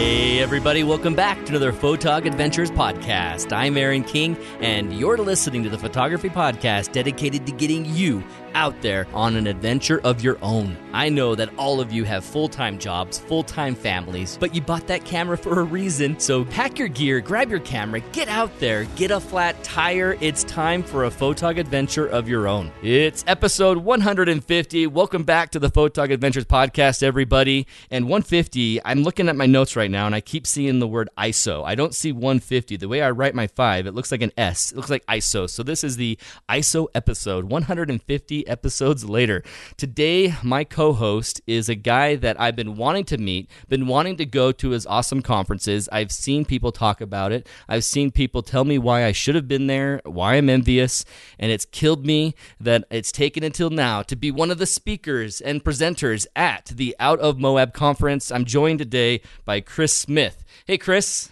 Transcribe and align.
Hey, 0.00 0.40
everybody, 0.40 0.82
welcome 0.82 1.14
back 1.14 1.36
to 1.44 1.50
another 1.50 1.74
Photog 1.74 2.24
Adventures 2.24 2.70
podcast. 2.70 3.52
I'm 3.52 3.76
Aaron 3.76 4.02
King, 4.02 4.34
and 4.60 4.98
you're 4.98 5.18
listening 5.18 5.62
to 5.64 5.68
the 5.68 5.76
Photography 5.76 6.30
Podcast 6.30 6.92
dedicated 6.92 7.44
to 7.44 7.52
getting 7.52 7.84
you 7.84 8.24
out 8.54 8.80
there 8.82 9.06
on 9.14 9.36
an 9.36 9.46
adventure 9.46 10.00
of 10.02 10.22
your 10.22 10.38
own. 10.42 10.76
I 10.92 11.08
know 11.08 11.34
that 11.34 11.50
all 11.56 11.80
of 11.80 11.92
you 11.92 12.04
have 12.04 12.24
full 12.24 12.48
time 12.48 12.78
jobs, 12.78 13.18
full 13.18 13.42
time 13.42 13.74
families, 13.74 14.36
but 14.40 14.54
you 14.54 14.60
bought 14.60 14.86
that 14.88 15.04
camera 15.04 15.36
for 15.36 15.60
a 15.60 15.62
reason. 15.62 16.18
So 16.18 16.44
pack 16.44 16.78
your 16.78 16.88
gear, 16.88 17.20
grab 17.20 17.50
your 17.50 17.60
camera, 17.60 18.00
get 18.00 18.28
out 18.28 18.58
there, 18.58 18.84
get 18.96 19.10
a 19.10 19.20
flat 19.20 19.62
tire. 19.62 20.16
It's 20.20 20.44
time 20.44 20.82
for 20.82 21.04
a 21.04 21.10
Photog 21.10 21.58
adventure 21.58 22.06
of 22.06 22.28
your 22.28 22.48
own. 22.48 22.72
It's 22.82 23.24
episode 23.26 23.78
150. 23.78 24.86
Welcome 24.88 25.22
back 25.22 25.50
to 25.50 25.58
the 25.58 25.70
Photog 25.70 26.10
Adventures 26.12 26.44
podcast, 26.44 27.02
everybody. 27.02 27.66
And 27.90 28.06
150, 28.06 28.84
I'm 28.84 29.02
looking 29.02 29.28
at 29.28 29.36
my 29.36 29.46
notes 29.46 29.76
right 29.76 29.89
now 29.90 30.06
and 30.06 30.14
I 30.14 30.20
keep 30.20 30.46
seeing 30.46 30.78
the 30.78 30.88
word 30.88 31.08
ISO. 31.18 31.64
I 31.64 31.74
don't 31.74 31.94
see 31.94 32.12
150. 32.12 32.76
The 32.76 32.88
way 32.88 33.02
I 33.02 33.10
write 33.10 33.34
my 33.34 33.46
five, 33.46 33.86
it 33.86 33.94
looks 33.94 34.10
like 34.10 34.22
an 34.22 34.32
S. 34.36 34.72
It 34.72 34.76
looks 34.76 34.90
like 34.90 35.04
ISO. 35.06 35.48
So 35.48 35.62
this 35.62 35.84
is 35.84 35.96
the 35.96 36.18
ISO 36.48 36.86
episode 36.94 37.44
150 37.46 38.46
episodes 38.46 39.04
later. 39.04 39.42
Today, 39.76 40.34
my 40.42 40.64
co 40.64 40.92
host 40.92 41.40
is 41.46 41.68
a 41.68 41.74
guy 41.74 42.16
that 42.16 42.40
I've 42.40 42.56
been 42.56 42.76
wanting 42.76 43.04
to 43.06 43.18
meet, 43.18 43.50
been 43.68 43.86
wanting 43.86 44.16
to 44.16 44.26
go 44.26 44.52
to 44.52 44.70
his 44.70 44.86
awesome 44.86 45.22
conferences. 45.22 45.88
I've 45.92 46.12
seen 46.12 46.44
people 46.44 46.72
talk 46.72 47.00
about 47.00 47.32
it, 47.32 47.48
I've 47.68 47.84
seen 47.84 48.10
people 48.10 48.42
tell 48.42 48.64
me 48.64 48.78
why 48.78 49.04
I 49.04 49.12
should 49.12 49.34
have 49.34 49.48
been 49.48 49.66
there, 49.66 50.00
why 50.04 50.34
I'm 50.34 50.48
envious, 50.48 51.04
and 51.38 51.50
it's 51.50 51.64
killed 51.64 52.06
me 52.06 52.34
that 52.60 52.84
it's 52.90 53.12
taken 53.12 53.42
until 53.42 53.70
now 53.70 54.02
to 54.02 54.16
be 54.16 54.30
one 54.30 54.50
of 54.50 54.58
the 54.58 54.66
speakers 54.66 55.40
and 55.40 55.64
presenters 55.64 56.26
at 56.36 56.66
the 56.66 56.94
Out 57.00 57.18
of 57.20 57.38
Moab 57.38 57.72
conference. 57.72 58.30
I'm 58.30 58.44
joined 58.44 58.78
today 58.78 59.20
by 59.44 59.60
Chris 59.60 59.79
Smith. 59.88 60.44
Hey, 60.66 60.78
Chris. 60.78 61.30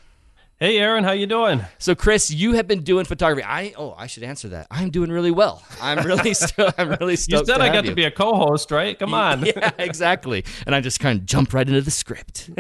Hey 0.61 0.77
Aaron, 0.79 1.05
how 1.05 1.13
you 1.13 1.29
doing? 1.29 1.65
So 1.79 1.95
Chris, 1.95 2.33
you 2.33 2.55
have 2.55 2.67
been 2.67 2.83
doing 2.83 3.05
photography. 3.05 3.45
I 3.47 3.75
oh, 3.79 3.95
I 3.97 4.09
should 4.09 4.25
answer 4.25 4.49
that. 4.49 4.67
I'm 4.73 4.91
doing 4.91 5.09
really 5.09 5.31
well. 5.31 5.63
I'm 5.81 6.05
really 6.05 6.35
st- 6.35 6.75
I'm 6.77 6.91
really 6.95 7.15
stoked. 7.15 7.47
You 7.47 7.55
said 7.55 7.61
I 7.61 7.73
got 7.73 7.85
you. 7.85 7.91
to 7.91 7.95
be 7.95 8.03
a 8.03 8.11
co-host, 8.11 8.73
right? 8.73 8.99
Come 8.99 9.15
on. 9.15 9.47
yeah, 9.47 9.71
exactly. 9.79 10.45
And 10.67 10.75
I 10.75 10.81
just 10.81 10.99
kind 10.99 11.21
of 11.21 11.27
jump 11.27 11.55
right 11.55 11.65
into 11.65 11.81
the 11.81 11.93
script. 11.93 12.51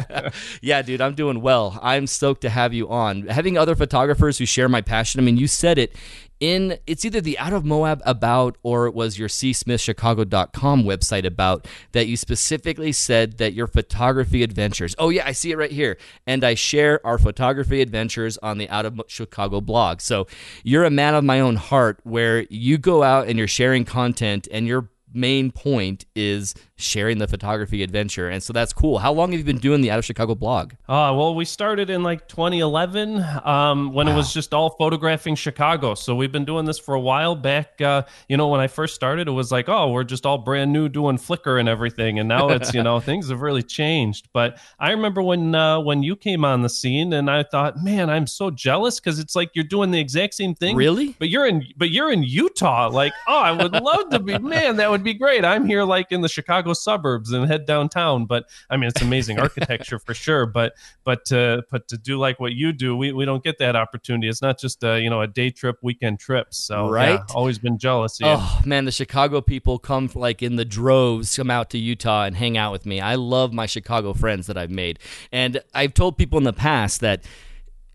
yeah, 0.62 0.80
dude, 0.80 1.02
I'm 1.02 1.14
doing 1.14 1.42
well. 1.42 1.78
I'm 1.82 2.06
stoked 2.06 2.40
to 2.42 2.48
have 2.48 2.72
you 2.72 2.88
on. 2.88 3.26
Having 3.26 3.58
other 3.58 3.76
photographers 3.76 4.38
who 4.38 4.46
share 4.46 4.70
my 4.70 4.80
passion. 4.80 5.20
I 5.20 5.22
mean, 5.22 5.36
you 5.36 5.46
said 5.46 5.76
it 5.76 5.94
in 6.40 6.78
it's 6.86 7.04
either 7.04 7.20
the 7.20 7.38
out 7.38 7.52
of 7.52 7.64
moab 7.64 8.02
about 8.04 8.56
or 8.62 8.86
it 8.86 8.94
was 8.94 9.18
your 9.18 9.28
csmithchicago.com 9.28 10.84
website 10.84 11.24
about 11.24 11.66
that 11.92 12.06
you 12.06 12.16
specifically 12.16 12.92
said 12.92 13.38
that 13.38 13.54
your 13.54 13.66
photography 13.66 14.42
adventures. 14.42 14.94
Oh 14.98 15.08
yeah 15.08 15.26
i 15.26 15.32
see 15.32 15.50
it 15.52 15.58
right 15.58 15.70
here. 15.70 15.96
And 16.26 16.44
i 16.44 16.54
share 16.54 17.04
our 17.06 17.18
photography 17.18 17.80
adventures 17.80 18.38
on 18.38 18.58
the 18.58 18.68
out 18.68 18.86
of 18.86 19.00
chicago 19.06 19.60
blog. 19.60 20.00
So 20.00 20.26
you're 20.62 20.84
a 20.84 20.90
man 20.90 21.14
of 21.14 21.24
my 21.24 21.40
own 21.40 21.56
heart 21.56 22.00
where 22.04 22.46
you 22.50 22.78
go 22.78 23.02
out 23.02 23.28
and 23.28 23.38
you're 23.38 23.48
sharing 23.48 23.84
content 23.84 24.48
and 24.50 24.66
your 24.66 24.88
main 25.14 25.50
point 25.50 26.04
is 26.14 26.54
sharing 26.76 27.18
the 27.18 27.28
photography 27.28 27.82
adventure. 27.82 28.28
And 28.28 28.42
so 28.42 28.52
that's 28.52 28.72
cool. 28.72 28.98
How 28.98 29.12
long 29.12 29.30
have 29.30 29.38
you 29.38 29.44
been 29.44 29.58
doing 29.58 29.80
the 29.80 29.90
Out 29.90 29.98
of 29.98 30.04
Chicago 30.04 30.34
blog? 30.34 30.72
Uh, 30.88 31.14
well, 31.16 31.34
we 31.34 31.44
started 31.44 31.88
in 31.88 32.02
like 32.02 32.26
2011 32.28 33.24
um, 33.44 33.92
when 33.92 34.06
wow. 34.06 34.12
it 34.12 34.16
was 34.16 34.32
just 34.34 34.52
all 34.52 34.70
photographing 34.70 35.36
Chicago. 35.36 35.94
So 35.94 36.16
we've 36.16 36.32
been 36.32 36.44
doing 36.44 36.64
this 36.64 36.78
for 36.78 36.94
a 36.94 37.00
while. 37.00 37.36
Back, 37.36 37.80
uh, 37.80 38.02
you 38.28 38.36
know, 38.36 38.48
when 38.48 38.60
I 38.60 38.66
first 38.66 38.94
started, 38.94 39.28
it 39.28 39.32
was 39.32 39.52
like, 39.52 39.68
oh, 39.68 39.92
we're 39.92 40.04
just 40.04 40.26
all 40.26 40.38
brand 40.38 40.72
new 40.72 40.88
doing 40.88 41.16
Flickr 41.16 41.60
and 41.60 41.68
everything. 41.68 42.18
And 42.18 42.28
now 42.28 42.48
it's, 42.48 42.74
you 42.74 42.82
know, 42.82 42.98
things 43.04 43.28
have 43.30 43.40
really 43.40 43.62
changed. 43.62 44.28
But 44.32 44.58
I 44.80 44.90
remember 44.90 45.22
when 45.22 45.54
uh, 45.54 45.80
when 45.80 46.02
you 46.02 46.16
came 46.16 46.44
on 46.44 46.62
the 46.62 46.68
scene, 46.68 47.12
and 47.12 47.30
I 47.30 47.44
thought, 47.44 47.82
man, 47.82 48.10
I'm 48.10 48.26
so 48.26 48.50
jealous 48.50 48.98
because 48.98 49.18
it's 49.18 49.36
like 49.36 49.50
you're 49.54 49.64
doing 49.64 49.92
the 49.92 50.00
exact 50.00 50.34
same 50.34 50.54
thing. 50.54 50.76
Really? 50.76 51.14
But 51.18 51.28
you're 51.28 51.46
in, 51.46 51.64
but 51.76 51.90
you're 51.90 52.10
in 52.10 52.24
Utah. 52.24 52.88
Like, 52.88 53.12
oh, 53.28 53.38
I 53.38 53.52
would 53.52 53.72
love 53.72 54.10
to 54.10 54.18
be. 54.18 54.38
Man, 54.38 54.76
that 54.76 54.90
would 54.90 55.03
be 55.04 55.14
great. 55.14 55.44
I'm 55.44 55.66
here, 55.66 55.84
like 55.84 56.10
in 56.10 56.20
the 56.20 56.28
Chicago 56.28 56.72
suburbs 56.72 57.32
and 57.32 57.46
head 57.46 57.66
downtown. 57.66 58.26
But 58.26 58.46
I 58.70 58.76
mean, 58.76 58.88
it's 58.88 59.02
amazing 59.02 59.38
architecture 59.40 59.98
for 59.98 60.14
sure. 60.14 60.46
But 60.46 60.74
but 61.04 61.24
to 61.26 61.64
but 61.70 61.88
to 61.88 61.98
do 61.98 62.18
like 62.18 62.40
what 62.40 62.54
you 62.54 62.72
do, 62.72 62.96
we, 62.96 63.12
we 63.12 63.24
don't 63.24 63.44
get 63.44 63.58
that 63.58 63.76
opportunity. 63.76 64.28
It's 64.28 64.42
not 64.42 64.58
just 64.58 64.82
a 64.82 65.00
you 65.00 65.10
know 65.10 65.20
a 65.20 65.26
day 65.26 65.50
trip, 65.50 65.76
weekend 65.82 66.18
trip. 66.18 66.54
So 66.54 66.88
right, 66.88 67.12
yeah, 67.12 67.34
always 67.34 67.58
been 67.58 67.78
jealous. 67.78 68.18
Yeah. 68.20 68.36
Oh 68.38 68.62
man, 68.64 68.84
the 68.84 68.92
Chicago 68.92 69.40
people 69.40 69.78
come 69.78 70.10
like 70.14 70.42
in 70.42 70.56
the 70.56 70.64
droves, 70.64 71.36
come 71.36 71.50
out 71.50 71.70
to 71.70 71.78
Utah 71.78 72.24
and 72.24 72.36
hang 72.36 72.56
out 72.56 72.72
with 72.72 72.86
me. 72.86 73.00
I 73.00 73.14
love 73.14 73.52
my 73.52 73.66
Chicago 73.66 74.14
friends 74.14 74.46
that 74.46 74.56
I've 74.56 74.70
made, 74.70 74.98
and 75.30 75.60
I've 75.74 75.94
told 75.94 76.16
people 76.16 76.38
in 76.38 76.44
the 76.44 76.52
past 76.52 77.00
that 77.00 77.24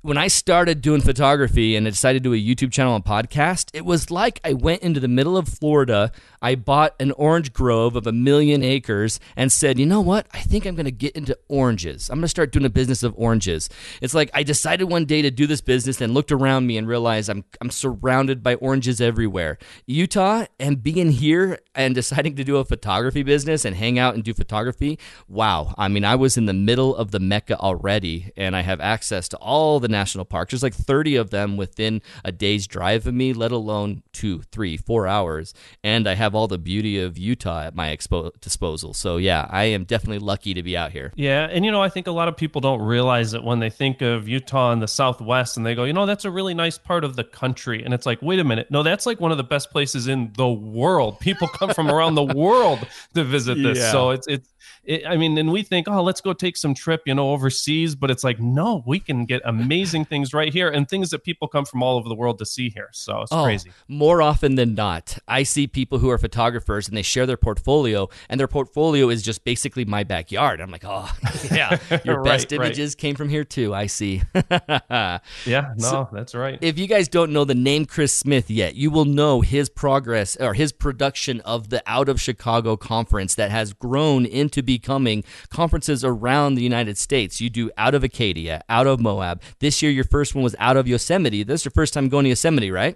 when 0.02 0.18
I 0.18 0.28
started 0.28 0.82
doing 0.82 1.02
photography 1.02 1.76
and 1.76 1.86
I 1.86 1.90
decided 1.90 2.24
to 2.24 2.30
do 2.30 2.34
a 2.34 2.38
YouTube 2.38 2.72
channel 2.72 2.96
and 2.96 3.04
podcast, 3.04 3.70
it 3.74 3.84
was 3.84 4.10
like 4.10 4.40
I 4.46 4.54
went 4.54 4.82
into 4.82 5.00
the 5.00 5.10
middle 5.10 5.36
of 5.38 5.48
Florida. 5.48 6.12
I 6.42 6.56
bought 6.56 6.96
an 7.00 7.12
orange 7.12 7.54
grove 7.54 7.96
of 7.96 8.08
a 8.08 8.12
million 8.12 8.64
acres 8.64 9.20
and 9.36 9.52
said, 9.52 9.80
you 9.80 9.86
know 9.86 10.02
what? 10.02 10.28
I 10.34 10.40
think 10.40 10.66
I'm 10.66 10.76
going 10.76 10.86
to 10.86 10.92
get 10.92 11.16
into 11.16 11.38
oranges. 11.48 12.10
I'm 12.10 12.18
going 12.18 12.24
to 12.24 12.30
start 12.30 12.52
doing 12.52 12.66
a 12.66 12.70
business 12.70 13.04
of 13.04 13.14
oranges. 13.18 13.70
It's 14.02 14.14
like 14.14 14.30
I 14.34 14.44
decided 14.44 14.86
one 14.86 15.06
day 15.06 15.22
to 15.22 15.32
do 15.32 15.48
this 15.48 15.62
business 15.62 16.02
and 16.02 16.14
looked 16.14 16.32
around 16.32 16.68
me 16.68 16.78
and 16.78 16.88
realized 16.88 17.30
I'm, 17.30 17.44
I'm 17.62 17.72
surrounded 17.72 18.44
by 18.44 18.56
oranges 18.56 19.02
everywhere. 19.02 19.58
Utah 19.86 20.46
and 20.60 20.82
being 20.82 21.12
here 21.12 21.60
and 21.76 21.96
deciding 21.96 22.36
to 22.36 22.44
do 22.44 22.58
a 22.58 22.66
photography 22.66 23.24
business 23.24 23.66
and 23.66 23.76
hang 23.76 24.00
out 24.00 24.16
and 24.16 24.24
do 24.24 24.34
photography, 24.34 25.00
wow. 25.28 25.74
I 25.78 25.88
mean, 25.88 26.06
I 26.06 26.16
was 26.16 26.38
in 26.38 26.46
the 26.46 26.54
middle 26.54 26.96
of 26.96 27.12
the 27.12 27.20
Mecca 27.20 27.58
already 27.60 28.32
and 28.36 28.56
I 28.56 28.62
have 28.62 28.80
access 28.80 29.28
to 29.30 29.38
all 29.38 29.80
the 29.80 29.88
national 29.88 30.26
parks. 30.26 30.52
There's 30.52 30.64
like 30.64 30.74
30 30.74 31.16
of 31.16 31.30
them 31.30 31.58
within 31.58 32.02
a 32.24 32.32
day's 32.32 32.68
drive 32.68 33.08
of 33.08 33.14
me, 33.14 33.34
let 33.34 33.52
alone 33.52 34.04
two, 34.14 34.42
three, 34.52 34.78
four 34.78 35.08
hours. 35.08 35.54
And 35.84 36.08
I 36.08 36.16
have 36.16 36.29
all 36.36 36.48
the 36.48 36.58
beauty 36.58 37.00
of 37.00 37.18
Utah 37.18 37.64
at 37.64 37.76
my 37.76 37.96
expo- 37.96 38.32
disposal. 38.42 38.94
So, 38.94 39.18
yeah, 39.18 39.48
I 39.50 39.66
am 39.66 39.84
definitely 39.84 40.20
lucky 40.20 40.54
to 40.54 40.64
be 40.64 40.76
out 40.76 40.92
here. 40.92 41.12
Yeah. 41.16 41.48
And, 41.52 41.66
you 41.66 41.72
know, 41.72 41.82
I 41.82 41.90
think 41.90 42.08
a 42.08 42.12
lot 42.12 42.28
of 42.28 42.38
people 42.38 42.62
don't 42.62 42.82
realize 42.82 43.34
it 43.34 43.44
when 43.44 43.60
they 43.60 43.70
think 43.70 44.02
of 44.02 44.28
Utah 44.28 44.72
and 44.72 44.82
the 44.82 44.88
Southwest 44.88 45.58
and 45.58 45.66
they 45.66 45.76
go, 45.76 45.84
you 45.84 45.94
know, 45.94 46.06
that's 46.06 46.26
a 46.26 46.32
really 46.32 46.54
nice 46.54 46.78
part 46.78 47.04
of 47.04 47.16
the 47.16 47.24
country. 47.24 47.84
And 47.84 47.94
it's 47.94 48.06
like, 48.06 48.22
wait 48.22 48.40
a 48.40 48.44
minute. 48.44 48.70
No, 48.70 48.84
that's 48.84 49.06
like 49.06 49.20
one 49.20 49.32
of 49.32 49.38
the 49.38 49.44
best 49.44 49.72
places 49.72 50.08
in 50.08 50.32
the 50.38 50.48
world. 50.48 51.20
People 51.20 51.48
come 51.48 51.74
from 51.74 51.90
around 51.90 52.16
the 52.16 52.24
world 52.24 52.80
to 53.16 53.24
visit 53.24 53.56
this. 53.56 53.78
Yeah. 53.78 53.92
So 53.92 54.10
it's, 54.12 54.28
it's, 54.28 54.50
it, 54.84 55.06
I 55.06 55.18
mean, 55.18 55.38
and 55.38 55.52
we 55.52 55.64
think, 55.64 55.88
oh, 55.88 56.02
let's 56.02 56.22
go 56.22 56.34
take 56.34 56.58
some 56.58 56.74
trip, 56.74 57.02
you 57.06 57.14
know, 57.14 57.32
overseas. 57.32 57.96
But 57.96 58.12
it's 58.12 58.24
like, 58.24 58.40
no, 58.40 58.84
we 58.86 59.00
can 59.00 59.26
get 59.26 59.42
amazing 59.46 60.06
things 60.10 60.34
right 60.34 60.52
here 60.52 60.70
and 60.70 60.88
things 60.88 61.10
that 61.12 61.24
people 61.24 61.48
come 61.48 61.66
from 61.66 61.84
all 61.84 61.98
over 61.98 62.10
the 62.10 62.16
world 62.16 62.40
to 62.40 62.46
see 62.46 62.70
here. 62.70 62.90
So 62.92 63.22
it's 63.22 63.32
oh, 63.32 63.44
crazy. 63.44 63.72
More 63.88 64.22
often 64.22 64.56
than 64.56 64.76
not, 64.76 65.18
I 65.28 65.44
see 65.44 65.68
people 65.68 66.00
who 66.00 66.10
are 66.10 66.18
photographers 66.18 66.88
and 66.88 66.96
they 66.96 67.02
share 67.02 67.26
their 67.26 67.38
portfolio, 67.38 68.10
and 68.30 68.40
their 68.40 68.48
portfolio 68.48 69.10
is 69.10 69.22
just 69.22 69.44
basically 69.44 69.86
my 69.86 70.04
backyard. 70.04 70.62
I'm 70.62 70.72
like, 70.72 70.86
oh, 70.86 71.12
yeah, 71.52 71.78
your 72.04 72.18
right, 72.18 72.26
best 72.26 72.52
images 72.52 72.92
right. 72.92 72.98
came 72.98 73.16
from 73.16 73.30
here 73.30 73.44
too. 73.44 73.74
I 73.74 73.88
see. 73.88 74.22
yeah, 74.34 75.20
no, 75.46 75.74
so 75.78 76.10
that's 76.12 76.36
right. 76.36 76.58
If 76.62 76.78
you 76.78 76.88
guys 76.88 77.08
don't 77.08 77.32
know 77.32 77.46
the 77.46 77.56
name 77.56 77.86
Chris 77.86 78.14
Smith 78.14 78.50
yet, 78.50 78.76
you 78.76 78.92
will 78.92 79.06
know 79.06 79.42
his 79.42 79.70
progress 79.70 80.36
or 80.36 80.54
his 80.54 80.72
production 80.72 81.42
of 81.42 81.70
the 81.70 81.84
Out 81.86 82.10
of 82.10 82.20
Chicago 82.22 82.78
conference 82.78 83.36
that 83.36 83.52
has 83.52 83.74
grown 83.74 84.26
into 84.26 84.62
becoming 84.78 85.24
conferences 85.50 86.06
around 86.06 86.54
the 86.54 86.62
United 86.62 86.96
States. 86.96 87.42
You 87.42 87.50
do 87.50 87.72
out 87.76 87.96
of 87.96 88.04
Acadia, 88.04 88.62
out 88.70 88.86
of 88.86 89.00
Moab. 89.00 89.42
This 89.58 89.82
year, 89.82 89.92
your 89.92 90.04
first 90.04 90.36
one 90.36 90.44
was 90.44 90.56
out 90.60 90.78
of 90.78 90.88
Yosemite. 90.88 91.42
This 91.42 91.62
is 91.62 91.66
your 91.66 91.72
first 91.72 91.92
time 91.96 92.08
going 92.08 92.26
to 92.26 92.30
Yosemite, 92.30 92.70
right? 92.70 92.96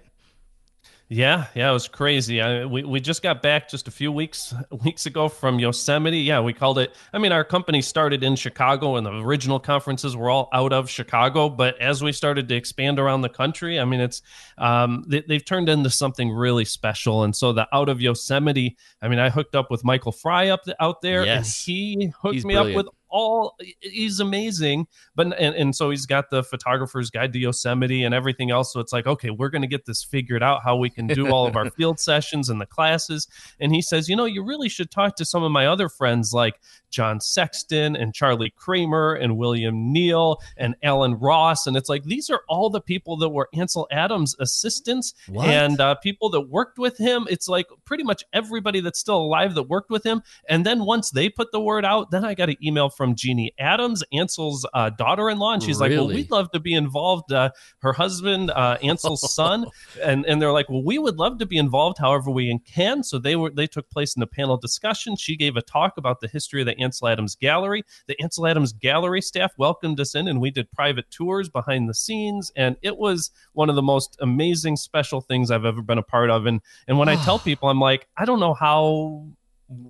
Yeah, 1.08 1.46
yeah, 1.54 1.68
it 1.68 1.72
was 1.72 1.86
crazy. 1.86 2.40
I, 2.40 2.64
we 2.64 2.82
we 2.82 2.98
just 2.98 3.22
got 3.22 3.42
back 3.42 3.68
just 3.68 3.88
a 3.88 3.90
few 3.90 4.10
weeks 4.10 4.54
weeks 4.84 5.04
ago 5.04 5.28
from 5.28 5.58
Yosemite. 5.58 6.20
Yeah, 6.20 6.40
we 6.40 6.54
called 6.54 6.78
it. 6.78 6.94
I 7.12 7.18
mean, 7.18 7.30
our 7.30 7.44
company 7.44 7.82
started 7.82 8.22
in 8.24 8.36
Chicago, 8.36 8.96
and 8.96 9.06
the 9.06 9.12
original 9.12 9.60
conferences 9.60 10.16
were 10.16 10.30
all 10.30 10.48
out 10.54 10.72
of 10.72 10.88
Chicago. 10.88 11.50
But 11.50 11.78
as 11.78 12.02
we 12.02 12.10
started 12.10 12.48
to 12.48 12.54
expand 12.54 12.98
around 12.98 13.20
the 13.20 13.28
country, 13.28 13.78
I 13.78 13.84
mean, 13.84 14.00
it's 14.00 14.22
um, 14.56 15.04
they, 15.06 15.22
have 15.28 15.44
turned 15.44 15.68
into 15.68 15.90
something 15.90 16.32
really 16.32 16.64
special. 16.64 17.24
And 17.24 17.36
so 17.36 17.52
the 17.52 17.68
out 17.72 17.90
of 17.90 18.00
Yosemite. 18.00 18.76
I 19.02 19.08
mean, 19.08 19.18
I 19.18 19.28
hooked 19.28 19.54
up 19.54 19.70
with 19.70 19.84
Michael 19.84 20.12
Frye 20.12 20.48
up 20.48 20.64
the, 20.64 20.74
out 20.82 21.02
there, 21.02 21.26
yes. 21.26 21.36
and 21.36 21.46
he 21.46 22.12
hooked 22.18 22.34
He's 22.34 22.46
me 22.46 22.54
brilliant. 22.54 22.78
up 22.78 22.84
with 22.86 22.94
all 23.14 23.54
he's 23.80 24.18
amazing 24.18 24.88
but 25.14 25.26
and, 25.38 25.54
and 25.54 25.76
so 25.76 25.88
he's 25.88 26.04
got 26.04 26.30
the 26.30 26.42
photographer's 26.42 27.10
guide 27.10 27.32
to 27.32 27.38
yosemite 27.38 28.02
and 28.02 28.12
everything 28.12 28.50
else. 28.50 28.72
So 28.72 28.80
it's 28.80 28.92
like 28.92 29.06
okay 29.06 29.30
we're 29.30 29.50
going 29.50 29.62
to 29.62 29.68
get 29.68 29.86
this 29.86 30.02
figured 30.02 30.42
out 30.42 30.62
how 30.64 30.74
we 30.76 30.90
can 30.90 31.06
do 31.06 31.30
all 31.30 31.46
of 31.46 31.54
our 31.54 31.70
field 31.76 32.00
sessions 32.00 32.50
and 32.50 32.60
the 32.60 32.66
classes. 32.66 33.28
And 33.60 33.72
he 33.72 33.80
says 33.80 34.08
you 34.08 34.16
know 34.16 34.24
you 34.24 34.44
really 34.44 34.68
should 34.68 34.90
talk 34.90 35.14
to 35.16 35.24
some 35.24 35.44
of 35.44 35.52
my 35.52 35.66
other 35.66 35.88
friends 35.88 36.32
like 36.32 36.60
John 36.94 37.20
Sexton 37.20 37.96
and 37.96 38.14
Charlie 38.14 38.52
Cramer 38.56 39.14
and 39.14 39.36
William 39.36 39.92
Neill 39.92 40.40
and 40.56 40.76
Alan 40.82 41.14
Ross. 41.14 41.66
And 41.66 41.76
it's 41.76 41.88
like, 41.88 42.04
these 42.04 42.30
are 42.30 42.42
all 42.48 42.70
the 42.70 42.80
people 42.80 43.16
that 43.16 43.30
were 43.30 43.48
Ansel 43.52 43.88
Adams' 43.90 44.36
assistants 44.38 45.14
What? 45.28 45.48
and 45.48 45.80
uh, 45.80 45.96
people 45.96 46.30
that 46.30 46.42
worked 46.42 46.78
with 46.78 46.96
him. 46.96 47.26
It's 47.28 47.48
like 47.48 47.66
pretty 47.84 48.04
much 48.04 48.22
everybody 48.32 48.80
that's 48.80 48.98
still 48.98 49.16
alive 49.16 49.54
that 49.54 49.64
worked 49.64 49.90
with 49.90 50.04
him. 50.04 50.22
And 50.48 50.64
then 50.64 50.84
once 50.84 51.10
they 51.10 51.28
put 51.28 51.50
the 51.50 51.60
word 51.60 51.84
out, 51.84 52.10
then 52.10 52.24
I 52.24 52.34
got 52.34 52.48
an 52.48 52.56
email 52.64 52.88
from 52.88 53.16
Jeannie 53.16 53.52
Adams, 53.58 54.04
Ansel's 54.12 54.64
uh, 54.72 54.90
daughter 54.90 55.28
in 55.30 55.38
law. 55.38 55.54
And 55.54 55.62
she's 55.62 55.80
like, 55.80 55.90
well, 55.90 56.06
we'd 56.08 56.30
love 56.30 56.50
to 56.52 56.60
be 56.60 56.74
involved. 56.74 57.32
Uh, 57.32 57.50
her 57.80 57.92
husband, 57.92 58.50
uh, 58.52 58.78
Ansel's 58.82 59.32
son. 59.34 59.66
And, 60.02 60.24
and 60.26 60.40
they're 60.40 60.52
like, 60.52 60.68
well, 60.68 60.84
we 60.84 60.98
would 60.98 61.16
love 61.16 61.38
to 61.38 61.46
be 61.46 61.58
involved 61.58 61.98
however 61.98 62.30
we 62.30 62.56
can. 62.66 63.02
So 63.02 63.18
they 63.18 63.36
were 63.36 63.50
they 63.50 63.66
took 63.66 63.88
place 63.90 64.16
in 64.16 64.22
a 64.22 64.26
panel 64.26 64.56
discussion. 64.56 65.16
She 65.16 65.36
gave 65.36 65.56
a 65.56 65.62
talk 65.62 65.96
about 65.96 66.20
the 66.20 66.28
history 66.28 66.60
of 66.60 66.66
the 66.66 66.76
Ansel 66.84 67.08
Adams 67.08 67.34
Gallery. 67.34 67.82
The 68.06 68.20
Ansel 68.22 68.46
Adams 68.46 68.72
Gallery 68.72 69.20
staff 69.22 69.52
welcomed 69.56 69.98
us 69.98 70.14
in, 70.14 70.28
and 70.28 70.40
we 70.40 70.50
did 70.50 70.70
private 70.72 71.10
tours 71.10 71.48
behind 71.48 71.88
the 71.88 71.94
scenes. 71.94 72.52
And 72.54 72.76
it 72.82 72.96
was 72.96 73.30
one 73.54 73.70
of 73.70 73.76
the 73.76 73.82
most 73.82 74.16
amazing, 74.20 74.76
special 74.76 75.20
things 75.20 75.50
I've 75.50 75.64
ever 75.64 75.82
been 75.82 75.98
a 75.98 76.02
part 76.02 76.30
of. 76.30 76.46
And 76.46 76.60
and 76.86 76.98
when 76.98 77.08
I 77.08 77.16
tell 77.16 77.38
people, 77.50 77.68
I'm 77.68 77.80
like, 77.80 78.06
I 78.16 78.24
don't 78.24 78.40
know 78.40 78.54
how 78.54 79.26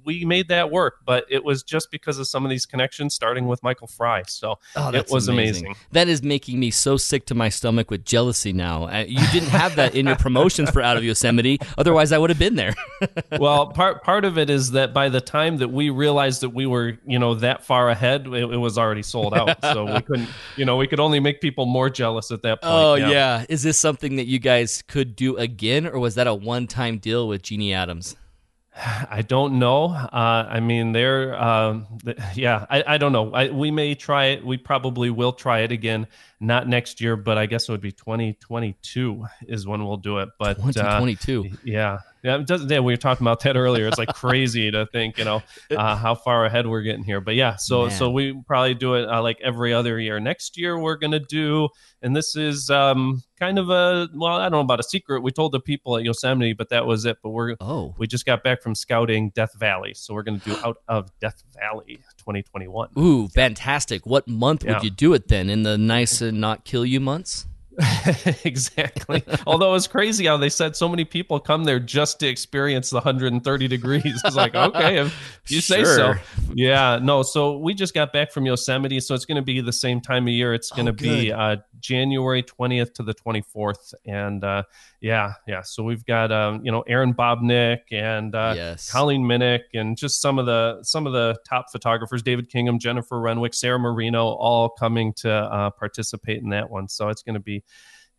we 0.05 0.25
made 0.25 0.49
that 0.49 0.71
work, 0.71 0.99
but 1.05 1.25
it 1.29 1.45
was 1.45 1.63
just 1.63 1.91
because 1.91 2.19
of 2.19 2.27
some 2.27 2.45
of 2.45 2.51
these 2.51 2.67
connections, 2.67 3.15
starting 3.15 3.47
with 3.47 3.63
Michael 3.63 3.87
Frye. 3.87 4.23
So 4.27 4.59
Oh, 4.77 4.93
it 4.93 5.11
was 5.11 5.29
amazing. 5.29 5.75
That 5.93 6.09
is 6.09 6.23
making 6.23 6.59
me 6.61 6.71
so 6.71 6.97
sick 6.97 7.27
to 7.27 7.35
my 7.35 7.49
stomach 7.49 7.91
with 7.91 8.05
jealousy 8.05 8.53
now. 8.53 8.85
Uh, 8.89 9.05
you 9.07 9.27
didn't 9.33 9.49
have 9.51 9.77
that 9.77 9.95
in 9.95 10.07
your 10.07 10.17
promotions 10.17 10.71
for 10.71 10.83
Out 10.83 10.97
of 10.97 11.05
Yosemite. 11.05 11.59
Otherwise, 11.79 12.13
I 12.13 12.19
would 12.19 12.31
have 12.31 12.39
been 12.39 12.55
there. 12.57 12.75
well, 13.39 13.69
part 13.69 14.03
part 14.03 14.25
of 14.25 14.39
it 14.39 14.51
is 14.51 14.73
that 14.73 14.93
by 14.95 15.09
the 15.09 15.21
time 15.21 15.59
that 15.59 15.69
we 15.69 15.91
realized 15.91 16.41
that 16.43 16.51
we 16.51 16.67
were, 16.67 16.99
you 17.07 17.19
know, 17.19 17.35
that 17.37 17.65
far 17.65 17.91
ahead, 17.91 18.27
it, 18.27 18.33
it 18.53 18.57
was 18.59 18.79
already 18.79 19.03
sold 19.03 19.35
out. 19.35 19.59
So 19.75 19.87
we 19.87 20.01
couldn't, 20.03 20.29
you 20.57 20.65
know, 20.65 20.77
we 20.77 20.87
could 20.87 21.01
only 21.01 21.19
make 21.21 21.41
people 21.41 21.67
more 21.67 21.91
jealous 21.91 22.31
at 22.31 22.43
that 22.43 22.63
point. 22.63 22.73
oh, 22.75 22.95
yeah. 22.95 23.45
Is 23.49 23.63
this 23.63 23.79
something 23.79 24.17
that 24.17 24.27
you 24.27 24.39
guys 24.39 24.83
could 24.87 25.17
do 25.17 25.37
again, 25.37 25.87
or 25.87 25.99
was 25.99 26.15
that 26.15 26.27
a 26.27 26.35
one 26.35 26.67
time 26.67 26.99
deal 26.99 27.27
with 27.27 27.43
Jeannie 27.43 27.73
Adams? 27.73 28.15
I 29.11 29.23
don't 29.23 29.59
know. 29.59 29.87
Uh, 29.87 30.47
I 30.49 30.61
mean, 30.61 30.93
they're, 30.93 31.41
um, 31.41 31.87
th- 32.05 32.19
yeah, 32.35 32.67
I, 32.69 32.85
I 32.87 32.99
don't 32.99 33.13
know. 33.13 33.33
I, 33.33 33.51
we 33.51 33.71
may 33.71 33.95
try 33.95 34.27
it. 34.27 34.45
We 34.45 34.57
probably 34.57 35.11
will 35.11 35.33
try 35.33 35.61
it 35.61 35.73
again. 35.73 36.07
Not 36.41 36.69
next 36.69 37.01
year, 37.01 37.17
but 37.17 37.39
I 37.39 37.47
guess 37.47 37.69
it 37.69 37.73
would 37.73 37.81
be 37.81 37.93
2022 37.93 39.25
is 39.47 39.67
when 39.67 39.85
we'll 39.85 39.97
do 39.97 40.19
it. 40.19 40.29
But 40.39 40.59
uh, 40.59 40.73
2022. 40.73 41.51
yeah, 41.65 42.01
yeah, 42.25 42.39
it 42.39 42.47
doesn't. 42.47 42.71
Yeah, 42.71 42.81
we 42.81 42.93
were 42.93 42.97
talking 42.97 43.25
about 43.25 43.41
that 43.41 43.55
earlier. 43.57 43.87
It's 43.87 43.99
like 43.99 44.09
crazy 44.15 44.71
to 44.71 44.87
think, 44.87 45.19
you 45.19 45.25
know, 45.25 45.43
uh, 45.71 45.95
how 45.95 46.15
far 46.15 46.47
ahead 46.47 46.67
we're 46.67 46.83
getting 46.83 47.05
here. 47.05 47.21
But 47.21 47.35
yeah, 47.35 47.57
so 47.57 47.83
Man. 47.83 47.91
so 47.91 48.11
we 48.11 48.41
probably 48.47 48.75
do 48.75 48.95
it 48.95 49.09
uh, 49.09 49.23
like 49.23 49.39
every 49.43 49.75
other 49.75 50.01
year. 50.01 50.19
Next 50.19 50.57
year 50.57 50.79
we're 50.79 50.97
gonna 50.97 51.21
do, 51.21 51.69
and 52.03 52.17
this 52.17 52.35
is 52.35 52.71
um 52.71 53.23
kind 53.39 53.59
of 53.59 53.69
a 53.69 54.09
well, 54.15 54.37
I 54.37 54.45
don't 54.45 54.53
know 54.53 54.61
about 54.61 54.81
a 54.81 54.85
secret. 54.85 55.23
We 55.23 55.31
told 55.33 55.53
the 55.53 55.61
people 55.61 55.97
at 55.99 56.03
Yosemite, 56.05 56.55
but 56.55 56.71
that 56.71 56.87
was 56.87 57.05
it. 57.05 57.19
But 57.23 57.31
we're 57.31 57.57
Oh. 57.61 57.95
we 57.99 58.07
just 58.07 58.25
got 58.25 58.43
back 58.43 58.63
from 58.63 58.75
scouting 58.75 59.31
Death 59.35 59.53
Valley, 59.59 59.93
so 59.95 60.15
we're 60.15 60.23
gonna 60.23 60.39
do 60.39 60.57
out 60.65 60.79
of 60.89 61.11
Death 61.21 61.43
Valley 61.55 61.97
2021. 62.19 62.89
Ooh, 62.99 63.29
fantastic. 63.29 64.07
What 64.07 64.27
month 64.27 64.65
Yeah. 64.65 64.75
would 64.75 64.85
you 64.85 64.91
do 64.91 65.13
it 65.13 65.29
then? 65.29 65.51
In 65.51 65.63
the 65.63 65.77
nice 65.77 66.21
and 66.23 66.41
not 66.41 66.65
kill 66.65 66.87
you 66.87 67.01
months? 67.01 67.47
exactly. 68.45 69.23
Although 69.47 69.75
it's 69.75 69.87
crazy 69.87 70.27
how 70.27 70.37
they 70.37 70.49
said 70.49 70.77
so 70.77 70.89
many 70.89 71.05
people 71.05 71.41
come 71.41 71.65
there 71.65 71.81
just 71.81 72.21
to 72.21 72.27
experience 72.29 72.91
the 72.91 72.97
130 72.97 73.69
degrees. 73.69 74.23
It's 74.25 74.37
like, 74.37 74.55
okay, 74.55 74.99
if 74.99 75.15
you 75.49 75.61
say 75.61 75.85
so. 75.85 76.15
Yeah, 76.55 76.99
no. 77.03 77.23
So 77.23 77.59
we 77.59 77.75
just 77.75 77.95
got 77.95 78.13
back 78.13 78.33
from 78.33 78.47
Yosemite, 78.47 79.01
so 79.01 79.15
it's 79.15 79.25
going 79.25 79.37
to 79.37 79.43
be 79.43 79.61
the 79.61 79.73
same 79.73 80.01
time 80.01 80.25
of 80.25 80.33
year. 80.33 80.55
It's 80.55 80.71
going 80.71 80.87
to 80.87 80.95
Oh, 80.95 80.97
be 80.97 81.33
uh, 81.33 81.57
January 81.81 82.43
20th 82.43 82.95
to 82.95 83.03
the 83.03 83.15
24th, 83.15 83.95
and 84.07 84.45
uh, 84.45 84.63
yeah, 85.01 85.33
yeah. 85.47 85.63
So 85.63 85.83
we've 85.83 86.05
got 86.05 86.31
um, 86.31 86.65
you 86.65 86.71
know 86.71 86.83
Erin 86.83 87.15
Babnik 87.15 87.81
and 87.91 88.35
uh, 88.35 88.53
yes. 88.57 88.91
Colleen 88.91 89.23
Miniuk 89.23 89.63
and 89.75 89.97
just 89.97 90.21
some 90.23 90.39
of 90.39 90.47
the 90.47 90.79
some 90.83 91.07
of 91.07 91.13
the 91.13 91.37
top 91.49 91.67
photographers, 91.73 92.23
David 92.23 92.49
Kingham, 92.49 92.79
Jennifer 92.79 93.21
Renwick, 93.21 93.55
Sarah 93.55 93.79
Marino, 93.79 94.25
all 94.27 94.69
coming 94.69 95.13
to 95.15 95.31
uh, 95.33 95.71
participate 95.71 96.43
in 96.43 96.51
that 96.51 96.71
one. 96.71 96.89
So 96.89 97.09
it's 97.09 97.23
going 97.23 97.35
to 97.35 97.41
be 97.41 97.64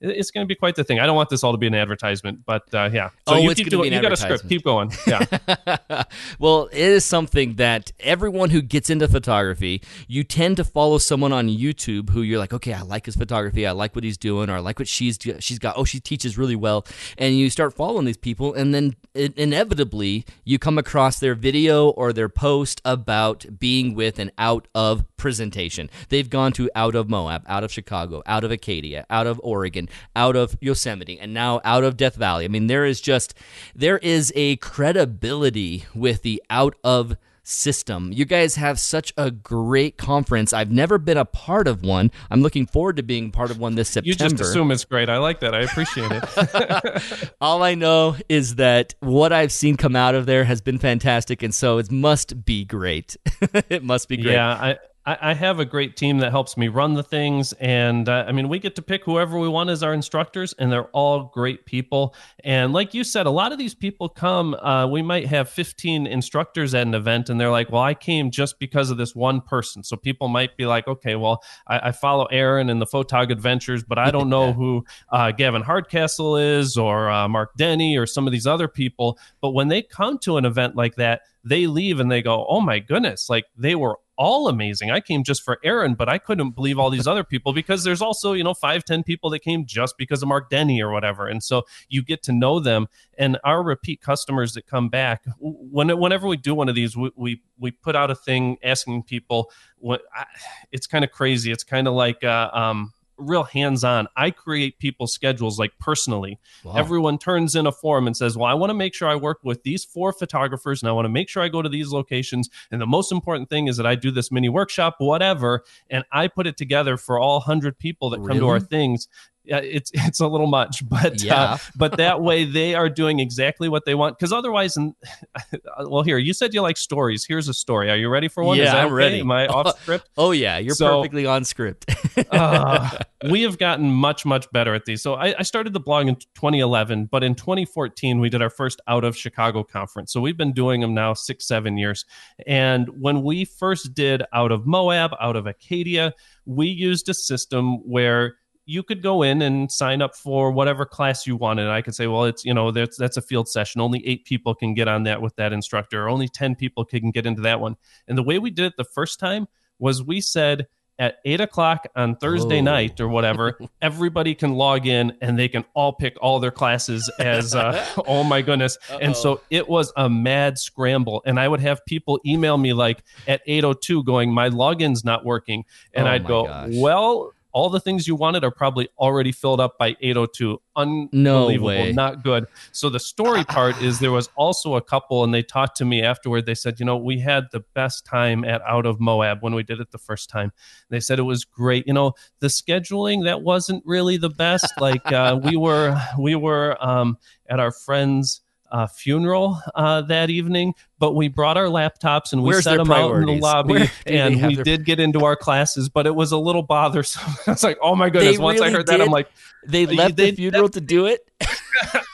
it's 0.01 0.29
going 0.29 0.43
to 0.43 0.47
be 0.47 0.55
quite 0.55 0.75
the 0.75 0.83
thing. 0.83 0.99
I 0.99 1.05
don't 1.05 1.15
want 1.15 1.29
this 1.29 1.43
all 1.43 1.53
to 1.53 1.57
be 1.57 1.67
an 1.67 1.73
advertisement, 1.73 2.39
but 2.45 2.63
uh, 2.73 2.89
yeah. 2.91 3.09
So 3.09 3.35
Oh, 3.35 3.37
you 3.37 3.49
it's 3.49 3.59
keep 3.59 3.69
doing. 3.69 3.93
You 3.93 4.01
got 4.01 4.11
a 4.11 4.17
script. 4.17 4.47
Keep 4.49 4.63
going. 4.63 4.91
Yeah. 5.07 6.03
well, 6.39 6.67
it 6.71 6.79
is 6.79 7.05
something 7.05 7.55
that 7.55 7.91
everyone 7.99 8.49
who 8.49 8.61
gets 8.61 8.89
into 8.89 9.07
photography, 9.07 9.81
you 10.07 10.23
tend 10.23 10.57
to 10.57 10.63
follow 10.63 10.97
someone 10.97 11.31
on 11.31 11.47
YouTube 11.47 12.09
who 12.09 12.21
you're 12.21 12.39
like, 12.39 12.53
okay, 12.53 12.73
I 12.73 12.81
like 12.81 13.05
his 13.05 13.15
photography, 13.15 13.65
I 13.65 13.71
like 13.71 13.95
what 13.95 14.03
he's 14.03 14.17
doing, 14.17 14.49
or 14.49 14.55
I 14.55 14.59
like 14.59 14.79
what 14.79 14.87
she's 14.87 15.17
she's 15.39 15.59
got. 15.59 15.75
Oh, 15.77 15.85
she 15.85 15.99
teaches 15.99 16.37
really 16.37 16.55
well, 16.55 16.85
and 17.17 17.37
you 17.37 17.49
start 17.49 17.73
following 17.73 18.05
these 18.05 18.17
people, 18.17 18.53
and 18.53 18.73
then 18.73 18.95
it, 19.13 19.37
inevitably 19.37 20.25
you 20.43 20.59
come 20.59 20.77
across 20.77 21.19
their 21.19 21.35
video 21.35 21.89
or 21.89 22.11
their 22.11 22.29
post 22.29 22.81
about 22.83 23.45
being 23.59 23.93
with 23.95 24.19
and 24.19 24.31
out 24.37 24.67
of 24.75 25.05
presentation. 25.17 25.89
They've 26.09 26.29
gone 26.29 26.51
to 26.53 26.69
out 26.75 26.95
of 26.95 27.09
Moab, 27.09 27.43
out 27.47 27.63
of 27.63 27.71
Chicago, 27.71 28.21
out 28.25 28.43
of 28.43 28.51
Acadia, 28.51 29.05
out 29.09 29.27
of 29.27 29.39
Oregon, 29.43 29.89
out 30.15 30.35
of 30.35 30.57
Yosemite, 30.61 31.19
and 31.19 31.33
now 31.33 31.61
out 31.63 31.83
of 31.83 31.97
Death 31.97 32.15
Valley. 32.15 32.45
I 32.45 32.47
mean, 32.47 32.67
there 32.67 32.85
is 32.85 33.01
just 33.01 33.33
there 33.75 33.97
is 33.99 34.31
a 34.35 34.57
credibility 34.57 35.85
with 35.93 36.21
the 36.21 36.41
out 36.49 36.75
of 36.83 37.15
system. 37.45 38.11
You 38.11 38.25
guys 38.25 38.55
have 38.55 38.79
such 38.79 39.13
a 39.17 39.31
great 39.31 39.97
conference. 39.97 40.51
I've 40.51 40.71
never 40.71 40.97
been 40.97 41.17
a 41.17 41.25
part 41.25 41.67
of 41.67 41.83
one. 41.83 42.11
I'm 42.29 42.41
looking 42.41 42.65
forward 42.65 42.97
to 42.97 43.03
being 43.03 43.31
part 43.31 43.51
of 43.51 43.59
one 43.59 43.75
this 43.75 43.89
September. 43.89 44.23
You 44.23 44.29
just 44.29 44.39
assume 44.41 44.71
it's 44.71 44.83
great. 44.83 45.09
I 45.09 45.17
like 45.17 45.39
that. 45.41 45.53
I 45.53 45.61
appreciate 45.61 46.11
it. 46.11 47.31
All 47.41 47.63
I 47.63 47.75
know 47.75 48.15
is 48.27 48.55
that 48.55 48.95
what 48.99 49.31
I've 49.31 49.51
seen 49.51 49.77
come 49.77 49.95
out 49.95 50.15
of 50.15 50.25
there 50.25 50.43
has 50.43 50.61
been 50.61 50.79
fantastic, 50.79 51.43
and 51.43 51.53
so 51.53 51.77
it 51.77 51.91
must 51.91 52.45
be 52.45 52.65
great. 52.65 53.15
it 53.69 53.83
must 53.83 54.09
be 54.09 54.17
great. 54.17 54.33
Yeah, 54.33 54.49
I, 54.49 54.77
I 55.05 55.17
I 55.21 55.33
have 55.33 55.59
a 55.59 55.65
great 55.65 55.95
team 55.97 56.19
that 56.19 56.31
helps 56.31 56.57
me 56.57 56.67
run 56.67 56.93
the 56.93 57.03
things, 57.03 57.53
and 57.53 58.07
uh, 58.07 58.25
I 58.27 58.31
mean, 58.31 58.49
we 58.49 58.59
get 58.59 58.75
to 58.75 58.81
pick 58.81 59.03
whoever 59.03 59.39
we 59.39 59.47
want 59.47 59.69
as 59.69 59.83
our 59.83 59.93
instructors, 59.93 60.53
and 60.53 60.71
they're 60.71 60.87
all 60.87 61.31
great 61.33 61.65
people. 61.65 62.15
And 62.43 62.73
like 62.73 62.93
you 62.93 63.03
said, 63.03 63.25
a 63.25 63.31
lot 63.31 63.51
of 63.51 63.57
these 63.57 63.75
people 63.75 64.09
come. 64.09 64.53
Uh, 64.55 64.87
we 64.87 65.01
might 65.01 65.27
have 65.27 65.49
15 65.49 66.07
instructors 66.07 66.73
at 66.73 66.87
an 66.87 66.93
event, 66.93 67.29
and 67.29 67.39
they're 67.39 67.51
like, 67.51 67.71
"Well, 67.71 67.81
I 67.81 67.93
came 67.93 68.31
just 68.31 68.59
because 68.59 68.89
of 68.89 68.97
this 68.97 69.15
one 69.15 69.41
person." 69.41 69.83
So 69.83 69.95
people 69.95 70.27
might 70.27 70.57
be 70.57 70.65
like, 70.65 70.87
"Okay, 70.87 71.15
well, 71.15 71.43
I, 71.67 71.89
I 71.89 71.91
follow 71.91 72.25
Aaron 72.25 72.69
and 72.69 72.81
the 72.81 72.87
Photog 72.87 73.31
Adventures, 73.31 73.83
but 73.83 73.97
I 73.97 74.11
don't 74.11 74.29
know 74.29 74.53
who 74.59 74.85
uh, 75.09 75.31
Gavin 75.31 75.61
Hardcastle 75.61 76.37
is, 76.37 76.77
or 76.77 77.09
uh, 77.09 77.27
Mark 77.27 77.57
Denney, 77.57 77.97
or 77.97 78.05
some 78.05 78.27
of 78.27 78.31
these 78.31 78.47
other 78.47 78.67
people." 78.67 79.19
But 79.41 79.51
when 79.51 79.67
they 79.67 79.81
come 79.81 80.17
to 80.19 80.37
an 80.37 80.45
event 80.45 80.75
like 80.75 80.95
that, 80.95 81.21
they 81.43 81.67
leave 81.67 81.99
and 81.99 82.11
they 82.11 82.21
go, 82.21 82.45
"Oh 82.49 82.61
my 82.61 82.79
goodness! 82.79 83.29
Like 83.29 83.45
they 83.57 83.75
were 83.75 83.99
all 84.17 84.47
amazing. 84.47 84.91
I 84.91 84.99
came 84.99 85.23
just 85.23 85.43
for 85.43 85.59
Aaron, 85.63 85.95
but 85.95 86.09
I 86.09 86.17
couldn't 86.17 86.51
believe 86.51 86.79
all 86.79 86.89
these 86.89 87.07
other 87.07 87.23
people 87.23 87.53
because 87.53 87.83
there's 87.83 88.01
also, 88.01 88.33
you 88.33 88.43
know, 88.43 88.53
five, 88.53 88.83
ten 88.83 89.03
people 89.03 89.29
that 89.31 89.39
came 89.39 89.65
just 89.65 89.97
because 89.97 90.21
of 90.21 90.27
Mark 90.29 90.49
Denney 90.49 90.81
or 90.81 90.91
whatever. 90.91 91.27
And 91.27 91.43
so 91.43 91.63
you 91.89 92.03
get 92.03 92.23
to 92.23 92.31
know 92.31 92.59
them. 92.59 92.87
And 93.17 93.37
our 93.43 93.63
repeat 93.63 94.01
customers 94.01 94.53
that 94.53 94.67
come 94.67 94.89
back, 94.89 95.25
when, 95.39 95.89
whenever 95.99 96.27
we 96.27 96.37
do 96.37 96.55
one 96.55 96.69
of 96.69 96.75
these, 96.75 96.95
we, 96.97 97.11
we, 97.15 97.41
we 97.59 97.71
put 97.71 97.95
out 97.95 98.11
a 98.11 98.15
thing 98.15 98.57
asking 98.63 99.03
people 99.03 99.51
what 99.77 100.01
I, 100.13 100.25
it's 100.71 100.87
kind 100.87 101.03
of 101.03 101.11
crazy. 101.11 101.51
It's 101.51 101.63
kind 101.63 101.87
of 101.87 101.93
like, 101.93 102.23
uh, 102.23 102.49
um, 102.53 102.93
real 103.17 103.43
hands-on. 103.43 104.07
I 104.15 104.31
create 104.31 104.79
people's 104.79 105.13
schedules 105.13 105.57
like 105.59 105.71
personally. 105.79 106.39
Wow. 106.63 106.73
everyone 106.75 107.17
turns 107.17 107.55
in 107.55 107.67
a 107.67 107.71
form 107.71 108.07
and 108.07 108.17
says 108.17 108.37
well 108.37 108.47
i 108.47 108.53
want 108.53 108.69
to 108.69 108.73
make 108.73 108.93
sure 108.93 109.07
i 109.07 109.15
work 109.15 109.39
with 109.43 109.63
these 109.63 109.83
four 109.83 110.11
photographers 110.11 110.81
and 110.81 110.89
i 110.89 110.91
want 110.91 111.05
to 111.05 111.09
make 111.09 111.29
sure 111.29 111.43
i 111.43 111.47
go 111.47 111.61
to 111.61 111.69
these 111.69 111.89
locations 111.89 112.49
and 112.71 112.81
the 112.81 112.87
most 112.87 113.11
important 113.11 113.49
thing 113.49 113.67
is 113.67 113.77
that 113.77 113.85
i 113.85 113.93
do 113.93 114.09
this 114.09 114.31
mini 114.31 114.49
workshop 114.49 114.95
whatever 114.99 115.63
and 115.89 116.03
i 116.11 116.27
put 116.27 116.47
it 116.47 116.57
together 116.57 116.97
for 116.97 117.19
all 117.19 117.37
100 117.39 117.77
people 117.77 118.09
that 118.09 118.17
come 118.25 118.39
to 118.39 118.47
our 118.47 118.59
things 118.59 119.07
it's 119.47 119.91
it's 119.93 120.19
a 120.19 120.27
little 120.27 120.47
much, 120.47 120.87
but 120.87 121.21
Yeah. 121.21 121.35
uh, 121.41 121.57
but 121.75 121.97
that 121.97 122.21
way 122.21 122.45
they 122.45 122.75
are 122.75 122.89
doing 122.89 123.19
exactly 123.19 123.69
what 123.69 123.85
they 123.85 123.95
want. 123.95 124.17
Because 124.17 124.31
otherwise, 124.33 124.77
and 124.77 124.93
well, 125.79 126.03
here 126.03 126.17
you 126.17 126.33
said 126.33 126.53
you 126.53 126.61
like 126.61 126.77
stories. 126.77 127.25
Here's 127.25 127.47
a 127.47 127.53
story. 127.53 127.89
Are 127.89 127.95
you 127.97 128.09
ready 128.09 128.27
for 128.27 128.43
one? 128.43 128.57
Yeah, 128.57 128.65
Is 128.65 128.71
that 128.71 128.79
I'm 128.81 128.85
okay? 128.87 128.93
ready. 128.93 129.19
Am 129.21 129.31
I 129.31 129.47
off 129.47 129.79
script? 129.81 130.09
oh 130.17 130.31
yeah, 130.31 130.57
you're 130.57 130.75
So- 130.75 130.97
perfectly 131.01 131.25
on 131.25 131.43
script. 131.43 131.85
uh, 132.31 132.97
we 133.29 133.41
have 133.43 133.57
gotten 133.57 133.91
much 133.91 134.25
much 134.25 134.49
better 134.51 134.73
at 134.73 134.85
these 134.85 135.01
so 135.01 135.15
I, 135.15 135.35
I 135.39 135.41
started 135.43 135.73
the 135.73 135.79
blog 135.79 136.07
in 136.07 136.15
2011 136.15 137.05
but 137.11 137.23
in 137.23 137.33
2014 137.35 138.19
we 138.19 138.29
did 138.29 138.41
our 138.41 138.49
first 138.49 138.79
out 138.87 139.03
of 139.03 139.17
chicago 139.17 139.63
conference 139.63 140.13
so 140.13 140.21
we've 140.21 140.37
been 140.37 140.53
doing 140.53 140.81
them 140.81 140.93
now 140.93 141.13
six 141.13 141.45
seven 141.47 141.77
years 141.77 142.05
and 142.45 142.87
when 143.01 143.23
we 143.23 143.43
first 143.45 143.93
did 143.93 144.23
out 144.33 144.51
of 144.51 144.65
moab 144.67 145.11
out 145.19 145.35
of 145.35 145.47
acadia 145.47 146.13
we 146.45 146.67
used 146.67 147.09
a 147.09 147.13
system 147.13 147.77
where 147.89 148.35
you 148.65 148.83
could 148.83 149.01
go 149.01 149.21
in 149.21 149.41
and 149.41 149.71
sign 149.71 150.01
up 150.01 150.15
for 150.15 150.51
whatever 150.51 150.85
class 150.85 151.27
you 151.27 151.35
wanted. 151.35 151.67
I 151.67 151.81
could 151.81 151.95
say, 151.95 152.07
well, 152.07 152.25
it's 152.25 152.43
you 152.43 152.53
know 152.53 152.71
that's 152.71 152.97
that's 152.97 153.17
a 153.17 153.21
field 153.21 153.47
session. 153.47 153.81
Only 153.81 154.05
eight 154.07 154.25
people 154.25 154.55
can 154.55 154.73
get 154.73 154.87
on 154.87 155.03
that 155.03 155.21
with 155.21 155.35
that 155.35 155.53
instructor. 155.53 156.05
Or 156.05 156.09
only 156.09 156.27
ten 156.27 156.55
people 156.55 156.85
can 156.85 157.11
get 157.11 157.25
into 157.25 157.41
that 157.43 157.59
one. 157.59 157.77
And 158.07 158.17
the 158.17 158.23
way 158.23 158.39
we 158.39 158.49
did 158.49 158.65
it 158.65 158.73
the 158.77 158.83
first 158.83 159.19
time 159.19 159.47
was 159.79 160.01
we 160.03 160.21
said 160.21 160.67
at 160.97 161.17
eight 161.25 161.41
o'clock 161.41 161.87
on 161.95 162.15
Thursday 162.15 162.59
oh. 162.59 162.63
night 162.63 162.99
or 162.99 163.07
whatever, 163.07 163.59
everybody 163.81 164.33
can 164.33 164.53
log 164.53 164.87
in 164.87 165.15
and 165.21 165.37
they 165.37 165.47
can 165.47 165.65
all 165.73 165.93
pick 165.93 166.15
all 166.21 166.39
their 166.39 166.51
classes 166.51 167.11
as, 167.19 167.53
uh, 167.53 167.85
oh 168.07 168.23
my 168.23 168.41
goodness. 168.41 168.77
Uh-oh. 168.89 168.99
And 168.99 169.15
so 169.15 169.41
it 169.49 169.67
was 169.67 169.91
a 169.97 170.09
mad 170.09 170.57
scramble. 170.57 171.21
And 171.25 171.39
I 171.39 171.47
would 171.47 171.59
have 171.59 171.85
people 171.85 172.19
email 172.25 172.57
me 172.57 172.73
like 172.73 173.03
at 173.27 173.45
8.02 173.45 174.05
going, 174.05 174.33
my 174.33 174.47
login's 174.47 175.03
not 175.03 175.25
working. 175.25 175.65
And 175.93 176.07
oh 176.07 176.11
I'd 176.11 176.25
go, 176.25 176.45
gosh. 176.45 176.69
well, 176.73 177.33
all 177.55 177.69
the 177.69 177.79
things 177.79 178.05
you 178.05 178.15
wanted 178.15 178.43
are 178.43 178.51
probably 178.51 178.89
already 178.99 179.31
filled 179.31 179.61
up 179.61 179.77
by 179.79 179.95
802 180.01 180.61
unbelievable. 180.75 181.69
no 181.69 181.91
not 181.93 182.21
good. 182.21 182.47
So 182.73 182.89
the 182.89 182.99
story 182.99 183.43
part 183.47 183.81
is 183.81 183.99
there 183.99 184.11
was 184.11 184.29
also 184.35 184.75
a 184.75 184.81
couple 184.81 185.23
and 185.23 185.33
they 185.33 185.41
talked 185.41 185.77
to 185.77 185.85
me 185.85 186.01
afterward. 186.03 186.45
They 186.45 186.53
said 186.53 186.81
you 186.81 186.85
know 186.85 186.97
we 186.97 187.17
had 187.17 187.45
the 187.53 187.61
best 187.73 188.05
time 188.05 188.43
at 188.43 188.61
out 188.63 188.85
of 188.85 188.99
moab 188.99 189.41
when 189.41 189.55
we 189.55 189.63
did 189.63 189.79
it 189.79 189.91
the 189.91 189.97
first 189.97 190.29
time. 190.29 190.51
They 190.89 190.99
said 190.99 191.17
it 191.17 191.23
was 191.23 191.45
great. 191.45 191.87
You 191.87 191.93
know 191.93 192.11
the 192.41 192.47
scheduling 192.47 193.23
that 193.23 193.41
wasn't 193.41 193.83
really 193.85 194.17
the 194.17 194.29
best. 194.29 194.73
Like 194.81 195.09
uh, 195.09 195.39
we 195.41 195.55
were 195.55 195.97
we 196.19 196.35
were 196.35 196.75
um, 196.85 197.17
at 197.49 197.61
our 197.61 197.71
friends 197.71 198.41
uh, 198.71 198.87
funeral 198.87 199.61
uh, 199.73 200.01
that 200.01 200.29
evening, 200.29 200.73
but 200.99 201.13
we 201.13 201.27
brought 201.27 201.57
our 201.57 201.65
laptops 201.65 202.33
and 202.33 202.41
we 202.43 202.49
Where's 202.49 202.63
set 202.63 202.77
them 202.77 202.87
priorities? 202.87 203.27
out 203.27 203.29
in 203.29 203.35
the 203.35 203.41
lobby, 203.41 203.89
and 204.05 204.47
we 204.47 204.55
their... 204.55 204.63
did 204.63 204.85
get 204.85 204.99
into 204.99 205.23
our 205.23 205.35
classes, 205.35 205.89
but 205.89 206.05
it 206.07 206.15
was 206.15 206.31
a 206.31 206.37
little 206.37 206.63
bothersome. 206.63 207.21
I 207.47 207.51
was 207.51 207.63
like, 207.63 207.77
"Oh 207.81 207.95
my 207.95 208.09
goodness!" 208.09 208.37
They 208.37 208.43
Once 208.43 208.59
really 208.59 208.69
I 208.69 208.71
heard 208.71 208.85
did? 208.85 208.99
that, 208.99 209.01
I'm 209.01 209.11
like, 209.11 209.29
"They 209.65 209.85
left 209.85 210.15
they, 210.15 210.31
the 210.31 210.35
funeral 210.35 210.69
to 210.69 210.81
do 210.81 211.05
it." 211.05 211.29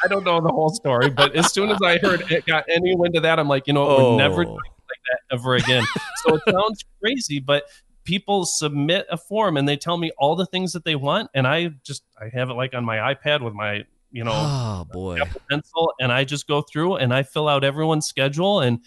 I 0.03 0.07
don't 0.07 0.23
know 0.23 0.41
the 0.41 0.49
whole 0.49 0.69
story, 0.69 1.09
but 1.09 1.35
as 1.35 1.51
soon 1.53 1.69
as 1.69 1.79
I 1.83 1.97
heard 1.99 2.31
it 2.31 2.45
got 2.45 2.65
any 2.67 2.95
wind 2.95 3.15
of 3.15 3.23
that, 3.23 3.39
I'm 3.39 3.47
like, 3.47 3.67
you 3.67 3.73
know, 3.73 3.87
oh. 3.87 4.11
we're 4.11 4.17
never 4.17 4.43
doing 4.43 4.55
like 4.55 5.01
that 5.09 5.35
ever 5.35 5.55
again. 5.55 5.83
so 6.23 6.35
it 6.35 6.41
sounds 6.49 6.83
crazy, 7.01 7.39
but 7.39 7.65
people 8.03 8.45
submit 8.45 9.05
a 9.11 9.17
form 9.17 9.57
and 9.57 9.67
they 9.69 9.77
tell 9.77 9.97
me 9.97 10.11
all 10.17 10.35
the 10.35 10.45
things 10.47 10.73
that 10.73 10.83
they 10.83 10.95
want, 10.95 11.29
and 11.33 11.47
I 11.47 11.69
just 11.83 12.03
I 12.19 12.29
have 12.33 12.49
it 12.49 12.53
like 12.53 12.73
on 12.73 12.83
my 12.83 12.97
iPad 13.13 13.41
with 13.41 13.53
my 13.53 13.85
you 14.11 14.23
know, 14.23 14.33
oh 14.33 14.87
boy, 14.91 15.19
pencil, 15.49 15.93
and 15.99 16.11
I 16.11 16.23
just 16.23 16.47
go 16.47 16.61
through 16.61 16.95
and 16.95 17.13
I 17.13 17.23
fill 17.23 17.47
out 17.47 17.63
everyone's 17.63 18.07
schedule. 18.07 18.59
And 18.59 18.79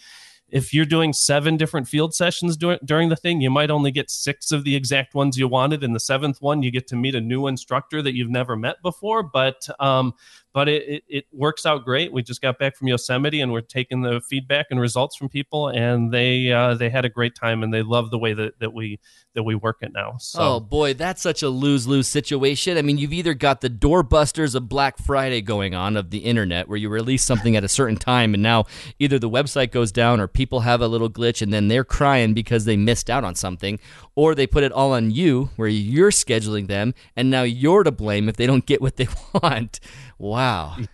if 0.49 0.73
you're 0.73 0.85
doing 0.85 1.11
seven 1.11 1.57
different 1.57 1.87
field 1.87 2.13
sessions 2.13 2.55
dur- 2.55 2.79
during 2.85 3.09
the 3.09 3.15
thing, 3.15 3.41
you 3.41 3.49
might 3.49 3.71
only 3.71 3.91
get 3.91 4.11
six 4.11 4.51
of 4.51 4.63
the 4.63 4.75
exact 4.75 5.15
ones 5.15 5.37
you 5.37 5.47
wanted. 5.47 5.83
In 5.83 5.93
the 5.93 5.99
seventh 5.99 6.41
one, 6.41 6.61
you 6.61 6.71
get 6.71 6.87
to 6.87 6.95
meet 6.95 7.15
a 7.15 7.21
new 7.21 7.47
instructor 7.47 8.01
that 8.01 8.15
you've 8.15 8.29
never 8.29 8.55
met 8.55 8.81
before. 8.83 9.23
But 9.23 9.67
um, 9.79 10.13
but 10.55 10.69
it, 10.69 10.87
it, 10.87 11.03
it, 11.09 11.25
works 11.33 11.65
out 11.65 11.83
great. 11.83 12.13
We 12.13 12.23
just 12.23 12.41
got 12.41 12.57
back 12.57 12.77
from 12.77 12.87
Yosemite 12.87 13.41
and 13.41 13.51
we're 13.51 13.59
taking 13.59 14.01
the 14.03 14.21
feedback 14.21 14.67
and 14.71 14.79
results 14.79 15.17
from 15.17 15.27
people, 15.27 15.67
and 15.67 16.13
they 16.13 16.49
uh, 16.49 16.75
they 16.75 16.89
had 16.89 17.03
a 17.03 17.09
great 17.09 17.35
time 17.35 17.61
and 17.61 17.73
they 17.73 17.81
love 17.81 18.09
the 18.09 18.17
way 18.17 18.33
that, 18.33 18.57
that 18.61 18.73
we 18.73 19.01
that 19.33 19.43
we 19.43 19.53
work 19.53 19.79
it 19.81 19.91
now. 19.93 20.15
So. 20.17 20.39
Oh 20.41 20.59
boy, 20.61 20.93
that's 20.93 21.21
such 21.21 21.43
a 21.43 21.49
lose 21.49 21.87
lose 21.87 22.07
situation. 22.07 22.77
I 22.77 22.83
mean, 22.83 22.97
you've 22.97 23.11
either 23.11 23.33
got 23.33 23.59
the 23.59 23.69
doorbusters 23.69 24.55
of 24.55 24.69
Black 24.69 24.97
Friday 24.97 25.41
going 25.41 25.75
on 25.75 25.97
of 25.97 26.09
the 26.09 26.19
internet, 26.19 26.69
where 26.69 26.77
you 26.77 26.87
release 26.87 27.25
something 27.25 27.57
at 27.57 27.65
a 27.65 27.69
certain 27.69 27.97
time, 27.97 28.33
and 28.33 28.41
now 28.41 28.63
either 28.97 29.19
the 29.19 29.29
website 29.29 29.71
goes 29.71 29.91
down 29.91 30.21
or 30.21 30.27
people 30.29 30.61
have 30.61 30.79
a 30.79 30.87
little 30.87 31.09
glitch, 31.09 31.41
and 31.41 31.51
then 31.51 31.67
they're 31.67 31.83
crying 31.83 32.33
because 32.33 32.63
they 32.63 32.77
missed 32.77 33.09
out 33.09 33.25
on 33.25 33.35
something, 33.35 33.77
or 34.15 34.33
they 34.33 34.47
put 34.47 34.63
it 34.63 34.71
all 34.71 34.93
on 34.93 35.11
you, 35.11 35.49
where 35.57 35.67
you're 35.67 36.11
scheduling 36.11 36.67
them, 36.67 36.93
and 37.17 37.29
now 37.29 37.43
you're 37.43 37.83
to 37.83 37.91
blame 37.91 38.29
if 38.29 38.37
they 38.37 38.47
don't 38.47 38.65
get 38.65 38.81
what 38.81 38.95
they 38.95 39.09
want. 39.43 39.81
Wow. 40.17 40.75
Yeah, 40.77 40.85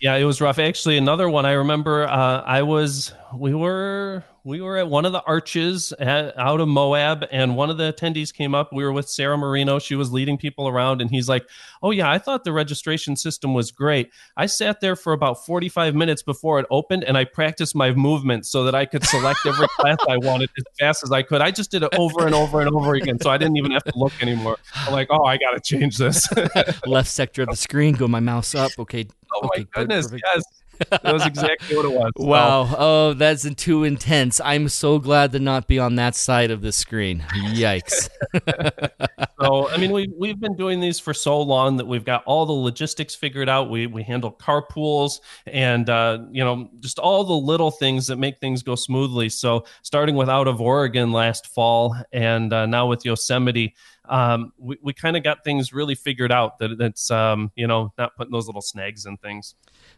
yeah, 0.00 0.14
it 0.16 0.24
was 0.24 0.40
rough. 0.40 0.58
Actually, 0.58 0.96
another 0.98 1.28
one 1.28 1.44
I 1.44 1.52
remember. 1.52 2.06
Uh, 2.06 2.42
I 2.42 2.62
was 2.62 3.12
we 3.34 3.54
were 3.54 4.22
we 4.48 4.62
were 4.62 4.78
at 4.78 4.88
one 4.88 5.04
of 5.04 5.12
the 5.12 5.22
arches 5.24 5.92
at, 6.00 6.36
out 6.38 6.58
of 6.58 6.68
Moab, 6.68 7.26
and 7.30 7.54
one 7.54 7.68
of 7.68 7.76
the 7.76 7.92
attendees 7.92 8.32
came 8.32 8.54
up. 8.54 8.72
We 8.72 8.82
were 8.82 8.92
with 8.92 9.06
Sarah 9.06 9.36
Marino. 9.36 9.78
She 9.78 9.94
was 9.94 10.10
leading 10.10 10.38
people 10.38 10.66
around, 10.66 11.02
and 11.02 11.10
he's 11.10 11.28
like, 11.28 11.46
"Oh 11.82 11.90
yeah, 11.90 12.10
I 12.10 12.16
thought 12.16 12.44
the 12.44 12.52
registration 12.52 13.14
system 13.14 13.52
was 13.52 13.70
great. 13.70 14.10
I 14.38 14.46
sat 14.46 14.80
there 14.80 14.96
for 14.96 15.12
about 15.12 15.44
forty 15.44 15.68
five 15.68 15.94
minutes 15.94 16.22
before 16.22 16.58
it 16.60 16.66
opened, 16.70 17.04
and 17.04 17.18
I 17.18 17.24
practiced 17.24 17.76
my 17.76 17.92
movements 17.92 18.48
so 18.48 18.64
that 18.64 18.74
I 18.74 18.86
could 18.86 19.04
select 19.04 19.44
every 19.44 19.68
class 19.78 19.98
I 20.08 20.16
wanted 20.16 20.48
as 20.56 20.64
fast 20.80 21.04
as 21.04 21.12
I 21.12 21.22
could. 21.22 21.42
I 21.42 21.50
just 21.50 21.70
did 21.70 21.82
it 21.82 21.94
over 21.98 22.24
and 22.24 22.34
over 22.34 22.62
and 22.62 22.74
over 22.74 22.94
again, 22.94 23.20
so 23.20 23.28
I 23.28 23.36
didn't 23.36 23.58
even 23.58 23.72
have 23.72 23.84
to 23.84 23.92
look 23.96 24.14
anymore. 24.22 24.56
I'm 24.74 24.94
like, 24.94 25.08
oh, 25.10 25.24
I 25.24 25.36
got 25.36 25.50
to 25.52 25.60
change 25.60 25.98
this. 25.98 26.26
Left 26.86 27.10
sector 27.10 27.42
of 27.42 27.50
the 27.50 27.56
screen, 27.56 27.94
go 27.94 28.08
my 28.08 28.20
mouse 28.20 28.54
up. 28.54 28.72
Okay. 28.78 29.06
Oh 29.30 29.46
okay, 29.46 29.66
my 29.74 29.82
goodness, 29.82 30.10
yes 30.10 30.42
that 30.90 31.12
was 31.12 31.26
exactly 31.26 31.76
what 31.76 31.84
it 31.84 31.92
was. 31.92 32.12
Wow. 32.16 32.74
Oh, 32.76 33.14
that's 33.14 33.48
too 33.54 33.84
intense. 33.84 34.40
I'm 34.40 34.68
so 34.68 34.98
glad 34.98 35.32
to 35.32 35.38
not 35.38 35.66
be 35.66 35.78
on 35.78 35.96
that 35.96 36.14
side 36.14 36.50
of 36.50 36.60
the 36.60 36.72
screen. 36.72 37.24
Yikes. 37.34 38.08
so, 39.40 39.68
I 39.68 39.76
mean, 39.76 39.92
we 39.92 40.12
we've 40.16 40.38
been 40.38 40.56
doing 40.56 40.80
these 40.80 40.98
for 40.98 41.12
so 41.14 41.40
long 41.40 41.76
that 41.78 41.86
we've 41.86 42.04
got 42.04 42.22
all 42.24 42.46
the 42.46 42.52
logistics 42.52 43.14
figured 43.14 43.48
out. 43.48 43.70
We 43.70 43.86
we 43.86 44.02
handle 44.02 44.32
carpools 44.32 45.20
and 45.46 45.88
uh, 45.88 46.18
you 46.30 46.44
know 46.44 46.70
just 46.80 46.98
all 46.98 47.24
the 47.24 47.32
little 47.32 47.70
things 47.70 48.06
that 48.06 48.16
make 48.16 48.38
things 48.38 48.62
go 48.62 48.74
smoothly. 48.74 49.28
So, 49.28 49.64
starting 49.82 50.14
with 50.14 50.28
out 50.28 50.48
of 50.48 50.60
Oregon 50.60 51.12
last 51.12 51.46
fall, 51.48 51.96
and 52.12 52.52
uh, 52.52 52.66
now 52.66 52.86
with 52.86 53.04
Yosemite 53.04 53.74
um, 54.08 54.52
we, 54.58 54.78
we 54.82 54.92
kind 54.92 55.16
of 55.16 55.22
got 55.22 55.44
things 55.44 55.72
really 55.72 55.94
figured 55.94 56.32
out 56.32 56.58
that 56.58 56.80
it's 56.80 57.10
um, 57.10 57.52
you 57.56 57.66
know 57.66 57.92
not 57.98 58.16
putting 58.16 58.32
those 58.32 58.46
little 58.46 58.62
snags 58.62 59.06
and 59.06 59.20
things 59.20 59.54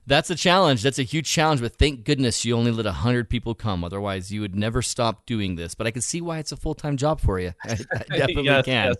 that's 0.06 0.30
a 0.30 0.34
challenge. 0.34 0.82
That's 0.82 0.98
a 0.98 1.04
huge 1.04 1.30
challenge 1.30 1.60
but 1.60 1.76
thank 1.76 2.04
goodness 2.04 2.44
you 2.44 2.56
only 2.56 2.72
let 2.72 2.86
100 2.86 3.30
people 3.30 3.54
come. 3.54 3.84
Otherwise 3.84 4.32
you 4.32 4.40
would 4.40 4.56
never 4.56 4.82
stop 4.82 5.26
doing 5.26 5.56
this. 5.56 5.74
But 5.74 5.86
i 5.86 5.90
can 5.90 6.02
see 6.02 6.20
why 6.20 6.38
it's 6.38 6.52
a 6.52 6.56
full-time 6.56 6.96
job 6.96 7.20
for 7.20 7.38
you. 7.38 7.52
I, 7.64 7.72
I 7.72 7.74
definitely 8.16 8.44
yes, 8.44 8.64
can. 8.64 8.94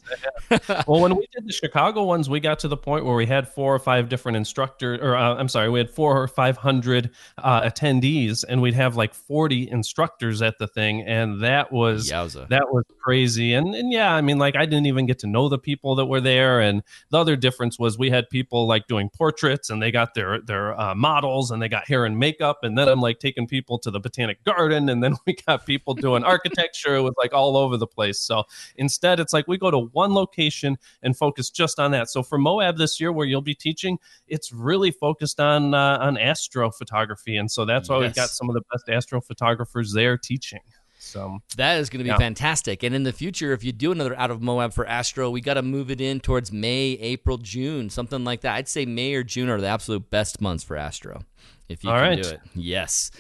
yes, 0.51 0.87
well 0.87 1.01
when 1.01 1.17
we 1.17 1.27
did 1.33 1.47
the 1.47 1.53
chicago 1.53 2.05
ones 2.05 2.29
we 2.29 2.41
got 2.41 2.59
to 2.61 2.69
the 2.69 2.77
point 2.77 3.05
where 3.05 3.15
we 3.15 3.27
had 3.27 3.49
four 3.49 3.75
or 3.75 3.79
five 3.79 4.09
different 4.09 4.37
instructors 4.37 5.01
or 5.01 5.17
uh, 5.17 5.35
i'm 5.37 5.49
sorry 5.49 5.69
we 5.69 5.79
had 5.79 5.91
four 5.91 6.21
or 6.21 6.29
500 6.29 7.11
uh, 7.39 7.63
attendees 7.63 8.45
and 8.49 8.61
we'd 8.63 8.75
have 8.75 8.97
like 8.97 9.15
40 9.15 9.71
instructors 9.71 10.43
at 10.43 10.59
the 10.59 10.67
thing 10.67 11.03
and 11.03 11.43
that 11.43 11.73
was 11.73 12.11
Yowza. 12.11 12.49
that 12.49 12.73
was 12.73 12.85
crazy. 13.03 13.55
And, 13.55 13.75
and 13.75 13.93
yeah 13.93 14.15
i 14.15 14.21
mean 14.21 14.39
like 14.39 14.57
i 14.57 14.65
didn't 14.65 14.87
even 14.87 15.01
even 15.01 15.07
get 15.07 15.19
to 15.21 15.27
know 15.27 15.49
the 15.49 15.59
people 15.59 15.95
that 15.97 16.07
were 16.07 16.21
there. 16.21 16.61
And 16.61 16.83
the 17.11 17.19
other 17.19 17.37
difference 17.37 17.79
was 17.79 17.99
we 17.99 18.11
had 18.11 18.29
people 18.29 18.67
like 18.67 18.87
doing 18.87 19.09
portraits 19.09 19.71
and 19.71 19.83
they 19.83 19.91
got 19.91 20.15
their 20.15 20.41
their 20.41 20.79
uh, 20.79 20.90
models 20.95 21.51
and 21.51 21.61
they 21.61 21.69
got 21.69 21.87
hair 21.87 22.05
and 22.05 22.19
makeup. 22.19 22.59
And 22.63 22.77
then 22.77 22.89
I'm 22.89 23.01
like 23.01 23.19
taking 23.19 23.47
people 23.47 23.79
to 23.81 23.91
the 23.91 24.01
botanic 24.01 24.43
garden, 24.45 24.89
and 24.89 25.03
then 25.03 25.17
we 25.27 25.37
got 25.47 25.67
people 25.67 25.95
doing 25.95 26.25
architecture. 26.25 26.97
It 26.97 27.03
was 27.03 27.15
like 27.19 27.33
all 27.33 27.57
over 27.57 27.77
the 27.77 27.87
place. 27.87 28.19
So 28.19 28.45
instead, 28.77 29.21
it's 29.21 29.33
like 29.33 29.49
we 29.49 29.59
go 29.59 29.71
to 29.71 29.79
one 29.79 30.15
location 30.15 30.79
and 31.03 31.17
focus 31.17 31.51
just 31.51 31.79
on 31.79 31.91
that. 31.93 32.11
So 32.11 32.23
for 32.23 32.39
Moab 32.39 32.77
this 32.77 33.01
year, 33.01 33.13
where 33.13 33.27
you'll 33.27 33.43
be 33.43 33.55
teaching, 33.55 33.99
it's 34.27 34.53
really 34.53 34.91
focused 34.91 35.41
on 35.41 35.75
uh, 35.75 35.99
on 36.01 36.17
astrophotography, 36.17 37.39
and 37.39 37.51
so 37.51 37.65
that's 37.65 37.89
why 37.89 37.97
yes. 37.97 38.03
we've 38.03 38.15
got 38.15 38.31
some 38.31 38.49
of 38.49 38.55
the 38.55 38.63
best 38.73 38.87
astrophotographers 38.87 39.95
there 39.95 40.17
teaching. 40.17 40.61
So 41.03 41.41
that 41.57 41.79
is 41.79 41.89
going 41.89 42.01
to 42.01 42.05
be 42.05 42.11
yeah. 42.11 42.19
fantastic. 42.19 42.83
And 42.83 42.95
in 42.95 43.05
the 43.05 43.13
future, 43.13 43.53
if 43.53 43.65
you 43.65 43.73
do 43.73 43.91
another 43.91 44.17
out 44.19 44.31
of 44.31 44.43
Moab 44.43 44.75
for 44.75 44.87
Astro, 44.87 45.31
we 45.31 45.41
got 45.41 45.55
to 45.55 45.63
move 45.63 45.91
it 45.91 46.01
in 46.01 46.21
towards 46.21 46.53
May, 46.53 46.99
April, 47.01 47.39
June, 47.39 47.89
something 47.89 48.23
like 48.23 48.43
that. 48.43 48.55
I'd 48.55 48.69
say 48.69 48.85
May 48.85 49.15
or 49.15 49.23
June 49.23 49.49
are 49.49 49.61
the 49.61 49.67
absolute 49.67 50.11
best 50.11 50.41
months 50.41 50.63
for 50.63 50.77
Astro 50.77 51.23
if 51.71 51.85
you 51.85 51.91
All 51.91 51.97
can 51.97 52.05
right. 52.05 52.23
do 52.23 52.29
it. 52.31 52.41
Yes. 52.55 53.13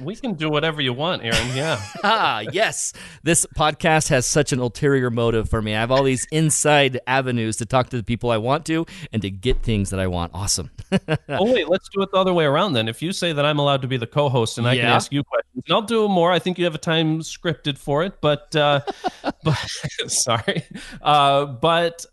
We 0.00 0.16
can 0.16 0.32
do 0.32 0.48
whatever 0.48 0.80
you 0.80 0.94
want, 0.94 1.22
Aaron. 1.22 1.54
Yeah. 1.54 1.78
ah, 2.02 2.40
yes. 2.52 2.94
This 3.22 3.44
podcast 3.54 4.08
has 4.08 4.24
such 4.24 4.50
an 4.50 4.60
ulterior 4.60 5.10
motive 5.10 5.50
for 5.50 5.60
me. 5.60 5.74
I 5.74 5.80
have 5.80 5.90
all 5.90 6.02
these 6.02 6.26
inside 6.32 7.00
avenues 7.06 7.58
to 7.58 7.66
talk 7.66 7.90
to 7.90 7.98
the 7.98 8.02
people 8.02 8.30
I 8.30 8.38
want 8.38 8.64
to 8.66 8.86
and 9.12 9.20
to 9.20 9.30
get 9.30 9.62
things 9.62 9.90
that 9.90 10.00
I 10.00 10.06
want. 10.06 10.32
Awesome. 10.34 10.70
oh, 11.28 11.52
wait. 11.52 11.68
Let's 11.68 11.90
do 11.90 12.00
it 12.00 12.10
the 12.10 12.16
other 12.16 12.32
way 12.32 12.46
around 12.46 12.72
then. 12.72 12.88
If 12.88 13.02
you 13.02 13.12
say 13.12 13.34
that 13.34 13.44
I'm 13.44 13.58
allowed 13.58 13.82
to 13.82 13.88
be 13.88 13.98
the 13.98 14.06
co 14.06 14.30
host 14.30 14.56
and 14.56 14.66
I 14.66 14.72
yeah. 14.72 14.82
can 14.82 14.90
ask 14.90 15.12
you 15.12 15.22
questions, 15.22 15.64
and 15.66 15.74
I'll 15.74 15.82
do 15.82 16.08
more. 16.08 16.32
I 16.32 16.38
think 16.38 16.56
you 16.56 16.64
have 16.64 16.74
a 16.74 16.78
time 16.78 17.20
scripted 17.20 17.76
for 17.76 18.04
it, 18.04 18.22
but, 18.22 18.56
uh, 18.56 18.80
but 19.44 19.68
sorry. 20.06 20.64
Uh, 21.02 21.44
but 21.44 22.06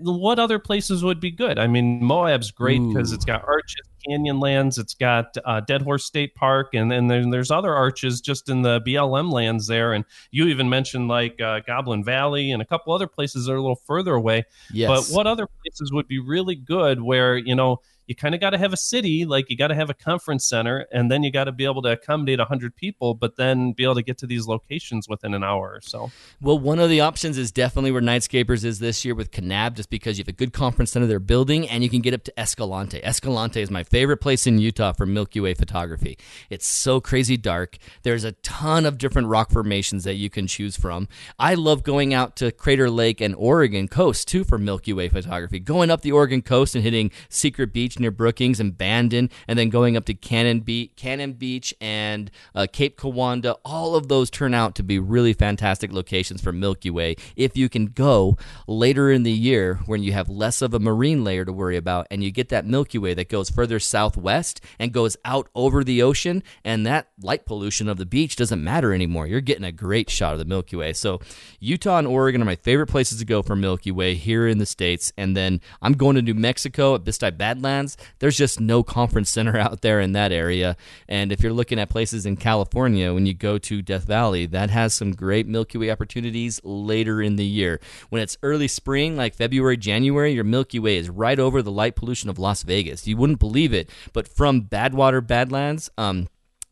what 0.00 0.38
other 0.38 0.58
places 0.58 1.02
would 1.02 1.20
be 1.20 1.30
good? 1.30 1.58
I 1.58 1.66
mean, 1.66 2.02
Moab's 2.02 2.50
great 2.50 2.80
because 2.86 3.12
it's 3.12 3.24
got 3.24 3.44
arches, 3.46 3.88
Canyonlands, 4.08 4.78
it's 4.78 4.94
got 4.94 5.36
uh, 5.44 5.60
Dead 5.60 5.82
Horse 5.82 6.04
State 6.04 6.34
Park, 6.34 6.74
and 6.74 6.90
then 6.90 7.08
there's 7.30 7.50
other 7.50 7.74
arches 7.74 8.20
just 8.20 8.48
in 8.48 8.62
the 8.62 8.80
BLM 8.82 9.32
lands 9.32 9.66
there. 9.66 9.92
And 9.92 10.04
you 10.30 10.46
even 10.46 10.68
mentioned 10.68 11.08
like 11.08 11.40
uh, 11.40 11.60
Goblin 11.66 12.04
Valley 12.04 12.52
and 12.52 12.62
a 12.62 12.64
couple 12.64 12.92
other 12.92 13.08
places 13.08 13.46
that 13.46 13.52
are 13.52 13.56
a 13.56 13.60
little 13.60 13.74
further 13.74 14.14
away. 14.14 14.44
Yes. 14.72 14.88
But 14.88 15.14
what 15.14 15.26
other 15.26 15.48
places 15.62 15.92
would 15.92 16.06
be 16.06 16.20
really 16.20 16.54
good 16.54 17.00
where, 17.00 17.36
you 17.36 17.54
know, 17.54 17.80
you 18.06 18.14
kind 18.14 18.34
of 18.34 18.40
got 18.40 18.50
to 18.50 18.58
have 18.58 18.72
a 18.72 18.76
city, 18.76 19.24
like 19.24 19.50
you 19.50 19.56
got 19.56 19.68
to 19.68 19.74
have 19.74 19.90
a 19.90 19.94
conference 19.94 20.48
center, 20.48 20.86
and 20.92 21.10
then 21.10 21.22
you 21.22 21.32
got 21.32 21.44
to 21.44 21.52
be 21.52 21.64
able 21.64 21.82
to 21.82 21.90
accommodate 21.90 22.38
100 22.38 22.76
people, 22.76 23.14
but 23.14 23.36
then 23.36 23.72
be 23.72 23.84
able 23.84 23.96
to 23.96 24.02
get 24.02 24.18
to 24.18 24.26
these 24.26 24.46
locations 24.46 25.08
within 25.08 25.34
an 25.34 25.42
hour 25.42 25.72
or 25.74 25.80
so. 25.80 26.10
Well, 26.40 26.58
one 26.58 26.78
of 26.78 26.88
the 26.88 27.00
options 27.00 27.38
is 27.38 27.50
definitely 27.50 27.92
where 27.92 28.02
Nightscapers 28.02 28.64
is 28.64 28.78
this 28.78 29.04
year 29.04 29.14
with 29.14 29.30
Kanab, 29.30 29.74
just 29.74 29.90
because 29.90 30.18
you 30.18 30.22
have 30.22 30.28
a 30.28 30.32
good 30.32 30.52
conference 30.52 30.92
center 30.92 31.06
they're 31.06 31.18
building, 31.18 31.68
and 31.68 31.82
you 31.82 31.90
can 31.90 32.00
get 32.00 32.14
up 32.14 32.24
to 32.24 32.40
Escalante. 32.40 33.02
Escalante 33.02 33.60
is 33.60 33.70
my 33.70 33.82
favorite 33.82 34.18
place 34.18 34.46
in 34.46 34.58
Utah 34.58 34.92
for 34.92 35.06
Milky 35.06 35.40
Way 35.40 35.54
photography. 35.54 36.18
It's 36.50 36.66
so 36.66 37.00
crazy 37.00 37.36
dark. 37.36 37.78
There's 38.02 38.24
a 38.24 38.32
ton 38.32 38.86
of 38.86 38.98
different 38.98 39.28
rock 39.28 39.50
formations 39.50 40.04
that 40.04 40.14
you 40.14 40.30
can 40.30 40.46
choose 40.46 40.76
from. 40.76 41.08
I 41.38 41.54
love 41.54 41.82
going 41.82 42.14
out 42.14 42.36
to 42.36 42.52
Crater 42.52 42.90
Lake 42.90 43.20
and 43.20 43.34
Oregon 43.34 43.88
coast 43.88 44.28
too 44.28 44.44
for 44.44 44.58
Milky 44.58 44.92
Way 44.92 45.08
photography. 45.08 45.58
Going 45.58 45.90
up 45.90 46.02
the 46.02 46.12
Oregon 46.12 46.42
coast 46.42 46.74
and 46.74 46.84
hitting 46.84 47.10
Secret 47.28 47.72
Beach 47.72 47.95
near 48.00 48.10
Brookings 48.10 48.60
and 48.60 48.76
Bandon, 48.76 49.30
and 49.48 49.58
then 49.58 49.68
going 49.70 49.96
up 49.96 50.04
to 50.06 50.14
Cannon, 50.14 50.60
Be- 50.60 50.92
Cannon 50.96 51.34
Beach 51.34 51.74
and 51.80 52.30
uh, 52.54 52.66
Cape 52.72 52.98
Kiwanda. 52.98 53.56
All 53.64 53.94
of 53.94 54.08
those 54.08 54.30
turn 54.30 54.54
out 54.54 54.74
to 54.76 54.82
be 54.82 54.98
really 54.98 55.32
fantastic 55.32 55.92
locations 55.92 56.40
for 56.40 56.52
Milky 56.52 56.90
Way 56.90 57.16
if 57.36 57.56
you 57.56 57.68
can 57.68 57.86
go 57.86 58.36
later 58.66 59.10
in 59.10 59.22
the 59.22 59.32
year 59.32 59.80
when 59.86 60.02
you 60.02 60.12
have 60.12 60.28
less 60.28 60.62
of 60.62 60.74
a 60.74 60.78
marine 60.78 61.24
layer 61.24 61.44
to 61.44 61.52
worry 61.52 61.76
about 61.76 62.06
and 62.10 62.22
you 62.22 62.30
get 62.30 62.48
that 62.48 62.66
Milky 62.66 62.98
Way 62.98 63.14
that 63.14 63.28
goes 63.28 63.50
further 63.50 63.78
southwest 63.78 64.60
and 64.78 64.92
goes 64.92 65.16
out 65.24 65.48
over 65.54 65.84
the 65.84 66.02
ocean 66.02 66.42
and 66.64 66.86
that 66.86 67.08
light 67.20 67.46
pollution 67.46 67.88
of 67.88 67.96
the 67.96 68.06
beach 68.06 68.36
doesn't 68.36 68.62
matter 68.62 68.92
anymore. 68.92 69.26
You're 69.26 69.40
getting 69.40 69.64
a 69.64 69.72
great 69.72 70.10
shot 70.10 70.32
of 70.32 70.38
the 70.38 70.44
Milky 70.44 70.76
Way. 70.76 70.92
So 70.92 71.20
Utah 71.60 71.98
and 71.98 72.06
Oregon 72.06 72.42
are 72.42 72.46
my 72.46 72.56
favorite 72.56 72.88
places 72.88 73.18
to 73.18 73.24
go 73.24 73.42
for 73.42 73.56
Milky 73.56 73.90
Way 73.90 74.14
here 74.14 74.46
in 74.46 74.58
the 74.58 74.66
States. 74.66 75.12
And 75.16 75.36
then 75.36 75.60
I'm 75.82 75.92
going 75.92 76.16
to 76.16 76.22
New 76.22 76.34
Mexico 76.34 76.94
at 76.94 77.04
Bisti 77.04 77.36
Badlands. 77.36 77.85
There's 78.18 78.36
just 78.36 78.58
no 78.58 78.82
conference 78.82 79.28
center 79.30 79.56
out 79.66 79.82
there 79.82 80.00
in 80.00 80.12
that 80.12 80.32
area. 80.32 80.76
And 81.08 81.30
if 81.30 81.42
you're 81.42 81.52
looking 81.52 81.78
at 81.78 81.90
places 81.90 82.24
in 82.24 82.36
California, 82.36 83.12
when 83.12 83.26
you 83.26 83.34
go 83.34 83.58
to 83.58 83.82
Death 83.82 84.04
Valley, 84.04 84.46
that 84.46 84.70
has 84.70 84.94
some 84.94 85.12
great 85.12 85.46
Milky 85.46 85.78
Way 85.78 85.90
opportunities 85.90 86.60
later 86.64 87.20
in 87.20 87.36
the 87.36 87.44
year. 87.44 87.80
When 88.08 88.22
it's 88.22 88.38
early 88.42 88.68
spring, 88.68 89.16
like 89.16 89.34
February, 89.34 89.76
January, 89.76 90.32
your 90.32 90.44
Milky 90.44 90.78
Way 90.78 90.96
is 90.96 91.10
right 91.10 91.38
over 91.38 91.62
the 91.62 91.70
light 91.70 91.96
pollution 91.96 92.30
of 92.30 92.38
Las 92.38 92.62
Vegas. 92.62 93.06
You 93.06 93.16
wouldn't 93.16 93.38
believe 93.38 93.74
it, 93.74 93.90
but 94.12 94.26
from 94.26 94.62
Badwater 94.62 95.24
Badlands, 95.24 95.90
um, 95.98 96.28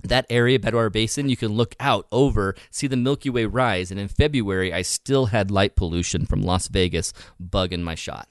that 0.09 0.27
area, 0.31 0.59
Badwater 0.59 0.93
Basin, 0.93 1.29
you 1.29 1.37
can 1.37 1.53
look 1.53 1.75
out 1.81 2.07
over, 2.13 2.55
see 2.71 2.87
the 2.87 2.97
Milky 2.97 3.31
Way 3.31 3.47
rise. 3.47 3.91
And 3.91 3.99
in 3.99 4.09
February, 4.09 4.73
I 4.73 4.83
still 4.83 5.27
had 5.27 5.51
light 5.51 5.77
pollution 5.77 6.27
from 6.27 6.43
Las 6.43 6.69
Vegas 6.69 7.13
bugging 7.43 7.83
my 7.83 7.95
shot. 7.95 8.29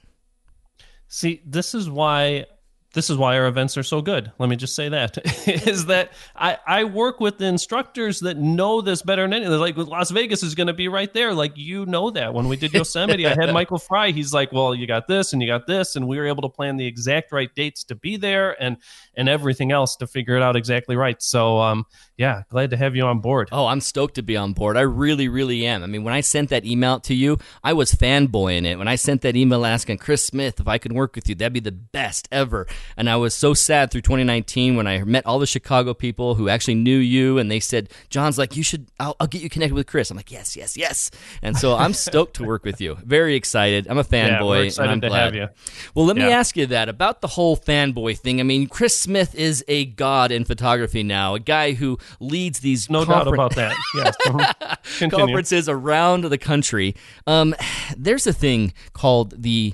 See, 1.08 1.42
this 1.46 1.75
is 1.75 1.90
why 1.90 2.46
this 2.94 3.10
is 3.10 3.18
why 3.18 3.38
our 3.38 3.48
events 3.48 3.76
are 3.76 3.84
so 3.84 4.02
good. 4.02 4.32
Let 4.38 4.50
me 4.50 4.56
just 4.56 4.76
say 4.76 4.90
that 4.90 5.18
is 5.48 5.88
that 5.88 6.14
I, 6.36 6.58
I 6.66 6.84
work 6.84 7.20
with 7.20 7.40
the 7.40 7.46
instructors 7.46 8.20
that 8.22 8.38
know 8.38 8.82
this 8.82 9.02
better 9.02 9.24
than 9.24 9.34
anything. 9.34 9.60
Like 9.60 9.76
Las 9.76 10.12
Vegas 10.12 10.44
is 10.44 10.54
going 10.54 10.68
to 10.68 10.74
be 10.74 10.88
right 10.88 11.12
there. 11.12 11.34
Like 11.34 11.54
you 11.56 11.86
know 11.88 12.12
that 12.12 12.34
when 12.34 12.48
we 12.48 12.56
did 12.56 12.72
Yosemite, 12.74 13.26
I 13.26 13.34
had 13.34 13.52
Michael 13.52 13.80
Frye. 13.80 14.12
He's 14.12 14.34
like, 14.34 14.52
well, 14.52 14.76
you 14.76 14.86
got 14.86 15.08
this 15.08 15.34
and 15.34 15.42
you 15.42 15.48
got 15.48 15.66
this, 15.66 15.96
and 15.96 16.08
we 16.08 16.18
were 16.18 16.28
able 16.28 16.44
to 16.44 16.50
plan 16.50 16.78
the 16.78 16.86
exact 16.86 17.32
right 17.32 17.54
dates 17.56 17.84
to 17.86 17.96
be 17.96 18.16
there 18.16 18.62
and 18.62 18.78
and 19.16 19.28
everything 19.28 19.72
else 19.72 19.96
to 19.98 20.08
figure 20.08 20.36
it 20.36 20.44
out 20.44 20.56
exactly 20.56 20.96
right. 20.96 21.22
So 21.22 21.60
um, 21.60 21.86
yeah, 22.16 22.44
glad 22.50 22.70
to 22.72 22.78
have 22.78 22.96
you 22.96 23.06
on 23.06 23.22
board. 23.22 23.50
Oh, 23.52 23.66
I'm 23.66 23.82
stoked 23.82 24.16
to 24.16 24.22
be 24.22 24.38
on 24.38 24.54
board. 24.54 24.78
I 24.78 24.82
really, 24.82 25.28
really 25.28 25.66
am. 25.66 25.84
I 25.84 25.88
mean, 25.88 26.04
when 26.04 26.14
I 26.14 26.22
sent 26.22 26.50
that 26.50 26.64
email 26.64 27.00
to 27.02 27.16
you, 27.16 27.40
I 27.64 27.74
was 27.74 27.94
fanboying 27.94 28.66
it. 28.66 28.78
When 28.78 28.88
I 28.88 28.96
sent 28.96 29.22
that 29.24 29.36
email 29.36 29.66
asking 29.66 29.98
Chris 29.98 30.24
Smith 30.24 30.60
if 30.60 30.68
I 30.68 30.78
could 30.78 30.94
work 30.94 31.16
with 31.16 31.28
you, 31.28 31.34
that'd 31.34 31.54
be 31.54 31.60
the 31.60 31.72
best 31.72 32.28
ever. 32.32 32.68
And 32.98 33.10
I 33.10 33.16
was 33.16 33.34
so 33.34 33.54
sad 33.54 33.92
through 33.92 34.02
2019 34.02 34.75
when 34.75 34.88
I 34.88 35.04
met 35.04 35.25
all 35.25 35.40
the 35.40 35.48
Chicago 35.48 35.94
people 35.94 36.36
who 36.36 36.50
actually 36.50 36.75
knew 36.75 36.98
you, 36.98 37.38
and 37.38 37.50
they 37.50 37.60
said, 37.60 37.90
"John's 38.10 38.38
like, 38.38 38.56
you 38.56 38.63
should. 38.63 38.88
I'll, 39.00 39.16
I'll 39.20 39.28
get 39.28 39.42
you 39.42 39.50
connected 39.50 39.75
with 39.75 39.88
Chris." 39.88 40.12
I'm 40.12 40.18
like, 40.18 40.32
"Yes, 40.32 40.56
yes, 40.56 40.78
yes." 40.78 41.12
And 41.42 41.58
so 41.58 41.75
I'm 41.75 41.94
stoked 41.94 42.36
to 42.38 42.44
work 42.44 42.63
with 42.63 42.80
you. 42.82 42.98
Very 43.04 43.36
excited. 43.36 43.88
I'm 43.88 43.98
a 43.98 44.04
fanboy. 44.04 44.58
Yeah, 44.60 44.63
excited 44.66 44.84
and 44.84 44.92
I'm 44.92 45.02
to 45.02 45.10
glad. 45.10 45.24
have 45.25 45.36
you. 45.36 45.50
Well, 45.96 46.06
let 46.06 46.16
me 46.16 46.24
ask 46.24 46.56
you 46.58 46.66
that 46.68 46.90
about 46.90 47.22
the 47.22 47.28
whole 47.28 47.58
fanboy 47.58 48.18
thing. 48.18 48.40
I 48.40 48.44
mean, 48.44 48.68
Chris 48.68 48.98
Smith 48.98 49.36
is 49.36 49.63
a 49.68 49.86
god 49.86 50.32
in 50.32 50.46
photography 50.46 51.04
now, 51.04 51.36
a 51.36 51.40
guy 51.40 51.74
who 51.74 51.98
leads 52.20 52.60
these 52.60 52.90
No 52.90 53.06
doubt 53.06 53.28
about 53.28 53.56
that. 53.56 53.75
Yes. 53.96 54.16
Uh-huh. 54.28 55.10
Conferences 55.10 55.70
around 55.70 56.25
the 56.25 56.38
country. 56.38 56.96
Um, 57.28 57.56
there's 57.98 58.28
a 58.28 58.34
thing 58.34 58.74
called 58.94 59.42
the 59.42 59.74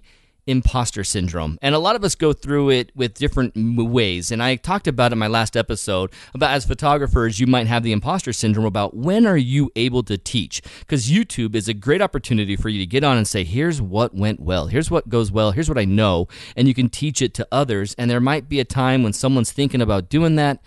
imposter 0.49 1.03
syndrome. 1.03 1.57
And 1.61 1.75
a 1.75 1.79
lot 1.79 1.95
of 1.95 2.03
us 2.03 2.15
go 2.15 2.33
through 2.33 2.71
it 2.71 2.91
with 2.95 3.13
different 3.13 3.53
ways. 3.55 4.31
And 4.31 4.41
i 4.41 4.55
talked 4.55 4.87
about 4.87 5.11
in 5.11 5.19
my 5.19 5.27
last 5.27 5.55
episode 5.55 6.11
about 6.33 6.51
as 6.51 6.65
photographers 6.65 7.39
you 7.39 7.47
might 7.47 7.67
have 7.67 7.83
the 7.83 7.91
imposter 7.91 8.33
syndrome 8.33 8.65
about 8.65 8.95
when 8.95 9.25
are 9.25 9.37
you 9.37 9.71
able 9.75 10.03
to 10.03 10.17
teach? 10.17 10.61
Because 10.79 11.09
youtube 11.09 11.55
is 11.55 11.67
a 11.67 11.73
great 11.73 12.01
opportunity 12.01 12.55
for 12.55 12.69
you 12.69 12.79
to 12.79 12.85
get 12.85 13.03
on 13.03 13.17
and 13.17 13.27
say 13.27 13.43
here's 13.43 13.81
what 13.81 14.15
went 14.15 14.39
well. 14.39 14.67
Here's 14.67 14.89
what 14.89 15.09
goes 15.09 15.31
well. 15.31 15.51
Here's 15.51 15.69
what 15.69 15.77
i 15.77 15.85
know. 15.85 16.27
And 16.55 16.67
you 16.67 16.73
can 16.73 16.89
teach 16.89 17.21
it 17.21 17.33
to 17.35 17.47
others. 17.51 17.95
And 17.97 18.09
there 18.09 18.19
might 18.19 18.49
be 18.49 18.59
a 18.59 18.65
time 18.65 19.03
when 19.03 19.13
someone's 19.13 19.51
thinking 19.51 19.81
about 19.81 20.09
doing 20.09 20.35
that 20.35 20.59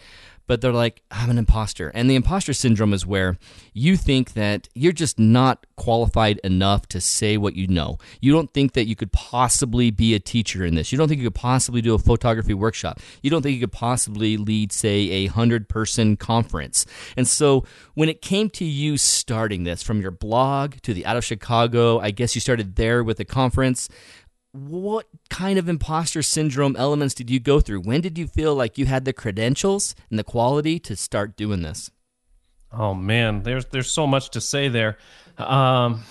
but 0.47 0.61
they're 0.61 0.73
like, 0.73 1.03
I'm 1.11 1.31
an 1.31 1.39
imposter. 1.39 1.91
And 1.95 2.11
the 2.11 2.15
imposter 2.15 2.53
syndrome 2.53 2.93
is 2.93 3.07
where 3.07 3.39
you 3.73 3.97
think 3.97 4.35
that 4.35 4.69
you're 4.75 4.93
just 4.93 5.19
not 5.19 5.67
qualified 5.77 6.39
enough 6.45 6.87
to 6.89 7.01
say 7.01 7.37
what 7.37 7.55
you 7.57 7.67
know. 7.67 7.99
You 8.21 8.33
don't 8.33 8.53
think 8.53 8.73
that 8.73 8.87
you 8.87 8.97
could 8.97 9.13
possibly 9.13 9.91
be 9.91 10.15
a 10.15 10.21
teacher 10.21 10.65
in 10.65 10.75
this. 10.75 10.93
You 10.93 10.99
don't 10.99 11.09
think 11.09 11.21
you 11.21 11.27
could 11.27 11.35
possibly 11.35 11.81
do 11.81 11.95
a 11.95 11.99
photography 11.99 12.55
workshop. 12.55 13.01
You 13.23 13.31
don't 13.31 13.43
think 13.43 13.55
you 13.55 13.61
could 13.61 13.73
possibly 13.73 14.37
lead, 14.37 14.73
say, 14.73 15.11
a 15.11 15.27
100 15.27 15.69
person 15.69 16.17
conference. 16.17 16.87
And 17.17 17.27
so 17.27 17.65
when 17.95 18.09
it 18.09 18.23
came 18.23 18.51
to 18.51 18.65
you 18.65 18.97
starting 18.97 19.65
this 19.65 19.83
from 19.83 20.01
your 20.01 20.11
blog 20.11 20.77
to 20.83 20.95
the 20.95 21.07
Out 21.07 21.17
of 21.17 21.25
Chicago, 21.25 21.99
I 21.99 22.11
guess 22.11 22.35
you 22.35 22.41
started 22.41 22.77
there 22.77 23.03
with 23.03 23.17
the 23.17 23.25
conference 23.25 23.89
what 24.53 25.07
kind 25.31 25.59
of 25.59 25.69
imposter 25.69 26.23
syndrome 26.23 26.77
elements 26.77 27.15
did 27.15 27.31
you 27.31 27.41
go 27.41 27.61
through? 27.61 27.81
When 27.81 28.01
did 28.01 28.19
you 28.19 28.27
feel 28.27 28.55
like 28.55 28.77
you 28.79 28.87
had 28.87 29.05
the 29.05 29.13
credentials 29.13 29.95
and 30.11 30.19
the 30.19 30.25
quality 30.25 30.79
to 30.81 30.95
start 30.95 31.37
doing 31.37 31.63
this? 31.63 31.91
Oh 32.71 32.95
man, 32.95 33.43
there's 33.43 33.67
there's 33.67 33.91
so 33.91 34.07
much 34.07 34.31
to 34.31 34.41
say 34.41 34.69
there. 34.69 34.99
Um, 35.39 36.05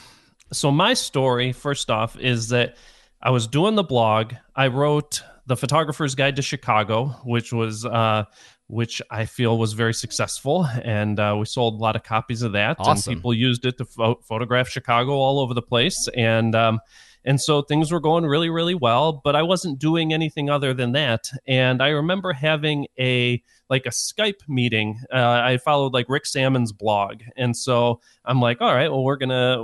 so 0.51 0.71
my 0.71 0.93
story, 0.93 1.53
first 1.53 1.89
off, 1.89 2.17
is 2.19 2.49
that 2.49 2.77
I 3.21 3.29
was 3.29 3.47
doing 3.47 3.75
the 3.75 3.83
blog. 3.83 4.33
I 4.55 4.67
wrote 4.67 5.23
the 5.47 5.55
Photographer's 5.55 6.15
Guide 6.15 6.35
to 6.35 6.41
Chicago, 6.41 7.07
which 7.23 7.53
was 7.53 7.85
uh, 7.85 8.25
which 8.67 9.01
I 9.09 9.25
feel 9.25 9.57
was 9.57 9.73
very 9.73 9.93
successful, 9.93 10.65
and 10.83 11.19
uh, 11.19 11.35
we 11.39 11.45
sold 11.45 11.75
a 11.75 11.77
lot 11.77 11.95
of 11.95 12.03
copies 12.03 12.41
of 12.41 12.53
that. 12.53 12.77
Awesome. 12.79 13.11
And 13.11 13.19
people 13.19 13.33
used 13.33 13.65
it 13.65 13.77
to 13.77 13.85
pho- 13.85 14.19
photograph 14.23 14.69
Chicago 14.69 15.13
all 15.13 15.39
over 15.39 15.53
the 15.53 15.61
place, 15.61 16.07
and 16.15 16.55
um, 16.55 16.79
and 17.25 17.39
so 17.39 17.61
things 17.61 17.91
were 17.91 17.99
going 17.99 18.25
really 18.25 18.49
really 18.49 18.75
well. 18.75 19.21
But 19.23 19.35
I 19.35 19.43
wasn't 19.43 19.79
doing 19.79 20.13
anything 20.13 20.49
other 20.49 20.73
than 20.73 20.91
that. 20.93 21.29
And 21.47 21.81
I 21.81 21.89
remember 21.89 22.33
having 22.33 22.87
a 22.99 23.41
like 23.71 23.85
a 23.85 23.89
Skype 23.89 24.49
meeting. 24.49 24.99
Uh, 25.13 25.41
I 25.45 25.57
followed 25.57 25.93
like 25.93 26.07
Rick 26.09 26.25
Sammon's 26.25 26.73
blog, 26.73 27.21
and 27.37 27.55
so 27.55 28.01
I'm 28.25 28.41
like, 28.41 28.59
all 28.59 28.75
right, 28.75 28.91
well, 28.91 29.01
we're 29.01 29.15
gonna 29.15 29.63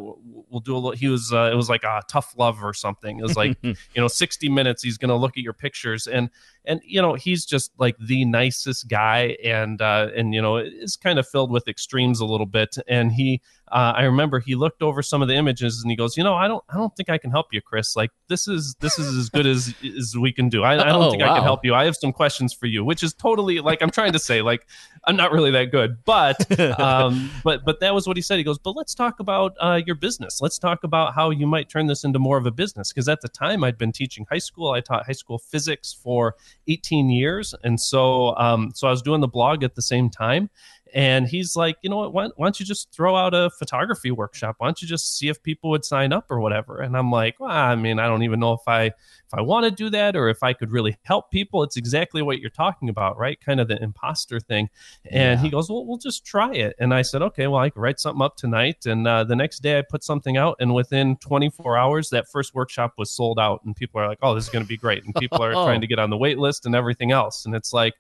we'll 0.50 0.62
do 0.62 0.74
a 0.74 0.80
little. 0.80 0.92
He 0.92 1.10
was 1.10 1.34
uh, 1.34 1.50
it 1.52 1.56
was 1.56 1.70
like 1.70 1.84
a 1.84 2.02
tough 2.10 2.34
love 2.38 2.64
or 2.64 2.74
something. 2.74 3.20
It 3.20 3.22
was 3.22 3.36
like 3.36 3.58
you 3.62 3.76
know 3.98 4.08
60 4.08 4.48
minutes. 4.48 4.82
He's 4.82 4.98
gonna 4.98 5.18
look 5.18 5.38
at 5.38 5.44
your 5.44 5.52
pictures, 5.52 6.08
and 6.08 6.30
and 6.64 6.80
you 6.86 7.02
know 7.02 7.16
he's 7.16 7.46
just 7.46 7.72
like 7.80 7.98
the 8.00 8.24
nicest 8.24 8.88
guy, 8.88 9.36
and 9.44 9.82
uh, 9.82 10.08
and 10.16 10.34
you 10.34 10.42
know 10.42 10.56
is 10.56 10.96
kind 10.96 11.20
of 11.20 11.28
filled 11.28 11.52
with 11.52 11.68
extremes 11.68 12.22
a 12.22 12.26
little 12.26 12.46
bit. 12.46 12.78
And 12.88 13.12
he, 13.12 13.42
uh, 13.72 13.94
I 13.96 14.04
remember 14.04 14.40
he 14.40 14.56
looked 14.56 14.82
over 14.82 15.02
some 15.02 15.22
of 15.22 15.28
the 15.28 15.36
images, 15.36 15.82
and 15.82 15.90
he 15.92 15.96
goes, 15.98 16.18
you 16.18 16.24
know, 16.24 16.34
I 16.36 16.48
don't 16.48 16.64
I 16.70 16.76
don't 16.76 16.96
think 16.96 17.10
I 17.10 17.18
can 17.18 17.32
help 17.32 17.48
you, 17.52 17.62
Chris. 17.62 17.96
Like 17.96 18.12
this 18.30 18.48
is 18.48 18.76
this 18.80 18.98
is 19.00 19.16
as 19.16 19.30
good 19.30 19.46
as 19.46 19.74
as 19.98 20.16
we 20.18 20.32
can 20.32 20.50
do. 20.50 20.64
I, 20.64 20.74
I 20.74 20.90
don't 20.90 21.04
Oh, 21.04 21.12
think 21.12 21.24
I 21.24 21.34
can 21.36 21.44
help 21.44 21.64
you. 21.64 21.74
I 21.74 21.86
have 21.86 21.96
some 21.96 22.12
questions 22.12 22.54
for 22.54 22.66
you, 22.66 22.84
which 22.84 23.04
is 23.04 23.14
totally 23.14 23.60
like 23.60 23.82
I'm 23.82 23.90
trying 23.92 24.14
to 24.14 24.20
say 24.20 24.42
like 24.42 24.66
I'm 25.06 25.16
not 25.16 25.32
really 25.32 25.52
that 25.52 25.72
good, 25.72 26.04
but 26.06 26.60
um, 26.80 27.30
but 27.44 27.64
but 27.66 27.80
that 27.80 27.94
was 27.94 28.08
what 28.08 28.18
he 28.18 28.22
said. 28.22 28.38
He 28.38 28.44
goes, 28.44 28.58
but 28.58 28.76
let's 28.76 28.94
talk 28.96 29.20
about 29.20 29.54
uh, 29.60 29.82
your 29.86 29.96
business. 29.96 30.42
Let's 30.42 30.58
talk 30.60 30.84
about 30.84 31.14
how 31.14 31.30
you 31.30 31.48
might 31.48 31.70
turn 31.70 31.88
this 31.88 32.04
into 32.04 32.20
more 32.20 32.38
of 32.38 32.46
a 32.46 32.52
business. 32.52 32.92
Because 32.92 33.08
at 33.10 33.22
the 33.22 33.30
time, 33.30 33.64
I'd 33.64 33.78
been 33.78 33.92
teaching 33.92 34.26
high 34.30 34.38
school. 34.40 34.72
I 34.72 34.82
taught 34.82 35.06
high 35.06 35.14
school 35.14 35.38
physics 35.38 35.94
for 35.94 36.36
18 36.68 37.10
years, 37.10 37.54
and 37.64 37.80
so 37.80 38.36
um, 38.38 38.72
so 38.74 38.88
I 38.88 38.92
was 38.92 39.02
doing 39.02 39.22
the 39.22 39.28
blog 39.28 39.64
at 39.64 39.76
the 39.76 39.82
same 39.82 40.10
time. 40.10 40.50
And 40.94 41.28
he's 41.28 41.56
like, 41.56 41.78
you 41.82 41.90
know 41.90 41.98
what? 41.98 42.14
Why, 42.14 42.30
why 42.36 42.46
don't 42.46 42.60
you 42.60 42.66
just 42.66 42.92
throw 42.92 43.16
out 43.16 43.34
a 43.34 43.50
photography 43.50 44.12
workshop? 44.12 44.56
Why 44.60 44.68
don't 44.68 44.82
you 44.82 44.88
just 44.88 45.18
see 45.18 45.30
if 45.30 45.42
people 45.44 45.70
would 45.72 45.86
sign 45.86 46.14
up 46.14 46.26
or 46.30 46.40
whatever? 46.40 46.80
And 46.80 46.96
I'm 46.96 47.12
like, 47.12 47.40
well, 47.40 47.50
I 47.50 47.76
mean, 47.76 48.00
I 48.00 48.08
don't 48.08 48.24
even 48.24 48.40
know 48.40 48.54
if 48.54 48.62
I 48.68 48.92
if 49.28 49.34
I 49.34 49.42
want 49.42 49.66
to 49.66 49.72
do 49.72 49.90
that 49.90 50.16
or 50.16 50.30
if 50.30 50.42
I 50.42 50.54
could 50.54 50.72
really 50.72 50.98
help 51.04 51.32
people. 51.32 51.64
It's 51.64 51.76
exactly 51.76 52.22
what 52.22 52.40
you're 52.40 52.50
talking 52.50 52.88
about, 52.88 53.18
right? 53.18 53.40
Kind 53.40 53.60
of 53.60 53.68
the 53.68 53.82
imposter 53.84 54.40
thing. 54.40 54.70
And 55.12 55.38
yeah. 55.40 55.44
he 55.44 55.50
goes, 55.50 55.70
well, 55.70 55.86
we'll 55.86 55.98
just 55.98 56.26
try 56.26 56.54
it. 56.54 56.76
And 56.80 56.94
I 56.94 57.02
said, 57.02 57.22
okay, 57.22 57.48
well, 57.48 57.60
I 57.60 57.70
could 57.70 57.82
write 57.82 58.00
something 58.00 58.22
up 58.22 58.38
tonight. 58.38 58.86
And 58.86 59.06
uh, 59.06 59.26
the 59.26 59.36
next 59.36 59.60
day 59.60 59.78
I 59.78 59.82
put 59.82 60.04
something 60.04 60.38
out, 60.38 60.56
and 60.60 60.74
within 60.74 61.18
24 61.18 61.78
hours, 61.78 62.10
that 62.12 62.30
first 62.30 62.56
workshop 62.56 62.94
was 62.98 63.12
sold 63.12 63.38
out. 63.38 63.62
And 63.66 63.76
people 63.76 64.00
are 64.00 64.08
like, 64.08 64.20
oh, 64.22 64.34
this 64.34 64.46
is 64.46 64.50
going 64.50 64.64
to 64.64 64.70
be 64.70 64.78
great. 64.78 65.04
And 65.04 65.14
people 65.16 65.44
are 65.44 65.52
trying 65.66 65.82
to 65.82 65.88
get 65.88 66.00
on 66.00 66.10
the 66.10 66.18
wait 66.18 66.38
list 66.38 66.66
and 66.66 66.74
everything 66.74 67.12
else. 67.12 67.46
And 67.46 67.54
it's 67.54 67.74
like, 67.74 67.96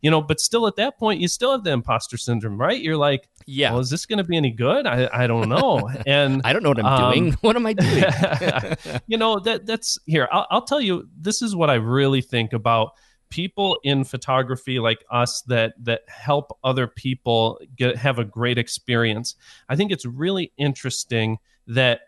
you 0.00 0.10
know, 0.10 0.22
but 0.22 0.40
still 0.40 0.66
at 0.66 0.76
that 0.76 0.98
point, 0.98 1.20
you 1.20 1.28
still 1.28 1.50
have 1.52 1.64
the 1.64 1.70
imposter 1.70 2.16
syndrome, 2.16 2.58
right? 2.58 2.80
You're 2.80 2.96
like, 2.96 3.28
yeah, 3.46 3.70
well, 3.70 3.80
is 3.80 3.90
this 3.90 4.06
going 4.06 4.18
to 4.18 4.24
be 4.24 4.36
any 4.36 4.50
good? 4.50 4.86
I, 4.86 5.08
I 5.12 5.26
don't 5.26 5.48
know. 5.48 5.90
And 6.06 6.40
I 6.44 6.52
don't 6.52 6.62
know 6.62 6.70
what 6.70 6.78
I'm 6.78 6.86
um, 6.86 7.12
doing. 7.12 7.32
What 7.40 7.56
am 7.56 7.66
I 7.66 7.72
doing? 7.72 9.00
you 9.06 9.18
know, 9.18 9.40
that 9.40 9.66
that's 9.66 9.98
here. 10.06 10.28
I'll, 10.32 10.46
I'll 10.50 10.64
tell 10.64 10.80
you, 10.80 11.08
this 11.18 11.42
is 11.42 11.54
what 11.54 11.70
I 11.70 11.74
really 11.74 12.22
think 12.22 12.52
about 12.52 12.92
people 13.30 13.78
in 13.82 14.04
photography 14.04 14.78
like 14.78 15.04
us 15.10 15.42
that 15.42 15.74
that 15.84 16.02
help 16.08 16.56
other 16.64 16.86
people 16.86 17.60
get 17.76 17.96
have 17.96 18.18
a 18.18 18.24
great 18.24 18.56
experience 18.56 19.34
i 19.68 19.76
think 19.76 19.92
it's 19.92 20.06
really 20.06 20.50
interesting 20.56 21.36
that 21.66 22.00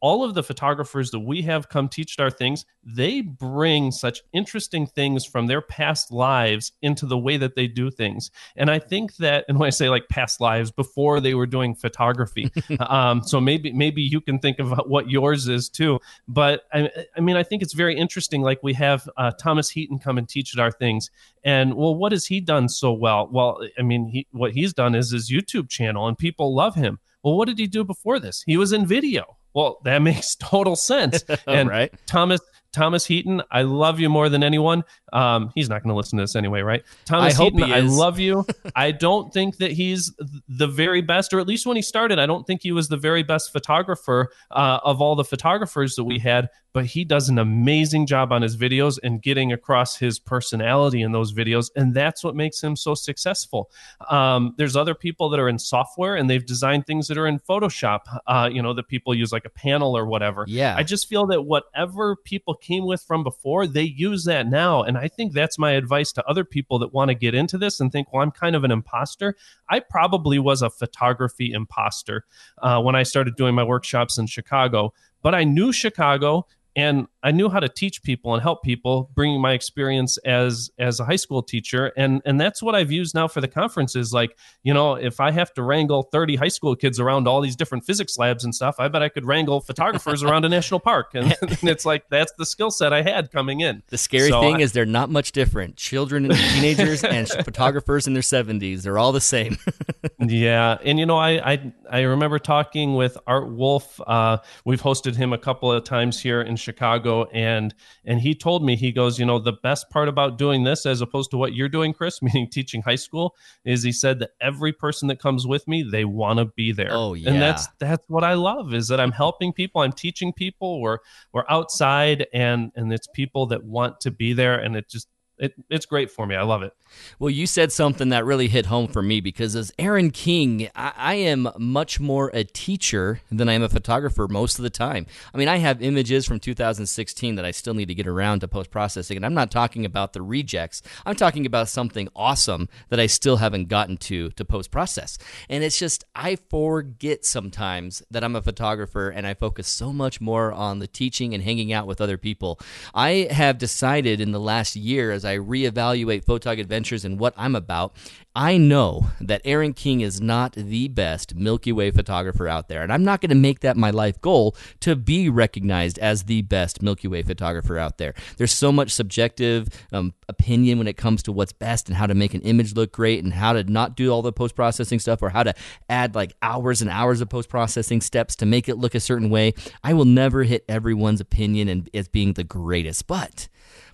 all 0.00 0.24
of 0.24 0.34
the 0.34 0.42
photographers 0.42 1.10
that 1.10 1.20
we 1.20 1.42
have 1.42 1.68
come 1.68 1.88
teach 1.88 2.18
our 2.18 2.30
things, 2.30 2.64
they 2.84 3.20
bring 3.20 3.90
such 3.90 4.22
interesting 4.32 4.86
things 4.86 5.24
from 5.24 5.46
their 5.46 5.60
past 5.60 6.12
lives 6.12 6.72
into 6.82 7.06
the 7.06 7.18
way 7.18 7.36
that 7.36 7.54
they 7.54 7.66
do 7.66 7.90
things. 7.90 8.30
And 8.56 8.70
I 8.70 8.78
think 8.78 9.16
that, 9.16 9.44
and 9.48 9.58
when 9.58 9.66
I 9.66 9.70
say 9.70 9.88
like 9.88 10.08
past 10.08 10.40
lives, 10.40 10.70
before 10.70 11.20
they 11.20 11.34
were 11.34 11.46
doing 11.46 11.74
photography, 11.74 12.50
um, 12.80 13.22
so 13.22 13.40
maybe 13.40 13.72
maybe 13.72 14.02
you 14.02 14.20
can 14.20 14.38
think 14.38 14.58
of 14.58 14.72
what 14.86 15.10
yours 15.10 15.48
is 15.48 15.68
too. 15.68 15.98
But 16.28 16.62
I, 16.72 16.90
I 17.16 17.20
mean, 17.20 17.36
I 17.36 17.42
think 17.42 17.62
it's 17.62 17.74
very 17.74 17.96
interesting. 17.96 18.42
Like 18.42 18.62
we 18.62 18.74
have 18.74 19.08
uh, 19.16 19.32
Thomas 19.32 19.70
Heaton 19.70 19.98
come 19.98 20.18
and 20.18 20.28
teach 20.28 20.56
our 20.56 20.70
things, 20.70 21.10
and 21.44 21.74
well, 21.74 21.94
what 21.94 22.12
has 22.12 22.26
he 22.26 22.40
done 22.40 22.68
so 22.68 22.92
well? 22.92 23.28
Well, 23.30 23.60
I 23.78 23.82
mean, 23.82 24.06
he, 24.06 24.26
what 24.30 24.52
he's 24.52 24.72
done 24.72 24.94
is 24.94 25.10
his 25.10 25.30
YouTube 25.30 25.68
channel, 25.68 26.06
and 26.06 26.16
people 26.16 26.54
love 26.54 26.74
him. 26.74 26.98
Well, 27.22 27.36
what 27.36 27.48
did 27.48 27.58
he 27.58 27.66
do 27.66 27.82
before 27.82 28.20
this? 28.20 28.44
He 28.46 28.56
was 28.56 28.72
in 28.72 28.86
video. 28.86 29.36
Well, 29.56 29.80
that 29.84 29.98
makes 30.02 30.36
total 30.36 30.76
sense. 30.76 31.24
and 31.46 31.68
right. 31.70 31.92
Thomas 32.06 32.40
Thomas 32.76 33.06
Heaton, 33.06 33.42
I 33.50 33.62
love 33.62 33.98
you 34.00 34.10
more 34.10 34.28
than 34.28 34.44
anyone. 34.44 34.84
Um, 35.14 35.50
he's 35.54 35.70
not 35.70 35.82
going 35.82 35.94
to 35.94 35.96
listen 35.96 36.18
to 36.18 36.24
this 36.24 36.36
anyway, 36.36 36.60
right? 36.60 36.82
Thomas 37.06 37.40
I 37.40 37.44
Heaton, 37.44 37.62
I 37.62 37.80
love 37.80 38.18
you. 38.18 38.44
I 38.76 38.92
don't 38.92 39.32
think 39.32 39.56
that 39.56 39.72
he's 39.72 40.12
the 40.46 40.66
very 40.66 41.00
best, 41.00 41.32
or 41.32 41.40
at 41.40 41.46
least 41.46 41.64
when 41.66 41.76
he 41.76 41.80
started, 41.80 42.18
I 42.18 42.26
don't 42.26 42.46
think 42.46 42.62
he 42.62 42.72
was 42.72 42.88
the 42.88 42.98
very 42.98 43.22
best 43.22 43.50
photographer 43.50 44.28
uh, 44.50 44.80
of 44.84 45.00
all 45.00 45.16
the 45.16 45.24
photographers 45.24 45.96
that 45.96 46.04
we 46.04 46.18
had. 46.18 46.50
But 46.74 46.84
he 46.84 47.06
does 47.06 47.30
an 47.30 47.38
amazing 47.38 48.04
job 48.04 48.30
on 48.30 48.42
his 48.42 48.54
videos 48.54 48.98
and 49.02 49.22
getting 49.22 49.50
across 49.50 49.96
his 49.96 50.18
personality 50.18 51.00
in 51.00 51.12
those 51.12 51.32
videos, 51.32 51.70
and 51.74 51.94
that's 51.94 52.22
what 52.22 52.36
makes 52.36 52.62
him 52.62 52.76
so 52.76 52.94
successful. 52.94 53.70
Um, 54.10 54.54
there's 54.58 54.76
other 54.76 54.94
people 54.94 55.30
that 55.30 55.40
are 55.40 55.48
in 55.48 55.58
software 55.58 56.16
and 56.16 56.28
they've 56.28 56.44
designed 56.44 56.86
things 56.86 57.08
that 57.08 57.16
are 57.16 57.26
in 57.26 57.38
Photoshop. 57.38 58.00
Uh, 58.26 58.50
you 58.52 58.60
know, 58.60 58.74
that 58.74 58.88
people 58.88 59.14
use 59.14 59.32
like 59.32 59.46
a 59.46 59.50
panel 59.50 59.96
or 59.96 60.04
whatever. 60.04 60.44
Yeah, 60.46 60.76
I 60.76 60.82
just 60.82 61.08
feel 61.08 61.24
that 61.28 61.40
whatever 61.40 62.16
people 62.16 62.54
came 62.66 62.86
with 62.86 63.02
from 63.02 63.22
before, 63.22 63.66
they 63.66 63.82
use 63.82 64.24
that 64.24 64.48
now. 64.48 64.82
And 64.82 64.98
I 64.98 65.08
think 65.08 65.32
that's 65.32 65.58
my 65.58 65.72
advice 65.72 66.12
to 66.12 66.24
other 66.26 66.44
people 66.44 66.78
that 66.80 66.92
want 66.92 67.10
to 67.10 67.14
get 67.14 67.34
into 67.34 67.58
this 67.58 67.80
and 67.80 67.92
think, 67.92 68.12
well, 68.12 68.22
I'm 68.22 68.30
kind 68.30 68.56
of 68.56 68.64
an 68.64 68.70
imposter. 68.70 69.36
I 69.68 69.80
probably 69.80 70.38
was 70.38 70.62
a 70.62 70.70
photography 70.70 71.52
imposter 71.52 72.24
uh, 72.62 72.80
when 72.80 72.96
I 72.96 73.02
started 73.02 73.36
doing 73.36 73.54
my 73.54 73.64
workshops 73.64 74.18
in 74.18 74.26
Chicago, 74.26 74.92
but 75.22 75.34
I 75.34 75.44
knew 75.44 75.72
Chicago 75.72 76.46
and 76.76 77.08
I 77.22 77.32
knew 77.32 77.48
how 77.48 77.58
to 77.58 77.68
teach 77.70 78.02
people 78.02 78.34
and 78.34 78.42
help 78.42 78.62
people, 78.62 79.10
bringing 79.14 79.40
my 79.40 79.54
experience 79.54 80.18
as 80.18 80.70
as 80.78 81.00
a 81.00 81.06
high 81.06 81.16
school 81.16 81.42
teacher, 81.42 81.90
and 81.96 82.20
and 82.26 82.38
that's 82.38 82.62
what 82.62 82.74
I've 82.74 82.92
used 82.92 83.14
now 83.14 83.28
for 83.28 83.40
the 83.40 83.48
conferences. 83.48 84.12
Like, 84.12 84.36
you 84.62 84.74
know, 84.74 84.94
if 84.94 85.18
I 85.18 85.30
have 85.30 85.54
to 85.54 85.62
wrangle 85.62 86.02
thirty 86.04 86.36
high 86.36 86.48
school 86.48 86.76
kids 86.76 87.00
around 87.00 87.26
all 87.26 87.40
these 87.40 87.56
different 87.56 87.84
physics 87.84 88.18
labs 88.18 88.44
and 88.44 88.54
stuff, 88.54 88.76
I 88.78 88.88
bet 88.88 89.02
I 89.02 89.08
could 89.08 89.24
wrangle 89.24 89.60
photographers 89.60 90.22
around 90.22 90.44
a 90.44 90.50
national 90.50 90.80
park, 90.80 91.12
and, 91.14 91.34
and, 91.42 91.68
it's 91.68 91.86
like 91.86 92.04
that's 92.10 92.32
the 92.36 92.44
skill 92.44 92.70
set 92.70 92.92
I 92.92 93.00
had 93.00 93.32
coming 93.32 93.60
in. 93.60 93.82
The 93.88 93.98
scary 93.98 94.28
so 94.28 94.40
thing 94.40 94.56
I, 94.56 94.60
is 94.60 94.72
they're 94.72 94.84
not 94.84 95.08
much 95.08 95.32
different. 95.32 95.76
Children 95.76 96.26
and 96.26 96.34
teenagers 96.34 97.02
and 97.02 97.26
photographers 97.44 98.06
in 98.06 98.12
their 98.12 98.22
seventies, 98.22 98.82
they're 98.82 98.98
all 98.98 99.12
the 99.12 99.20
same. 99.22 99.56
yeah, 100.20 100.76
and 100.84 100.98
you 100.98 101.06
know, 101.06 101.16
I 101.16 101.52
I 101.54 101.72
I 101.90 102.00
remember 102.02 102.38
talking 102.38 102.94
with 102.94 103.16
Art 103.26 103.48
Wolfe. 103.50 103.98
Uh, 104.06 104.38
we've 104.66 104.82
hosted 104.82 105.16
him 105.16 105.32
a 105.32 105.38
couple 105.38 105.72
of 105.72 105.82
times 105.84 106.20
here 106.20 106.42
in 106.42 106.56
Chicago, 106.66 107.24
and 107.32 107.74
and 108.04 108.20
he 108.20 108.34
told 108.34 108.64
me 108.64 108.76
he 108.76 108.92
goes, 108.92 109.18
you 109.18 109.24
know, 109.24 109.38
the 109.38 109.54
best 109.62 109.88
part 109.88 110.08
about 110.08 110.36
doing 110.36 110.64
this, 110.64 110.84
as 110.84 111.00
opposed 111.00 111.30
to 111.30 111.38
what 111.38 111.54
you're 111.54 111.68
doing, 111.68 111.94
Chris, 111.94 112.20
meaning 112.22 112.50
teaching 112.50 112.82
high 112.82 112.96
school, 112.96 113.34
is 113.64 113.82
he 113.82 113.92
said 113.92 114.18
that 114.18 114.30
every 114.40 114.72
person 114.72 115.08
that 115.08 115.18
comes 115.20 115.46
with 115.46 115.66
me, 115.66 115.82
they 115.82 116.04
want 116.04 116.38
to 116.38 116.44
be 116.44 116.72
there. 116.72 116.92
Oh 116.92 117.14
yeah, 117.14 117.30
and 117.30 117.40
that's 117.40 117.68
that's 117.78 118.04
what 118.08 118.24
I 118.24 118.34
love 118.34 118.74
is 118.74 118.88
that 118.88 119.00
I'm 119.00 119.12
helping 119.12 119.52
people, 119.52 119.80
I'm 119.80 119.92
teaching 119.92 120.32
people, 120.32 120.80
we're 120.82 120.98
we're 121.32 121.46
outside, 121.48 122.26
and 122.34 122.72
and 122.74 122.92
it's 122.92 123.08
people 123.14 123.46
that 123.46 123.64
want 123.64 124.00
to 124.00 124.10
be 124.10 124.34
there, 124.34 124.58
and 124.58 124.76
it 124.76 124.90
just 124.90 125.08
it, 125.38 125.54
it's 125.68 125.86
great 125.86 126.10
for 126.10 126.26
me. 126.26 126.34
I 126.34 126.42
love 126.42 126.62
it. 126.62 126.72
Well, 127.18 127.30
you 127.30 127.46
said 127.46 127.72
something 127.72 128.08
that 128.10 128.24
really 128.24 128.48
hit 128.48 128.66
home 128.66 128.88
for 128.88 129.02
me 129.02 129.20
because 129.20 129.54
as 129.54 129.72
Aaron 129.78 130.10
King, 130.10 130.68
I, 130.74 130.92
I, 130.96 131.14
am 131.14 131.48
much 131.58 132.00
more 132.00 132.30
a 132.32 132.44
teacher 132.44 133.20
than 133.30 133.48
I 133.48 133.54
am 133.54 133.62
a 133.62 133.68
photographer 133.68 134.28
most 134.28 134.58
of 134.58 134.62
the 134.62 134.70
time. 134.70 135.06
I 135.34 135.38
mean, 135.38 135.48
I 135.48 135.56
have 135.58 135.82
images 135.82 136.26
from 136.26 136.40
2016 136.40 137.34
that 137.34 137.44
I 137.44 137.50
still 137.50 137.74
need 137.74 137.88
to 137.88 137.94
get 137.94 138.06
around 138.06 138.40
to 138.40 138.48
post 138.48 138.70
processing, 138.70 139.16
and 139.16 139.26
I'm 139.26 139.34
not 139.34 139.50
talking 139.50 139.84
about 139.84 140.12
the 140.12 140.22
rejects. 140.22 140.80
I'm 141.04 141.16
talking 141.16 141.44
about 141.44 141.68
something 141.68 142.08
awesome 142.16 142.68
that 142.88 143.00
I 143.00 143.06
still 143.06 143.36
haven't 143.36 143.68
gotten 143.68 143.96
to 143.98 144.30
to 144.30 144.44
post 144.44 144.70
process. 144.70 145.18
And 145.50 145.64
it's 145.64 145.78
just 145.78 146.04
I 146.14 146.36
forget 146.36 147.24
sometimes 147.24 148.02
that 148.10 148.24
I'm 148.24 148.36
a 148.36 148.42
photographer 148.42 149.08
and 149.10 149.26
I 149.26 149.34
focus 149.34 149.68
so 149.68 149.92
much 149.92 150.20
more 150.20 150.52
on 150.52 150.78
the 150.78 150.86
teaching 150.86 151.34
and 151.34 151.42
hanging 151.42 151.72
out 151.72 151.86
with 151.86 152.00
other 152.00 152.16
people. 152.16 152.58
I 152.94 153.28
have 153.30 153.58
decided 153.58 154.20
in 154.20 154.32
the 154.32 154.40
last 154.40 154.76
year 154.76 155.10
as 155.10 155.25
I 155.26 155.36
reevaluate 155.38 156.24
Photog 156.24 156.60
Adventures 156.60 157.04
and 157.04 157.18
what 157.18 157.34
I'm 157.36 157.54
about, 157.54 157.94
I 158.36 158.58
know 158.58 159.08
that 159.20 159.40
Aaron 159.46 159.72
King 159.72 160.02
is 160.02 160.20
not 160.20 160.52
the 160.52 160.88
best 160.88 161.34
Milky 161.34 161.72
Way 161.72 161.90
photographer 161.90 162.46
out 162.46 162.68
there. 162.68 162.82
And 162.82 162.92
I'm 162.92 163.02
not 163.02 163.22
going 163.22 163.30
to 163.30 163.34
make 163.34 163.60
that 163.60 163.78
my 163.78 163.90
life 163.90 164.20
goal 164.20 164.54
to 164.80 164.94
be 164.94 165.30
recognized 165.30 165.98
as 165.98 166.24
the 166.24 166.42
best 166.42 166.82
Milky 166.82 167.08
Way 167.08 167.22
photographer 167.22 167.78
out 167.78 167.96
there. 167.96 168.12
There's 168.36 168.52
so 168.52 168.70
much 168.70 168.90
subjective 168.90 169.68
um, 169.90 170.12
opinion 170.28 170.76
when 170.76 170.86
it 170.86 170.98
comes 170.98 171.22
to 171.22 171.32
what's 171.32 171.52
best 171.52 171.88
and 171.88 171.96
how 171.96 172.06
to 172.06 172.14
make 172.14 172.34
an 172.34 172.42
image 172.42 172.74
look 172.74 172.92
great 172.92 173.24
and 173.24 173.32
how 173.32 173.54
to 173.54 173.64
not 173.64 173.96
do 173.96 174.10
all 174.10 174.20
the 174.20 174.32
post 174.32 174.54
processing 174.54 174.98
stuff 174.98 175.22
or 175.22 175.30
how 175.30 175.42
to 175.42 175.54
add 175.88 176.14
like 176.14 176.34
hours 176.42 176.82
and 176.82 176.90
hours 176.90 177.22
of 177.22 177.30
post 177.30 177.48
processing 177.48 178.02
steps 178.02 178.36
to 178.36 178.44
make 178.44 178.68
it 178.68 178.76
look 178.76 178.94
a 178.94 179.00
certain 179.00 179.30
way. 179.30 179.54
I 179.82 179.94
will 179.94 180.04
never 180.04 180.42
hit 180.42 180.66
everyone's 180.68 181.22
opinion 181.22 181.68
and 181.68 181.88
as 181.94 182.06
being 182.06 182.34
the 182.34 182.44
greatest. 182.44 183.06
But 183.06 183.48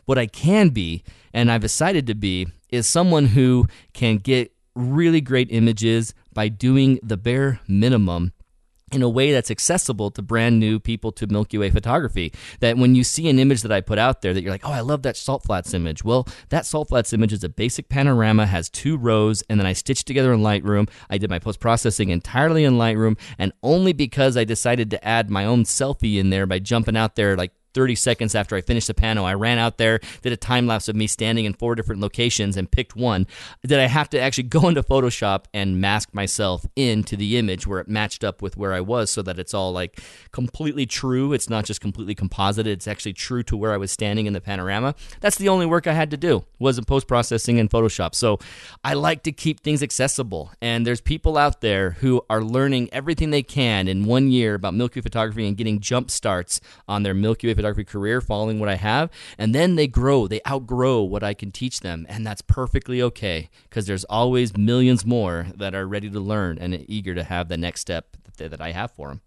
what 0.05 0.19
I 0.19 0.27
can 0.27 0.71
be, 0.71 1.05
and 1.33 1.51
I've 1.51 1.61
decided 1.61 2.07
to 2.09 2.15
be, 2.15 2.49
is 2.71 2.87
someone 2.87 3.27
who 3.27 3.67
can 3.93 4.17
get 4.17 4.53
really 4.75 5.21
great 5.21 5.49
images 5.51 6.15
by 6.33 6.49
doing 6.49 6.99
the 7.03 7.17
bare 7.17 7.61
minimum 7.69 8.33
in 8.93 9.03
a 9.03 9.09
way 9.09 9.33
that's 9.33 9.51
accessible 9.51 10.11
to 10.11 10.23
brand 10.23 10.61
new 10.61 10.79
people 10.79 11.13
to 11.13 11.27
Milky 11.27 11.59
Way 11.59 11.71
photography. 11.71 12.33
That 12.61 12.77
when 12.77 12.95
you 12.95 13.05
see 13.05 13.29
an 13.29 13.39
image 13.39 13.63
that 13.63 13.73
I 13.73 13.81
put 13.81 13.99
out 13.99 14.23
there 14.23 14.35
that 14.35 14.43
you're 14.43 14.53
like, 14.53 14.67
oh, 14.67 14.73
I 14.73 14.81
love 14.81 15.03
that 15.03 15.17
salt 15.17 15.45
flats 15.45 15.75
image. 15.75 16.05
Well, 16.05 16.29
that 16.51 16.67
salt 16.67 16.89
flats 16.89 17.13
image 17.13 17.33
is 17.33 17.45
a 17.45 17.49
basic 17.49 17.89
panorama, 17.89 18.47
has 18.47 18.69
two 18.69 18.97
rows, 18.97 19.43
and 19.49 19.59
then 19.59 19.67
I 19.67 19.73
stitched 19.73 20.07
together 20.07 20.33
in 20.33 20.41
Lightroom. 20.41 20.89
I 21.09 21.19
did 21.19 21.31
my 21.31 21.39
post 21.39 21.61
processing 21.61 22.11
entirely 22.11 22.65
in 22.65 22.75
Lightroom, 22.75 23.19
and 23.39 23.53
only 23.63 23.93
because 23.93 24.37
I 24.37 24.45
decided 24.45 24.91
to 24.91 25.05
add 25.07 25.31
my 25.31 25.45
own 25.45 25.65
selfie 25.65 26.19
in 26.19 26.31
there 26.31 26.47
by 26.47 26.59
jumping 26.59 26.97
out 26.97 27.17
there 27.17 27.37
like 27.37 27.53
30 27.75 27.95
seconds 27.95 28.35
after 28.35 28.57
I 28.57 28.61
finished 28.61 28.89
the 28.89 28.95
panel, 28.95 29.25
I 29.25 29.35
ran 29.35 29.59
out 29.59 29.79
there, 29.79 30.01
did 30.23 30.33
a 30.33 30.37
time 30.37 30.67
lapse 30.67 30.89
of 30.89 30.97
me 30.97 31.07
standing 31.07 31.45
in 31.45 31.55
four 31.55 31.75
different 31.75 32.01
locations 32.01 32.57
and 32.57 32.71
picked 32.71 32.97
one. 32.97 33.27
Did 33.67 33.79
I 33.79 33.87
have 33.87 34.11
to 34.11 34.21
actually 34.21 34.45
go 34.45 34.69
into 34.69 34.83
Photoshop 34.83 35.45
and 35.55 35.81
mask 35.81 36.15
myself 36.15 36.67
into 36.77 37.17
the 37.17 37.39
image 37.39 37.67
where 37.67 37.81
it 37.81 37.89
matched 37.89 38.25
up 38.25 38.43
with 38.43 38.57
where 38.57 38.73
I 38.73 38.81
was 38.81 39.11
so 39.11 39.23
that 39.23 39.39
it's 39.39 39.55
all 39.55 39.73
like 39.73 40.01
completely 40.31 40.87
true. 40.87 41.33
It's 41.33 41.49
not 41.49 41.65
just 41.65 41.81
completely 41.81 42.15
composited, 42.15 42.73
it's 42.73 42.89
actually 42.89 43.15
true 43.15 43.43
to 43.45 43.57
where 43.57 43.73
I 43.73 43.77
was 43.77 43.91
standing 43.91 44.27
in 44.27 44.33
the 44.33 44.41
panorama. 44.41 44.95
That's 45.21 45.37
the 45.37 45.49
only 45.49 45.67
work 45.67 45.87
I 45.87 45.93
had 45.93 46.11
to 46.11 46.17
do 46.17 46.45
was 46.59 46.79
in 46.79 46.85
post 46.85 47.07
processing 47.07 47.59
in 47.59 47.69
Photoshop. 47.69 48.15
So 48.15 48.39
I 48.85 48.95
like 48.95 49.23
to 49.25 49.33
keep 49.33 49.61
things 49.61 49.83
accessible. 49.83 50.53
And 50.61 50.87
there's 50.87 51.01
people 51.01 51.37
out 51.37 51.61
there 51.61 51.93
who 51.93 52.23
are 52.29 52.43
learning 52.43 52.89
everything 52.93 53.31
they 53.31 53.43
can 53.43 53.89
in 53.89 54.05
one 54.05 54.31
year 54.31 54.55
about 54.55 54.75
Milky 54.75 55.01
Way 55.01 55.03
photography 55.03 55.47
and 55.47 55.57
getting 55.57 55.81
jump 55.81 56.11
starts 56.11 56.61
on 56.89 57.03
their 57.03 57.15
Milky 57.15 57.49
Way 57.49 57.55
photography 57.63 57.85
career 57.85 58.21
following 58.21 58.59
what 58.59 58.69
I 58.69 58.75
have, 58.75 59.09
and 59.39 59.55
then 59.55 59.77
they 59.77 59.87
grow, 59.87 60.27
they 60.27 60.41
outgrow 60.49 61.03
what 61.03 61.23
I 61.23 61.33
can 61.33 61.53
teach 61.53 61.81
them, 61.81 62.07
and 62.09 62.27
that's 62.27 62.43
perfectly 62.43 63.01
okay 63.01 63.51
because 63.69 63.87
there's 63.87 64.05
always 64.05 64.57
millions 64.57 65.07
more 65.07 65.47
that 65.55 65.75
are 65.75 65.87
ready 65.87 66.11
to 66.11 66.19
learn 66.19 66.59
and 66.59 66.85
eager 66.89 67.15
to 67.15 67.23
have 67.23 67.49
the 67.49 67.57
next 67.57 67.83
step 67.83 68.17
that, 68.37 68.51
that 68.51 68.61
I 68.61 68.73
have 68.73 68.91
for 68.91 69.09
them. 69.09 69.21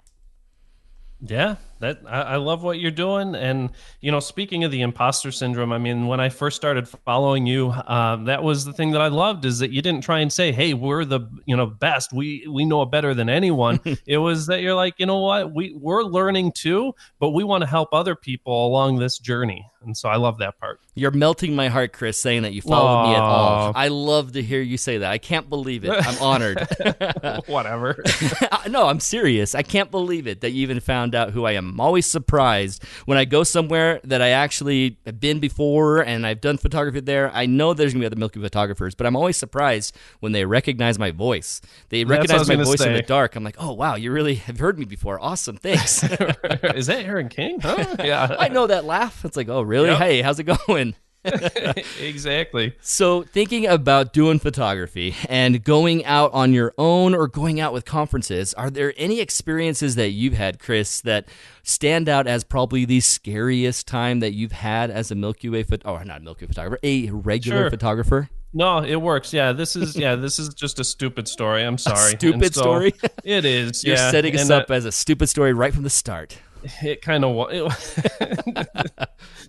Yeah, 1.22 1.56
that 1.80 2.02
I, 2.08 2.22
I, 2.22 2.36
love 2.38 2.64
what 2.64 2.80
you're 2.80 2.92
doing. 2.92 3.36
And 3.36 3.70
you 4.02 4.12
know, 4.12 4.20
speaking 4.20 4.64
of 4.64 4.72
the 4.72 4.82
imposter 4.82 5.32
syndrome, 5.32 5.72
I 5.72 5.78
mean, 5.78 6.08
when 6.08 6.20
I 6.20 6.30
first 6.30 6.56
started 6.56 6.88
following 6.88 7.46
you, 7.46 7.72
um, 7.88 8.26
that 8.26 8.44
was 8.44 8.66
the 8.66 8.74
thing 8.74 8.92
that 8.92 9.02
I 9.02 9.08
loved 9.08 9.46
is 9.46 9.60
that 9.60 9.72
you 9.72 9.82
didn't 9.82 10.02
try 10.02 10.20
and 10.20 10.32
say, 10.32 10.52
"Hey, 10.52 10.74
we're 10.74 11.06
the 11.06 11.22
you 11.46 11.56
know 11.56 11.66
best. 11.66 12.14
We 12.14 12.48
we 12.50 12.66
know 12.66 12.82
it 12.82 12.92
better 12.92 13.14
than 13.14 13.30
anyone." 13.30 13.80
it 14.06 14.18
was 14.18 14.48
that 14.48 14.62
you're 14.62 14.76
like, 14.76 14.96
you 14.98 15.06
know 15.06 15.20
what, 15.20 15.54
we 15.54 15.76
we're 15.80 16.04
learning 16.04 16.54
too, 16.54 16.94
but 17.20 17.32
we 17.32 17.44
want 17.44 17.62
to 17.62 17.68
help 17.68 17.90
other 17.94 18.16
people 18.16 18.68
along 18.68 18.98
this 18.98 19.20
journey. 19.20 19.70
And 19.86 19.96
so 19.96 20.10
I 20.10 20.16
love 20.16 20.40
that 20.40 20.60
part. 20.60 20.80
You're 20.96 21.12
melting 21.12 21.56
my 21.56 21.68
heart, 21.68 21.94
Chris, 21.94 22.20
saying 22.20 22.42
that 22.42 22.54
you 22.54 22.62
followed 22.62 23.06
Aww. 23.06 23.10
me 23.10 23.16
at 23.16 23.22
all. 23.22 23.72
I 23.76 23.90
love 23.90 24.32
to 24.34 24.42
hear 24.42 24.62
you 24.62 24.78
say 24.78 24.98
that. 25.00 25.12
I 25.12 25.18
can't 25.18 25.48
believe 25.48 25.86
it. 25.86 25.92
I'm 25.92 26.22
honored. 26.22 26.60
Whatever. 27.48 28.04
no, 28.70 28.88
I'm 28.88 29.00
serious. 29.00 29.54
I 29.54 29.62
can't 29.62 29.92
believe 29.92 30.26
it 30.28 30.42
that 30.42 30.52
you 30.52 30.64
even 30.64 30.80
found 30.80 31.14
out 31.14 31.32
who 31.32 31.46
I 31.46 31.52
am. 31.54 31.65
I'm 31.70 31.80
always 31.80 32.06
surprised 32.06 32.84
when 33.06 33.18
I 33.18 33.26
go 33.26 33.44
somewhere 33.44 34.02
that 34.04 34.22
I 34.22 34.30
actually 34.30 34.98
have 35.06 35.20
been 35.20 35.40
before 35.40 36.02
and 36.02 36.26
I've 36.26 36.42
done 36.42 36.58
photography 36.58 37.00
there. 37.00 37.32
I 37.34 37.46
know 37.46 37.74
there's 37.74 37.94
going 37.94 38.02
to 38.02 38.04
be 38.04 38.08
other 38.08 38.20
Milky 38.20 38.42
photographers, 38.42 38.96
but 38.96 39.06
I'm 39.08 39.16
always 39.16 39.38
surprised 39.38 39.96
when 40.20 40.32
they 40.32 40.46
recognize 40.46 40.98
my 41.00 41.12
voice. 41.12 41.62
They 41.90 42.04
recognize 42.04 42.48
my 42.48 42.56
voice 42.56 42.80
say. 42.80 42.90
in 42.90 42.94
the 42.94 43.02
dark. 43.02 43.36
I'm 43.36 43.44
like, 43.44 43.58
oh, 43.60 43.74
wow, 43.74 43.96
you 43.96 44.12
really 44.12 44.36
have 44.36 44.60
heard 44.60 44.80
me 44.80 44.86
before. 44.86 45.20
Awesome. 45.20 45.58
Thanks. 45.58 46.04
Is 46.04 46.88
that 46.88 47.06
Aaron 47.06 47.30
King? 47.30 47.60
Huh? 47.62 47.84
Yeah. 48.06 48.36
I 48.38 48.50
know 48.50 48.68
that 48.68 48.86
laugh. 48.86 49.26
It's 49.26 49.36
like, 49.36 49.50
oh, 49.50 49.62
really? 49.62 49.76
really? 49.76 49.90
Yep. 49.90 50.00
Hey, 50.00 50.22
how's 50.22 50.40
it 50.40 50.44
going? 50.44 50.96
exactly. 52.00 52.74
So, 52.82 53.24
thinking 53.24 53.66
about 53.66 54.14
doing 54.14 54.40
photography 54.40 55.16
and 55.28 55.64
going 55.64 56.06
out 56.06 56.34
on 56.34 56.54
your 56.54 56.74
own 56.78 57.14
or 57.16 57.28
going 57.28 57.60
out 57.60 57.74
with 57.74 57.86
conferences, 57.86 58.54
are 58.54 58.70
there 58.70 58.94
any 58.98 59.20
experiences 59.20 59.96
that 59.96 60.10
you've 60.10 60.34
had, 60.34 60.60
Chris, 60.60 61.02
that 61.02 61.28
stand 61.64 62.08
out 62.08 62.28
as 62.28 62.44
probably 62.44 62.86
the 62.86 63.00
scariest 63.00 63.88
time 63.88 64.20
that 64.20 64.34
you've 64.34 64.52
had 64.52 64.92
as 64.92 65.12
a 65.12 65.16
Milky 65.16 65.50
Way 65.50 65.64
phot- 65.64 65.86
or 65.86 66.00
oh, 66.00 66.04
not 66.04 66.22
Milky 66.22 66.46
Way 66.46 66.50
photographer, 66.50 66.80
a 66.84 67.10
regular 67.10 67.64
sure. 67.64 67.70
photographer? 67.70 68.30
No, 68.54 68.84
it 68.84 68.96
works. 68.96 69.34
Yeah, 69.34 69.52
this 69.52 69.76
is 69.76 69.98
yeah, 69.98 70.16
this 70.16 70.40
is 70.40 70.54
just 70.54 70.80
a 70.80 70.84
stupid 70.86 71.28
story. 71.28 71.64
I'm 71.64 71.78
sorry. 71.80 72.14
A 72.14 72.18
stupid 72.18 72.56
so 72.56 72.62
story. 72.62 72.94
it 73.24 73.44
is. 73.44 73.84
You're 73.84 73.98
yeah. 73.98 74.12
setting 74.12 74.34
us 74.36 74.44
and 74.44 74.52
uh, 74.52 74.58
up 74.58 74.72
as 74.72 74.86
a 74.86 74.92
stupid 74.92 75.28
story 75.28 75.54
right 75.54 75.74
from 75.74 75.84
the 75.84 75.90
start 75.90 76.38
it 76.82 77.02
kind 77.02 77.24
of 77.24 77.36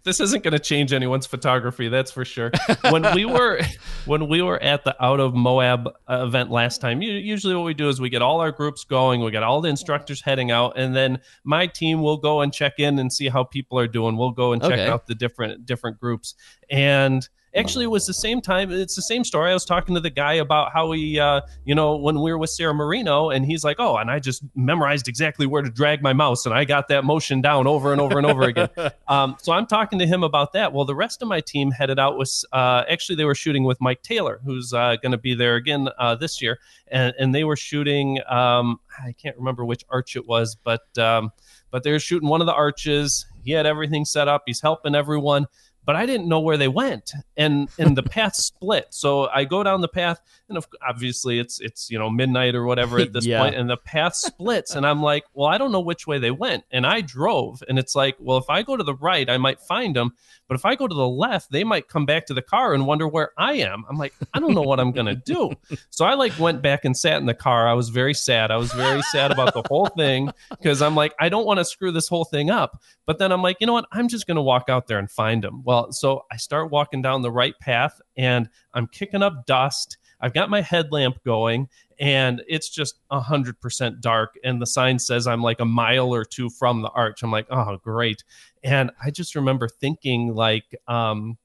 this 0.06 0.20
isn't 0.20 0.44
going 0.44 0.52
to 0.52 0.58
change 0.58 0.92
anyone's 0.92 1.26
photography 1.26 1.88
that's 1.88 2.10
for 2.10 2.24
sure. 2.24 2.52
When 2.90 3.14
we 3.14 3.24
were 3.24 3.60
when 4.06 4.28
we 4.28 4.40
were 4.40 4.62
at 4.62 4.84
the 4.84 4.96
out 5.04 5.20
of 5.20 5.34
moab 5.34 5.88
uh, 6.08 6.24
event 6.26 6.50
last 6.50 6.80
time 6.80 7.02
usually 7.02 7.54
what 7.54 7.64
we 7.64 7.74
do 7.74 7.88
is 7.88 8.00
we 8.00 8.08
get 8.08 8.22
all 8.22 8.40
our 8.40 8.52
groups 8.52 8.84
going 8.84 9.20
we 9.22 9.30
get 9.32 9.42
all 9.42 9.60
the 9.60 9.68
instructors 9.68 10.22
heading 10.22 10.50
out 10.50 10.78
and 10.78 10.94
then 10.94 11.20
my 11.44 11.66
team 11.66 12.00
will 12.00 12.16
go 12.16 12.40
and 12.40 12.52
check 12.52 12.74
in 12.78 12.98
and 12.98 13.12
see 13.12 13.28
how 13.28 13.44
people 13.44 13.78
are 13.78 13.88
doing. 13.88 14.16
We'll 14.16 14.30
go 14.30 14.52
and 14.52 14.62
check 14.62 14.72
okay. 14.72 14.86
out 14.88 15.06
the 15.06 15.14
different 15.14 15.66
different 15.66 15.98
groups. 15.98 16.34
And 16.70 17.28
Actually, 17.56 17.84
it 17.84 17.88
was 17.88 18.06
the 18.06 18.14
same 18.14 18.40
time. 18.40 18.70
It's 18.70 18.94
the 18.94 19.02
same 19.02 19.24
story. 19.24 19.50
I 19.50 19.54
was 19.54 19.64
talking 19.64 19.94
to 19.94 20.00
the 20.00 20.10
guy 20.10 20.34
about 20.34 20.72
how 20.72 20.92
he, 20.92 21.18
uh, 21.18 21.40
you 21.64 21.74
know, 21.74 21.96
when 21.96 22.20
we 22.20 22.30
were 22.30 22.38
with 22.38 22.50
Sarah 22.50 22.74
Marino, 22.74 23.30
and 23.30 23.46
he's 23.46 23.64
like, 23.64 23.76
"Oh, 23.78 23.96
and 23.96 24.10
I 24.10 24.18
just 24.18 24.42
memorized 24.54 25.08
exactly 25.08 25.46
where 25.46 25.62
to 25.62 25.70
drag 25.70 26.02
my 26.02 26.12
mouse, 26.12 26.44
and 26.44 26.54
I 26.54 26.64
got 26.64 26.88
that 26.88 27.04
motion 27.04 27.40
down 27.40 27.66
over 27.66 27.92
and 27.92 28.00
over 28.00 28.18
and 28.18 28.26
over 28.26 28.42
again." 28.42 28.68
Um, 29.08 29.36
so 29.40 29.52
I'm 29.52 29.66
talking 29.66 30.00
to 30.00 30.06
him 30.06 30.24
about 30.24 30.52
that. 30.54 30.72
Well, 30.72 30.84
the 30.84 30.94
rest 30.94 31.22
of 31.22 31.28
my 31.28 31.40
team 31.40 31.70
headed 31.70 31.98
out 31.98 32.18
with. 32.18 32.44
Uh, 32.52 32.82
actually, 32.88 33.14
they 33.14 33.24
were 33.24 33.36
shooting 33.36 33.62
with 33.62 33.80
Mike 33.80 34.02
Taylor, 34.02 34.40
who's 34.44 34.72
uh, 34.72 34.96
going 34.96 35.12
to 35.12 35.18
be 35.18 35.34
there 35.34 35.54
again 35.54 35.88
uh, 35.98 36.16
this 36.16 36.42
year, 36.42 36.58
and 36.88 37.14
and 37.18 37.34
they 37.34 37.44
were 37.44 37.56
shooting. 37.56 38.18
Um, 38.28 38.80
I 39.04 39.12
can't 39.12 39.36
remember 39.36 39.64
which 39.64 39.84
arch 39.90 40.16
it 40.16 40.26
was, 40.26 40.56
but 40.56 40.96
um, 40.98 41.30
but 41.70 41.82
they 41.82 41.92
were 41.92 42.00
shooting 42.00 42.28
one 42.28 42.40
of 42.40 42.46
the 42.46 42.54
arches. 42.54 43.26
He 43.44 43.52
had 43.52 43.66
everything 43.66 44.04
set 44.04 44.28
up. 44.28 44.42
He's 44.46 44.60
helping 44.60 44.94
everyone 44.94 45.46
but 45.86 45.94
I 45.94 46.04
didn't 46.04 46.28
know 46.28 46.40
where 46.40 46.56
they 46.56 46.68
went, 46.68 47.12
and 47.36 47.68
and 47.78 47.96
the 47.96 48.02
path 48.02 48.34
split. 48.36 48.88
So 48.90 49.28
I 49.28 49.44
go 49.44 49.62
down 49.62 49.80
the 49.80 49.88
path, 49.88 50.20
and 50.48 50.58
obviously 50.86 51.38
it's 51.38 51.60
it's 51.60 51.88
you 51.90 51.98
know 51.98 52.10
midnight 52.10 52.54
or 52.54 52.64
whatever 52.64 52.98
at 52.98 53.12
this 53.14 53.24
yeah. 53.24 53.40
point, 53.40 53.54
and 53.54 53.70
the 53.70 53.76
path 53.76 54.16
splits, 54.16 54.74
and 54.74 54.84
I'm 54.84 55.00
like, 55.00 55.24
well, 55.32 55.48
I 55.48 55.56
don't 55.56 55.72
know 55.72 55.80
which 55.80 56.06
way 56.06 56.18
they 56.18 56.32
went, 56.32 56.64
and 56.72 56.84
I 56.84 57.00
drove, 57.00 57.62
and 57.68 57.78
it's 57.78 57.94
like, 57.94 58.16
well, 58.18 58.36
if 58.36 58.50
I 58.50 58.62
go 58.62 58.76
to 58.76 58.82
the 58.82 58.94
right, 58.94 59.30
I 59.30 59.38
might 59.38 59.60
find 59.60 59.94
them, 59.94 60.12
but 60.48 60.56
if 60.56 60.64
I 60.64 60.74
go 60.74 60.88
to 60.88 60.94
the 60.94 61.08
left, 61.08 61.52
they 61.52 61.62
might 61.62 61.88
come 61.88 62.04
back 62.04 62.26
to 62.26 62.34
the 62.34 62.42
car 62.42 62.74
and 62.74 62.86
wonder 62.86 63.06
where 63.06 63.30
I 63.38 63.54
am. 63.54 63.84
I'm 63.88 63.96
like, 63.96 64.12
I 64.34 64.40
don't 64.40 64.54
know 64.54 64.62
what 64.62 64.80
I'm 64.80 64.92
gonna 64.92 65.14
do. 65.14 65.52
So 65.90 66.04
I 66.04 66.14
like 66.14 66.38
went 66.38 66.62
back 66.62 66.84
and 66.84 66.96
sat 66.96 67.18
in 67.18 67.26
the 67.26 67.34
car. 67.34 67.66
I 67.66 67.72
was 67.72 67.88
very 67.88 68.12
sad. 68.12 68.50
I 68.50 68.56
was 68.56 68.72
very 68.72 69.00
sad 69.02 69.30
about 69.30 69.54
the 69.54 69.62
whole 69.66 69.86
thing 69.86 70.30
because 70.50 70.82
I'm 70.82 70.94
like, 70.94 71.14
I 71.18 71.28
don't 71.28 71.46
want 71.46 71.58
to 71.58 71.64
screw 71.64 71.90
this 71.90 72.08
whole 72.08 72.24
thing 72.24 72.50
up. 72.50 72.80
But 73.06 73.18
then 73.18 73.32
I'm 73.32 73.40
like, 73.40 73.56
you 73.60 73.66
know 73.66 73.72
what? 73.72 73.86
I'm 73.92 74.08
just 74.08 74.26
gonna 74.26 74.42
walk 74.42 74.68
out 74.68 74.88
there 74.88 74.98
and 74.98 75.10
find 75.10 75.42
them. 75.42 75.62
Well 75.64 75.75
well, 75.76 75.92
so 75.92 76.24
I 76.30 76.36
start 76.36 76.70
walking 76.70 77.02
down 77.02 77.20
the 77.22 77.30
right 77.30 77.58
path 77.60 78.00
and 78.16 78.48
I'm 78.72 78.86
kicking 78.86 79.22
up 79.22 79.44
dust. 79.46 79.98
I've 80.20 80.32
got 80.32 80.48
my 80.48 80.62
headlamp 80.62 81.22
going 81.22 81.68
and 82.00 82.42
it's 82.48 82.70
just 82.70 83.00
a 83.10 83.20
hundred 83.20 83.60
percent 83.60 84.00
dark. 84.00 84.38
And 84.42 84.60
the 84.60 84.66
sign 84.66 84.98
says 84.98 85.26
I'm 85.26 85.42
like 85.42 85.60
a 85.60 85.66
mile 85.66 86.14
or 86.14 86.24
two 86.24 86.48
from 86.48 86.80
the 86.80 86.88
arch. 86.90 87.22
I'm 87.22 87.30
like, 87.30 87.46
oh, 87.50 87.76
great. 87.76 88.24
And 88.64 88.90
I 89.04 89.10
just 89.10 89.34
remember 89.34 89.68
thinking 89.68 90.34
like, 90.34 90.64
um, 90.88 91.36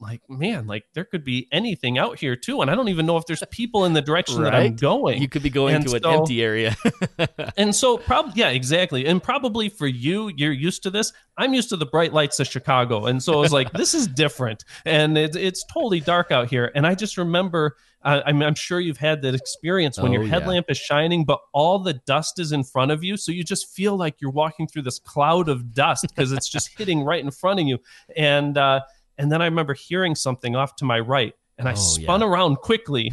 like 0.00 0.22
man 0.28 0.66
like 0.66 0.84
there 0.94 1.04
could 1.04 1.24
be 1.24 1.46
anything 1.52 1.98
out 1.98 2.18
here 2.18 2.34
too 2.34 2.62
and 2.62 2.70
i 2.70 2.74
don't 2.74 2.88
even 2.88 3.04
know 3.06 3.16
if 3.16 3.26
there's 3.26 3.42
people 3.50 3.84
in 3.84 3.92
the 3.92 4.00
direction 4.00 4.40
right? 4.40 4.50
that 4.50 4.54
i'm 4.54 4.74
going 4.76 5.20
you 5.20 5.28
could 5.28 5.42
be 5.42 5.50
going 5.50 5.74
and 5.74 5.84
to 5.84 5.90
so, 5.90 5.96
an 5.96 6.06
empty 6.06 6.42
area 6.42 6.74
and 7.56 7.74
so 7.74 7.98
probably 7.98 8.32
yeah 8.34 8.48
exactly 8.48 9.06
and 9.06 9.22
probably 9.22 9.68
for 9.68 9.86
you 9.86 10.30
you're 10.36 10.52
used 10.52 10.82
to 10.82 10.90
this 10.90 11.12
i'm 11.36 11.52
used 11.52 11.68
to 11.68 11.76
the 11.76 11.86
bright 11.86 12.12
lights 12.12 12.40
of 12.40 12.46
chicago 12.46 13.06
and 13.06 13.22
so 13.22 13.34
i 13.34 13.36
was 13.36 13.52
like 13.52 13.72
this 13.72 13.94
is 13.94 14.06
different 14.06 14.64
and 14.84 15.18
it, 15.18 15.36
it's 15.36 15.64
totally 15.72 16.00
dark 16.00 16.30
out 16.30 16.48
here 16.48 16.72
and 16.74 16.86
i 16.86 16.94
just 16.94 17.16
remember 17.16 17.76
uh, 18.02 18.22
I'm, 18.24 18.42
I'm, 18.42 18.54
sure 18.54 18.80
you've 18.80 18.96
had 18.96 19.20
that 19.22 19.34
experience 19.34 19.98
when 19.98 20.12
oh, 20.12 20.14
your 20.14 20.26
headlamp 20.26 20.66
yeah. 20.68 20.72
is 20.72 20.78
shining, 20.78 21.26
but 21.26 21.38
all 21.52 21.78
the 21.78 21.92
dust 21.92 22.38
is 22.38 22.50
in 22.50 22.64
front 22.64 22.92
of 22.92 23.04
you. 23.04 23.18
So 23.18 23.30
you 23.30 23.44
just 23.44 23.70
feel 23.74 23.94
like 23.94 24.22
you're 24.22 24.30
walking 24.30 24.66
through 24.66 24.82
this 24.82 24.98
cloud 24.98 25.50
of 25.50 25.74
dust 25.74 26.06
because 26.08 26.32
it's 26.32 26.48
just 26.48 26.78
hitting 26.78 27.02
right 27.02 27.22
in 27.22 27.30
front 27.30 27.60
of 27.60 27.66
you. 27.66 27.78
And, 28.16 28.56
uh, 28.56 28.80
and 29.20 29.30
then 29.30 29.42
I 29.42 29.44
remember 29.44 29.74
hearing 29.74 30.14
something 30.14 30.56
off 30.56 30.76
to 30.76 30.86
my 30.86 30.98
right, 30.98 31.34
and 31.58 31.68
I 31.68 31.72
oh, 31.72 31.74
spun 31.74 32.22
yeah. 32.22 32.26
around 32.26 32.56
quickly. 32.56 33.12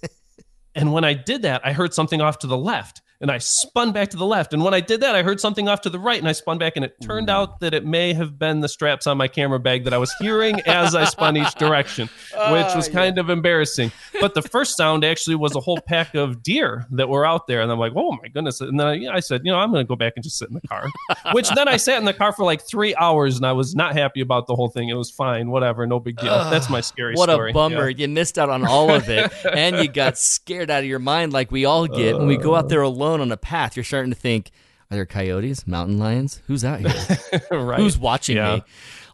and 0.76 0.92
when 0.92 1.04
I 1.04 1.12
did 1.12 1.42
that, 1.42 1.60
I 1.64 1.72
heard 1.72 1.92
something 1.92 2.20
off 2.20 2.38
to 2.38 2.46
the 2.46 2.56
left 2.56 3.02
and 3.20 3.30
I 3.30 3.38
spun 3.38 3.92
back 3.92 4.08
to 4.10 4.16
the 4.16 4.24
left. 4.24 4.54
And 4.54 4.64
when 4.64 4.72
I 4.72 4.80
did 4.80 5.00
that, 5.02 5.14
I 5.14 5.22
heard 5.22 5.40
something 5.40 5.68
off 5.68 5.82
to 5.82 5.90
the 5.90 5.98
right 5.98 6.18
and 6.18 6.28
I 6.28 6.32
spun 6.32 6.56
back. 6.58 6.74
And 6.76 6.84
it 6.84 6.96
turned 7.02 7.28
out 7.28 7.60
that 7.60 7.74
it 7.74 7.84
may 7.84 8.14
have 8.14 8.38
been 8.38 8.60
the 8.60 8.68
straps 8.68 9.06
on 9.06 9.18
my 9.18 9.28
camera 9.28 9.60
bag 9.60 9.84
that 9.84 9.92
I 9.92 9.98
was 9.98 10.12
hearing 10.18 10.60
as 10.62 10.94
I 10.94 11.04
spun 11.04 11.36
each 11.36 11.54
direction, 11.56 12.08
uh, 12.34 12.50
which 12.50 12.74
was 12.74 12.88
kind 12.88 13.16
yeah. 13.16 13.20
of 13.20 13.30
embarrassing. 13.30 13.92
But 14.20 14.34
the 14.34 14.42
first 14.42 14.76
sound 14.76 15.04
actually 15.04 15.36
was 15.36 15.54
a 15.54 15.60
whole 15.60 15.78
pack 15.80 16.14
of 16.14 16.42
deer 16.42 16.86
that 16.92 17.08
were 17.08 17.26
out 17.26 17.46
there. 17.46 17.60
And 17.60 17.70
I'm 17.70 17.78
like, 17.78 17.92
oh 17.94 18.12
my 18.12 18.28
goodness. 18.28 18.60
And 18.62 18.80
then 18.80 18.86
I, 18.86 19.16
I 19.16 19.20
said, 19.20 19.42
you 19.44 19.52
know, 19.52 19.58
I'm 19.58 19.70
going 19.70 19.84
to 19.84 19.88
go 19.88 19.96
back 19.96 20.14
and 20.16 20.24
just 20.24 20.38
sit 20.38 20.48
in 20.48 20.54
the 20.54 20.66
car, 20.66 20.88
which 21.32 21.50
then 21.50 21.68
I 21.68 21.76
sat 21.76 21.98
in 21.98 22.06
the 22.06 22.14
car 22.14 22.32
for 22.32 22.44
like 22.44 22.66
three 22.66 22.94
hours 22.94 23.36
and 23.36 23.44
I 23.44 23.52
was 23.52 23.74
not 23.74 23.92
happy 23.92 24.22
about 24.22 24.46
the 24.46 24.54
whole 24.54 24.68
thing. 24.68 24.88
It 24.88 24.94
was 24.94 25.10
fine, 25.10 25.50
whatever, 25.50 25.86
no 25.86 26.00
big 26.00 26.16
deal. 26.16 26.30
Uh, 26.30 26.48
That's 26.48 26.70
my 26.70 26.80
scary 26.80 27.14
what 27.14 27.28
story. 27.28 27.50
a 27.50 27.54
bummer. 27.54 27.90
Yeah. 27.90 27.98
You 27.98 28.08
missed 28.08 28.38
out 28.38 28.48
on 28.48 28.64
all 28.66 28.90
of 28.90 29.10
it 29.10 29.30
and 29.52 29.76
you 29.76 29.88
got 29.88 30.16
scared 30.30 30.70
out 30.70 30.80
of 30.80 30.86
your 30.86 30.98
mind 30.98 31.34
like 31.34 31.50
we 31.50 31.66
all 31.66 31.86
get 31.86 32.14
uh, 32.14 32.18
when 32.18 32.26
we 32.26 32.38
go 32.38 32.54
out 32.54 32.70
there 32.70 32.80
alone 33.10 33.20
on 33.20 33.32
a 33.32 33.36
path. 33.36 33.76
You're 33.76 33.84
starting 33.84 34.10
to 34.10 34.18
think, 34.18 34.50
are 34.90 34.96
there 34.96 35.06
coyotes, 35.06 35.66
mountain 35.66 35.98
lions? 35.98 36.40
Who's 36.46 36.64
out 36.64 36.80
here? 36.80 37.40
right. 37.50 37.80
Who's 37.80 37.98
watching 37.98 38.36
yeah. 38.36 38.56
me? 38.56 38.62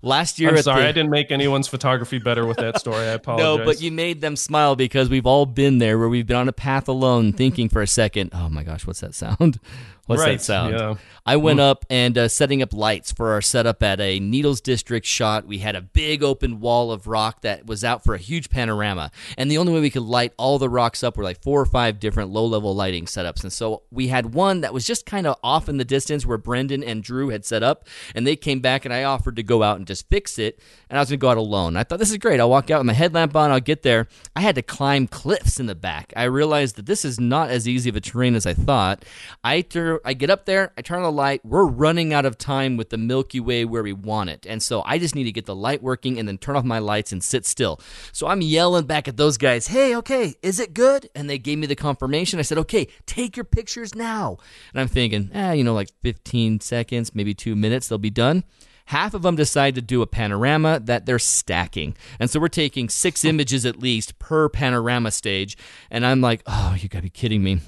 Last 0.02 0.38
year, 0.38 0.50
I'm 0.50 0.62
sorry, 0.62 0.82
the... 0.82 0.88
I 0.88 0.92
didn't 0.92 1.10
make 1.10 1.30
anyone's 1.30 1.68
photography 1.68 2.18
better 2.18 2.46
with 2.46 2.58
that 2.58 2.78
story. 2.78 2.98
I 2.98 3.12
apologize. 3.12 3.44
no, 3.58 3.64
but 3.64 3.80
you 3.80 3.90
made 3.90 4.20
them 4.20 4.36
smile 4.36 4.76
because 4.76 5.08
we've 5.08 5.26
all 5.26 5.46
been 5.46 5.78
there 5.78 5.98
where 5.98 6.08
we've 6.08 6.26
been 6.26 6.36
on 6.36 6.48
a 6.48 6.52
path 6.52 6.86
alone, 6.86 7.32
thinking 7.32 7.68
for 7.68 7.82
a 7.82 7.86
second, 7.86 8.30
"Oh 8.32 8.48
my 8.48 8.62
gosh, 8.62 8.86
what's 8.86 9.00
that 9.00 9.14
sound? 9.14 9.58
What's 10.06 10.22
right. 10.22 10.38
that 10.38 10.44
sound?" 10.44 10.74
Yeah. 10.74 10.94
I 11.28 11.36
went 11.36 11.58
up 11.58 11.84
and 11.90 12.16
uh, 12.16 12.28
setting 12.28 12.62
up 12.62 12.72
lights 12.72 13.10
for 13.10 13.32
our 13.32 13.42
setup 13.42 13.82
at 13.82 14.00
a 14.00 14.20
Needles 14.20 14.60
District 14.60 15.04
shot. 15.04 15.44
We 15.44 15.58
had 15.58 15.74
a 15.74 15.82
big 15.82 16.22
open 16.22 16.60
wall 16.60 16.92
of 16.92 17.08
rock 17.08 17.40
that 17.40 17.66
was 17.66 17.82
out 17.82 18.04
for 18.04 18.14
a 18.14 18.18
huge 18.18 18.48
panorama. 18.48 19.10
And 19.36 19.50
the 19.50 19.58
only 19.58 19.72
way 19.72 19.80
we 19.80 19.90
could 19.90 20.04
light 20.04 20.32
all 20.36 20.60
the 20.60 20.68
rocks 20.68 21.02
up 21.02 21.16
were 21.16 21.24
like 21.24 21.42
four 21.42 21.60
or 21.60 21.66
five 21.66 21.98
different 21.98 22.30
low 22.30 22.46
level 22.46 22.76
lighting 22.76 23.06
setups. 23.06 23.42
And 23.42 23.52
so 23.52 23.82
we 23.90 24.06
had 24.06 24.34
one 24.34 24.60
that 24.60 24.72
was 24.72 24.86
just 24.86 25.04
kind 25.04 25.26
of 25.26 25.36
off 25.42 25.68
in 25.68 25.78
the 25.78 25.84
distance 25.84 26.24
where 26.24 26.38
Brendan 26.38 26.84
and 26.84 27.02
Drew 27.02 27.30
had 27.30 27.44
set 27.44 27.64
up. 27.64 27.88
And 28.14 28.24
they 28.24 28.36
came 28.36 28.60
back 28.60 28.84
and 28.84 28.94
I 28.94 29.02
offered 29.02 29.34
to 29.34 29.42
go 29.42 29.64
out 29.64 29.78
and 29.78 29.86
just 29.86 30.08
fix 30.08 30.38
it. 30.38 30.60
And 30.88 30.96
I 30.96 31.02
was 31.02 31.08
going 31.08 31.18
to 31.18 31.22
go 31.22 31.30
out 31.30 31.38
alone. 31.38 31.76
I 31.76 31.82
thought, 31.82 31.98
this 31.98 32.12
is 32.12 32.18
great. 32.18 32.38
I'll 32.38 32.50
walk 32.50 32.70
out 32.70 32.78
with 32.78 32.86
my 32.86 32.92
headlamp 32.92 33.34
on. 33.34 33.50
I'll 33.50 33.58
get 33.58 33.82
there. 33.82 34.06
I 34.36 34.42
had 34.42 34.54
to 34.54 34.62
climb 34.62 35.08
cliffs 35.08 35.58
in 35.58 35.66
the 35.66 35.74
back. 35.74 36.12
I 36.16 36.24
realized 36.24 36.76
that 36.76 36.86
this 36.86 37.04
is 37.04 37.18
not 37.18 37.50
as 37.50 37.66
easy 37.66 37.90
of 37.90 37.96
a 37.96 38.00
terrain 38.00 38.36
as 38.36 38.46
I 38.46 38.54
thought. 38.54 39.04
I, 39.42 39.62
I 40.04 40.14
get 40.14 40.30
up 40.30 40.46
there, 40.46 40.72
I 40.76 40.82
turn 40.82 40.98
on 40.98 41.04
the 41.04 41.12
light. 41.12 41.44
We're 41.44 41.66
running 41.66 42.12
out 42.12 42.26
of 42.26 42.38
time 42.38 42.76
with 42.76 42.90
the 42.90 42.98
Milky 42.98 43.40
Way 43.40 43.64
where 43.64 43.82
we 43.82 43.92
want 43.92 44.30
it. 44.30 44.46
And 44.48 44.62
so 44.62 44.82
I 44.84 44.98
just 44.98 45.14
need 45.14 45.24
to 45.24 45.32
get 45.32 45.46
the 45.46 45.54
light 45.54 45.82
working 45.82 46.18
and 46.18 46.26
then 46.26 46.38
turn 46.38 46.56
off 46.56 46.64
my 46.64 46.78
lights 46.78 47.12
and 47.12 47.22
sit 47.22 47.46
still. 47.46 47.80
So 48.12 48.26
I'm 48.26 48.40
yelling 48.40 48.86
back 48.86 49.08
at 49.08 49.16
those 49.16 49.36
guys, 49.36 49.68
hey, 49.68 49.96
okay, 49.96 50.34
is 50.42 50.60
it 50.60 50.74
good? 50.74 51.08
And 51.14 51.28
they 51.28 51.38
gave 51.38 51.58
me 51.58 51.66
the 51.66 51.76
confirmation. 51.76 52.38
I 52.38 52.42
said, 52.42 52.58
okay, 52.58 52.88
take 53.06 53.36
your 53.36 53.44
pictures 53.44 53.94
now. 53.94 54.38
And 54.72 54.80
I'm 54.80 54.88
thinking, 54.88 55.30
eh, 55.32 55.52
you 55.52 55.64
know, 55.64 55.74
like 55.74 55.90
15 56.02 56.60
seconds, 56.60 57.14
maybe 57.14 57.34
two 57.34 57.56
minutes, 57.56 57.88
they'll 57.88 57.98
be 57.98 58.10
done 58.10 58.44
half 58.86 59.14
of 59.14 59.22
them 59.22 59.36
decide 59.36 59.74
to 59.74 59.82
do 59.82 60.02
a 60.02 60.06
panorama 60.06 60.80
that 60.80 61.06
they're 61.06 61.18
stacking. 61.18 61.96
And 62.18 62.30
so 62.30 62.40
we're 62.40 62.48
taking 62.48 62.88
six 62.88 63.24
images 63.24 63.66
at 63.66 63.78
least 63.78 64.18
per 64.18 64.48
panorama 64.48 65.10
stage. 65.10 65.56
And 65.90 66.06
I'm 66.06 66.20
like, 66.20 66.42
oh, 66.46 66.76
you 66.78 66.88
gotta 66.88 67.02
be 67.02 67.10
kidding 67.10 67.42
me. 67.42 67.60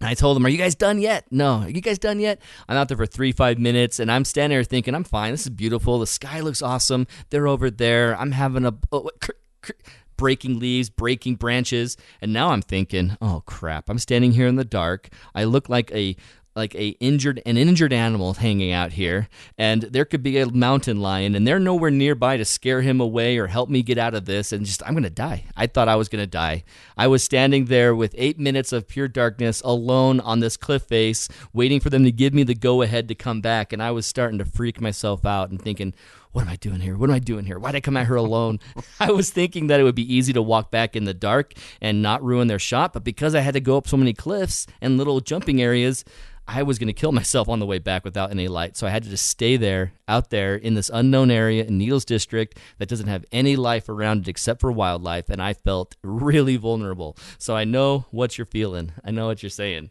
I 0.00 0.14
told 0.14 0.36
them, 0.36 0.44
Are 0.44 0.48
you 0.50 0.58
guys 0.58 0.74
done 0.74 1.00
yet? 1.00 1.26
No. 1.30 1.60
Are 1.60 1.70
you 1.70 1.80
guys 1.80 1.98
done 1.98 2.20
yet? 2.20 2.40
I'm 2.68 2.76
out 2.76 2.88
there 2.88 2.96
for 2.96 3.06
three, 3.06 3.32
five 3.32 3.58
minutes, 3.58 3.98
and 3.98 4.10
I'm 4.10 4.24
standing 4.24 4.56
there 4.56 4.64
thinking, 4.64 4.94
I'm 4.94 5.04
fine. 5.04 5.32
This 5.32 5.42
is 5.42 5.50
beautiful. 5.50 5.98
The 5.98 6.06
sky 6.06 6.40
looks 6.40 6.62
awesome. 6.62 7.06
They're 7.30 7.46
over 7.48 7.70
there. 7.70 8.16
I'm 8.18 8.32
having 8.32 8.64
a. 8.64 8.74
Oh, 8.92 9.10
cr- 9.20 9.32
cr- 9.62 9.72
breaking 10.16 10.58
leaves, 10.58 10.90
breaking 10.90 11.36
branches. 11.36 11.96
And 12.20 12.32
now 12.32 12.50
I'm 12.50 12.62
thinking, 12.62 13.16
oh 13.20 13.42
crap, 13.46 13.88
I'm 13.88 13.98
standing 13.98 14.32
here 14.32 14.46
in 14.46 14.56
the 14.56 14.64
dark. 14.64 15.08
I 15.34 15.44
look 15.44 15.68
like 15.68 15.92
a 15.92 16.16
like 16.56 16.74
a 16.74 16.88
injured 16.98 17.40
an 17.44 17.58
injured 17.58 17.92
animal 17.92 18.34
hanging 18.34 18.72
out 18.72 18.92
here 18.92 19.28
and 19.58 19.82
there 19.82 20.06
could 20.06 20.22
be 20.22 20.38
a 20.38 20.46
mountain 20.46 21.00
lion 21.00 21.34
and 21.34 21.46
they're 21.46 21.60
nowhere 21.60 21.90
nearby 21.90 22.38
to 22.38 22.44
scare 22.44 22.80
him 22.80 23.00
away 23.00 23.36
or 23.36 23.46
help 23.46 23.68
me 23.68 23.82
get 23.82 23.98
out 23.98 24.14
of 24.14 24.24
this 24.24 24.52
and 24.52 24.64
just 24.64 24.82
I'm 24.84 24.94
going 24.94 25.02
to 25.02 25.10
die. 25.10 25.44
I 25.56 25.66
thought 25.66 25.88
I 25.88 25.96
was 25.96 26.08
going 26.08 26.22
to 26.22 26.26
die. 26.26 26.64
I 26.96 27.06
was 27.06 27.22
standing 27.22 27.66
there 27.66 27.94
with 27.94 28.14
8 28.16 28.38
minutes 28.38 28.72
of 28.72 28.88
pure 28.88 29.08
darkness 29.08 29.60
alone 29.60 30.18
on 30.20 30.40
this 30.40 30.56
cliff 30.56 30.82
face 30.84 31.28
waiting 31.52 31.78
for 31.78 31.90
them 31.90 32.04
to 32.04 32.12
give 32.12 32.32
me 32.32 32.42
the 32.42 32.54
go 32.54 32.80
ahead 32.80 33.08
to 33.08 33.14
come 33.14 33.42
back 33.42 33.72
and 33.72 33.82
I 33.82 33.90
was 33.90 34.06
starting 34.06 34.38
to 34.38 34.46
freak 34.46 34.80
myself 34.80 35.26
out 35.26 35.50
and 35.50 35.60
thinking 35.60 35.92
what 36.36 36.42
am 36.42 36.50
I 36.50 36.56
doing 36.56 36.80
here? 36.80 36.98
What 36.98 37.08
am 37.08 37.16
I 37.16 37.18
doing 37.18 37.46
here? 37.46 37.58
Why'd 37.58 37.76
I 37.76 37.80
come 37.80 37.96
out 37.96 38.04
here 38.04 38.16
alone? 38.16 38.60
I 39.00 39.10
was 39.10 39.30
thinking 39.30 39.68
that 39.68 39.80
it 39.80 39.84
would 39.84 39.94
be 39.94 40.14
easy 40.14 40.34
to 40.34 40.42
walk 40.42 40.70
back 40.70 40.94
in 40.94 41.04
the 41.04 41.14
dark 41.14 41.54
and 41.80 42.02
not 42.02 42.22
ruin 42.22 42.46
their 42.46 42.58
shot, 42.58 42.92
but 42.92 43.04
because 43.04 43.34
I 43.34 43.40
had 43.40 43.54
to 43.54 43.60
go 43.60 43.78
up 43.78 43.88
so 43.88 43.96
many 43.96 44.12
cliffs 44.12 44.66
and 44.82 44.98
little 44.98 45.20
jumping 45.20 45.62
areas, 45.62 46.04
I 46.46 46.62
was 46.62 46.78
going 46.78 46.88
to 46.88 46.92
kill 46.92 47.10
myself 47.10 47.48
on 47.48 47.58
the 47.58 47.64
way 47.64 47.78
back 47.78 48.04
without 48.04 48.30
any 48.30 48.48
light. 48.48 48.76
So 48.76 48.86
I 48.86 48.90
had 48.90 49.04
to 49.04 49.08
just 49.08 49.24
stay 49.24 49.56
there, 49.56 49.94
out 50.08 50.28
there 50.28 50.56
in 50.56 50.74
this 50.74 50.90
unknown 50.92 51.30
area 51.30 51.64
in 51.64 51.78
Needles 51.78 52.04
District 52.04 52.58
that 52.76 52.90
doesn't 52.90 53.08
have 53.08 53.24
any 53.32 53.56
life 53.56 53.88
around 53.88 54.20
it 54.20 54.28
except 54.28 54.60
for 54.60 54.70
wildlife. 54.70 55.30
And 55.30 55.40
I 55.40 55.54
felt 55.54 55.96
really 56.02 56.58
vulnerable. 56.58 57.16
So 57.38 57.56
I 57.56 57.64
know 57.64 58.04
what 58.10 58.36
you're 58.36 58.44
feeling. 58.44 58.92
I 59.02 59.10
know 59.10 59.26
what 59.28 59.42
you're 59.42 59.48
saying. 59.48 59.88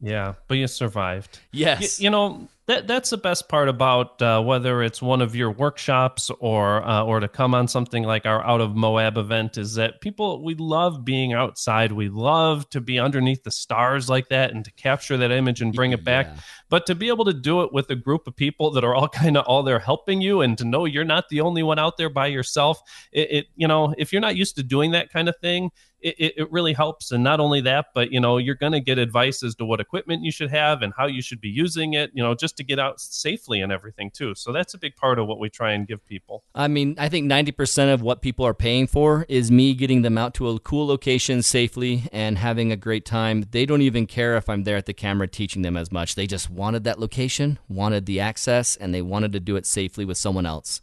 Yeah, 0.00 0.34
but 0.48 0.56
you 0.56 0.66
survived. 0.66 1.40
Yes. 1.52 2.00
You, 2.00 2.04
you 2.04 2.10
know, 2.10 2.48
that 2.66 2.86
that's 2.86 3.10
the 3.10 3.18
best 3.18 3.48
part 3.48 3.68
about 3.68 4.20
uh, 4.22 4.40
whether 4.42 4.82
it's 4.82 5.02
one 5.02 5.20
of 5.20 5.36
your 5.36 5.50
workshops 5.50 6.30
or 6.40 6.82
uh, 6.82 7.04
or 7.04 7.20
to 7.20 7.28
come 7.28 7.54
on 7.54 7.68
something 7.68 8.04
like 8.04 8.24
our 8.24 8.44
out 8.46 8.62
of 8.62 8.74
Moab 8.74 9.18
event 9.18 9.58
is 9.58 9.74
that 9.74 10.00
people 10.00 10.42
we 10.42 10.54
love 10.54 11.04
being 11.04 11.34
outside. 11.34 11.92
We 11.92 12.08
love 12.08 12.68
to 12.70 12.80
be 12.80 12.98
underneath 12.98 13.42
the 13.42 13.50
stars 13.50 14.08
like 14.08 14.28
that 14.28 14.52
and 14.52 14.64
to 14.64 14.70
capture 14.72 15.18
that 15.18 15.30
image 15.30 15.60
and 15.60 15.74
bring 15.74 15.92
it 15.92 16.04
back. 16.04 16.26
Yeah. 16.26 16.40
But 16.70 16.86
to 16.86 16.94
be 16.94 17.08
able 17.08 17.26
to 17.26 17.34
do 17.34 17.62
it 17.62 17.72
with 17.72 17.90
a 17.90 17.96
group 17.96 18.26
of 18.26 18.34
people 18.34 18.70
that 18.72 18.84
are 18.84 18.94
all 18.94 19.08
kind 19.22 19.36
of 19.36 19.44
all 19.44 19.62
there 19.62 19.78
helping 19.78 20.22
you 20.22 20.40
and 20.40 20.56
to 20.56 20.64
know 20.64 20.86
you're 20.86 21.04
not 21.04 21.28
the 21.28 21.42
only 21.42 21.62
one 21.62 21.78
out 21.78 21.98
there 21.98 22.10
by 22.10 22.28
yourself, 22.28 22.80
it, 23.12 23.30
it 23.30 23.46
you 23.56 23.68
know 23.68 23.94
if 23.98 24.10
you're 24.10 24.22
not 24.22 24.36
used 24.36 24.56
to 24.56 24.62
doing 24.62 24.92
that 24.92 25.10
kind 25.10 25.28
of 25.28 25.36
thing, 25.42 25.70
it, 26.04 26.34
it 26.36 26.52
really 26.52 26.74
helps. 26.74 27.10
And 27.10 27.24
not 27.24 27.40
only 27.40 27.62
that, 27.62 27.86
but 27.94 28.12
you 28.12 28.20
know 28.20 28.36
you're 28.36 28.54
going 28.54 28.72
to 28.72 28.80
get 28.80 28.98
advice 28.98 29.42
as 29.42 29.54
to 29.56 29.64
what 29.64 29.80
equipment 29.80 30.22
you 30.22 30.30
should 30.30 30.50
have 30.50 30.82
and 30.82 30.92
how 30.96 31.06
you 31.06 31.22
should 31.22 31.40
be 31.40 31.48
using 31.48 31.94
it. 31.94 32.10
You 32.14 32.22
know 32.22 32.34
just 32.34 32.56
to 32.58 32.64
get 32.64 32.78
out 32.78 33.00
safely 33.00 33.60
and 33.60 33.72
everything 33.72 34.10
too. 34.10 34.34
So 34.34 34.52
that's 34.52 34.74
a 34.74 34.78
big 34.78 34.96
part 34.96 35.18
of 35.18 35.26
what 35.26 35.40
we 35.40 35.48
try 35.48 35.72
and 35.72 35.88
give 35.88 36.04
people. 36.06 36.44
I 36.54 36.68
mean, 36.68 36.94
I 36.98 37.08
think 37.08 37.30
90% 37.30 37.92
of 37.92 38.02
what 38.02 38.22
people 38.22 38.46
are 38.46 38.54
paying 38.54 38.86
for 38.86 39.24
is 39.28 39.50
me 39.50 39.74
getting 39.74 40.02
them 40.02 40.18
out 40.18 40.34
to 40.34 40.48
a 40.48 40.60
cool 40.60 40.86
location 40.86 41.42
safely 41.42 42.04
and 42.12 42.38
having 42.38 42.70
a 42.70 42.76
great 42.76 43.04
time. 43.04 43.46
They 43.50 43.66
don't 43.66 43.82
even 43.82 44.06
care 44.06 44.36
if 44.36 44.48
I'm 44.48 44.64
there 44.64 44.76
at 44.76 44.86
the 44.86 44.92
camera 44.92 45.26
teaching 45.26 45.62
them 45.62 45.76
as 45.76 45.90
much. 45.90 46.14
They 46.14 46.26
just 46.26 46.50
wanted 46.50 46.84
that 46.84 47.00
location, 47.00 47.58
wanted 47.68 48.06
the 48.06 48.20
access, 48.20 48.76
and 48.76 48.92
they 48.92 49.02
wanted 49.02 49.32
to 49.32 49.40
do 49.40 49.56
it 49.56 49.66
safely 49.66 50.04
with 50.04 50.18
someone 50.18 50.46
else. 50.46 50.82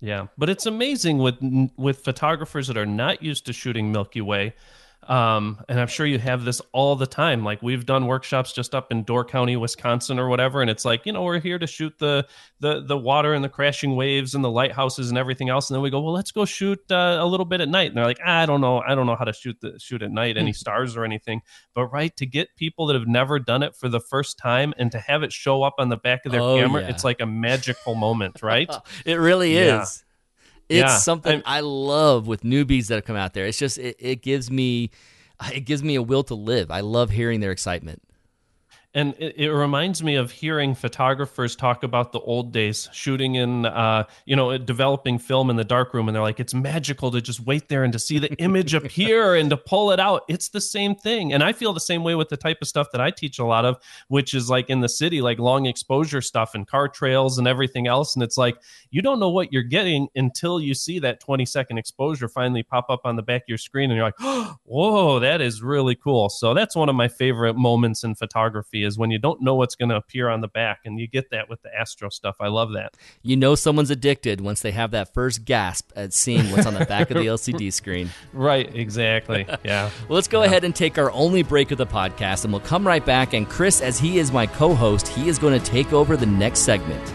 Yeah, 0.00 0.28
but 0.38 0.48
it's 0.48 0.66
amazing 0.66 1.18
with 1.18 1.36
with 1.76 1.98
photographers 1.98 2.68
that 2.68 2.76
are 2.76 2.86
not 2.86 3.22
used 3.22 3.44
to 3.46 3.52
shooting 3.52 3.92
Milky 3.92 4.20
Way 4.20 4.54
um, 5.08 5.58
and 5.68 5.80
I'm 5.80 5.86
sure 5.86 6.04
you 6.04 6.18
have 6.18 6.44
this 6.44 6.60
all 6.72 6.94
the 6.94 7.06
time. 7.06 7.42
Like 7.42 7.62
we've 7.62 7.86
done 7.86 8.06
workshops 8.06 8.52
just 8.52 8.74
up 8.74 8.92
in 8.92 9.02
Door 9.02 9.24
County, 9.26 9.56
Wisconsin, 9.56 10.18
or 10.18 10.28
whatever, 10.28 10.60
and 10.60 10.70
it's 10.70 10.84
like 10.84 11.06
you 11.06 11.12
know 11.12 11.22
we're 11.22 11.40
here 11.40 11.58
to 11.58 11.66
shoot 11.66 11.94
the 11.98 12.26
the 12.60 12.82
the 12.82 12.98
water 12.98 13.32
and 13.32 13.42
the 13.42 13.48
crashing 13.48 13.96
waves 13.96 14.34
and 14.34 14.44
the 14.44 14.50
lighthouses 14.50 15.08
and 15.08 15.18
everything 15.18 15.48
else, 15.48 15.70
and 15.70 15.74
then 15.74 15.82
we 15.82 15.90
go, 15.90 16.00
well, 16.00 16.12
let's 16.12 16.30
go 16.30 16.44
shoot 16.44 16.78
uh, 16.90 17.18
a 17.20 17.26
little 17.26 17.46
bit 17.46 17.60
at 17.60 17.68
night. 17.68 17.88
And 17.88 17.96
they're 17.96 18.04
like, 18.04 18.20
I 18.24 18.44
don't 18.46 18.60
know, 18.60 18.80
I 18.86 18.94
don't 18.94 19.06
know 19.06 19.16
how 19.16 19.24
to 19.24 19.32
shoot 19.32 19.56
the 19.60 19.78
shoot 19.78 20.02
at 20.02 20.10
night, 20.10 20.36
any 20.36 20.50
hmm. 20.50 20.54
stars 20.54 20.96
or 20.96 21.04
anything. 21.04 21.42
But 21.74 21.86
right 21.86 22.14
to 22.16 22.26
get 22.26 22.54
people 22.56 22.86
that 22.86 22.94
have 22.94 23.08
never 23.08 23.38
done 23.38 23.62
it 23.62 23.74
for 23.74 23.88
the 23.88 24.00
first 24.00 24.38
time 24.38 24.74
and 24.76 24.92
to 24.92 24.98
have 24.98 25.22
it 25.22 25.32
show 25.32 25.62
up 25.62 25.74
on 25.78 25.88
the 25.88 25.96
back 25.96 26.26
of 26.26 26.32
their 26.32 26.42
oh, 26.42 26.56
camera, 26.58 26.82
yeah. 26.82 26.88
it's 26.88 27.04
like 27.04 27.20
a 27.20 27.26
magical 27.26 27.94
moment, 27.94 28.42
right? 28.42 28.72
it 29.06 29.14
really 29.14 29.56
is. 29.56 30.04
It's 30.70 30.78
yeah. 30.78 30.98
something 30.98 31.42
I, 31.44 31.58
I 31.58 31.60
love 31.60 32.28
with 32.28 32.42
newbies 32.42 32.86
that 32.86 32.94
have 32.94 33.04
come 33.04 33.16
out 33.16 33.34
there. 33.34 33.44
It's 33.44 33.58
just 33.58 33.76
it, 33.76 33.96
it 33.98 34.22
gives 34.22 34.50
me 34.50 34.90
it 35.52 35.62
gives 35.62 35.82
me 35.82 35.96
a 35.96 36.02
will 36.02 36.22
to 36.24 36.34
live. 36.34 36.70
I 36.70 36.80
love 36.80 37.10
hearing 37.10 37.40
their 37.40 37.50
excitement. 37.50 38.02
And 38.92 39.14
it, 39.18 39.36
it, 39.36 39.52
reminds 39.52 40.02
me 40.02 40.16
of 40.16 40.32
hearing 40.32 40.74
photographers 40.74 41.54
talk 41.54 41.84
about 41.84 42.10
the 42.10 42.18
old 42.18 42.52
days, 42.52 42.88
shooting 42.92 43.36
in, 43.36 43.64
uh, 43.66 44.02
you 44.24 44.34
know, 44.34 44.58
developing 44.58 45.16
film 45.16 45.48
in 45.48 45.54
the 45.54 45.62
darkroom, 45.62 46.08
and 46.08 46.14
they're 46.14 46.22
like, 46.22 46.40
it's 46.40 46.54
magical 46.54 47.12
to 47.12 47.20
just 47.20 47.38
wait 47.38 47.68
there 47.68 47.84
and 47.84 47.92
to 47.92 48.00
see 48.00 48.18
the 48.18 48.32
image 48.38 48.74
appear 48.74 49.36
and 49.36 49.48
to 49.50 49.56
pull 49.56 49.92
it 49.92 50.00
out. 50.00 50.22
It's 50.28 50.48
the 50.48 50.60
same 50.60 50.96
thing, 50.96 51.32
and 51.32 51.44
I 51.44 51.52
feel 51.52 51.72
the 51.72 51.78
same 51.78 52.02
way 52.02 52.16
with 52.16 52.30
the 52.30 52.36
type 52.36 52.58
of 52.62 52.66
stuff 52.66 52.88
that 52.90 53.00
I 53.00 53.12
teach 53.12 53.38
a 53.38 53.44
lot 53.44 53.64
of, 53.64 53.76
which 54.08 54.34
is 54.34 54.50
like 54.50 54.68
in 54.70 54.80
the 54.80 54.88
city, 54.88 55.20
like 55.20 55.38
long 55.38 55.66
exposure 55.66 56.20
stuff 56.20 56.56
and 56.56 56.66
car 56.66 56.88
trails 56.88 57.38
and 57.38 57.46
everything 57.46 57.86
else. 57.86 58.16
And 58.16 58.24
it's 58.24 58.36
like 58.36 58.56
you 58.90 59.02
don't 59.02 59.20
know 59.20 59.30
what 59.30 59.52
you're 59.52 59.62
getting 59.62 60.08
until 60.16 60.60
you 60.60 60.74
see 60.74 60.98
that 60.98 61.20
20 61.20 61.46
second 61.46 61.78
exposure 61.78 62.28
finally 62.28 62.64
pop 62.64 62.86
up 62.90 63.02
on 63.04 63.14
the 63.14 63.22
back 63.22 63.42
of 63.42 63.48
your 63.48 63.58
screen, 63.58 63.92
and 63.92 63.96
you're 63.96 64.06
like, 64.06 64.14
oh, 64.18 64.56
whoa, 64.64 65.20
that 65.20 65.40
is 65.40 65.62
really 65.62 65.94
cool. 65.94 66.28
So 66.28 66.54
that's 66.54 66.74
one 66.74 66.88
of 66.88 66.96
my 66.96 67.06
favorite 67.06 67.54
moments 67.54 68.02
in 68.02 68.16
photography 68.16 68.79
is 68.84 68.98
when 68.98 69.10
you 69.10 69.18
don't 69.18 69.40
know 69.40 69.54
what's 69.54 69.74
going 69.74 69.88
to 69.88 69.96
appear 69.96 70.28
on 70.28 70.40
the 70.40 70.48
back, 70.48 70.80
and 70.84 70.98
you 70.98 71.06
get 71.06 71.30
that 71.30 71.48
with 71.48 71.62
the 71.62 71.70
Astro 71.74 72.08
stuff. 72.08 72.36
I 72.40 72.48
love 72.48 72.72
that. 72.72 72.96
You 73.22 73.36
know 73.36 73.54
someone's 73.54 73.90
addicted 73.90 74.40
once 74.40 74.60
they 74.60 74.70
have 74.72 74.90
that 74.92 75.12
first 75.14 75.44
gasp 75.44 75.90
at 75.96 76.12
seeing 76.12 76.50
what's 76.50 76.66
on 76.66 76.74
the 76.74 76.84
back 76.84 77.10
of 77.10 77.16
the 77.16 77.26
LCD 77.26 77.72
screen. 77.72 78.10
Right, 78.32 78.74
exactly. 78.74 79.46
Yeah. 79.62 79.90
well, 80.08 80.16
let's 80.16 80.28
go 80.28 80.40
yeah. 80.40 80.46
ahead 80.46 80.64
and 80.64 80.74
take 80.74 80.96
our 80.96 81.10
only 81.12 81.42
break 81.42 81.70
of 81.70 81.78
the 81.78 81.86
podcast, 81.86 82.44
and 82.44 82.52
we'll 82.52 82.60
come 82.62 82.86
right 82.86 83.04
back. 83.04 83.34
And 83.34 83.48
Chris, 83.48 83.82
as 83.82 83.98
he 83.98 84.18
is 84.18 84.32
my 84.32 84.46
co-host, 84.46 85.08
he 85.08 85.28
is 85.28 85.38
going 85.38 85.58
to 85.58 85.64
take 85.64 85.92
over 85.92 86.16
the 86.16 86.26
next 86.26 86.60
segment. 86.60 87.12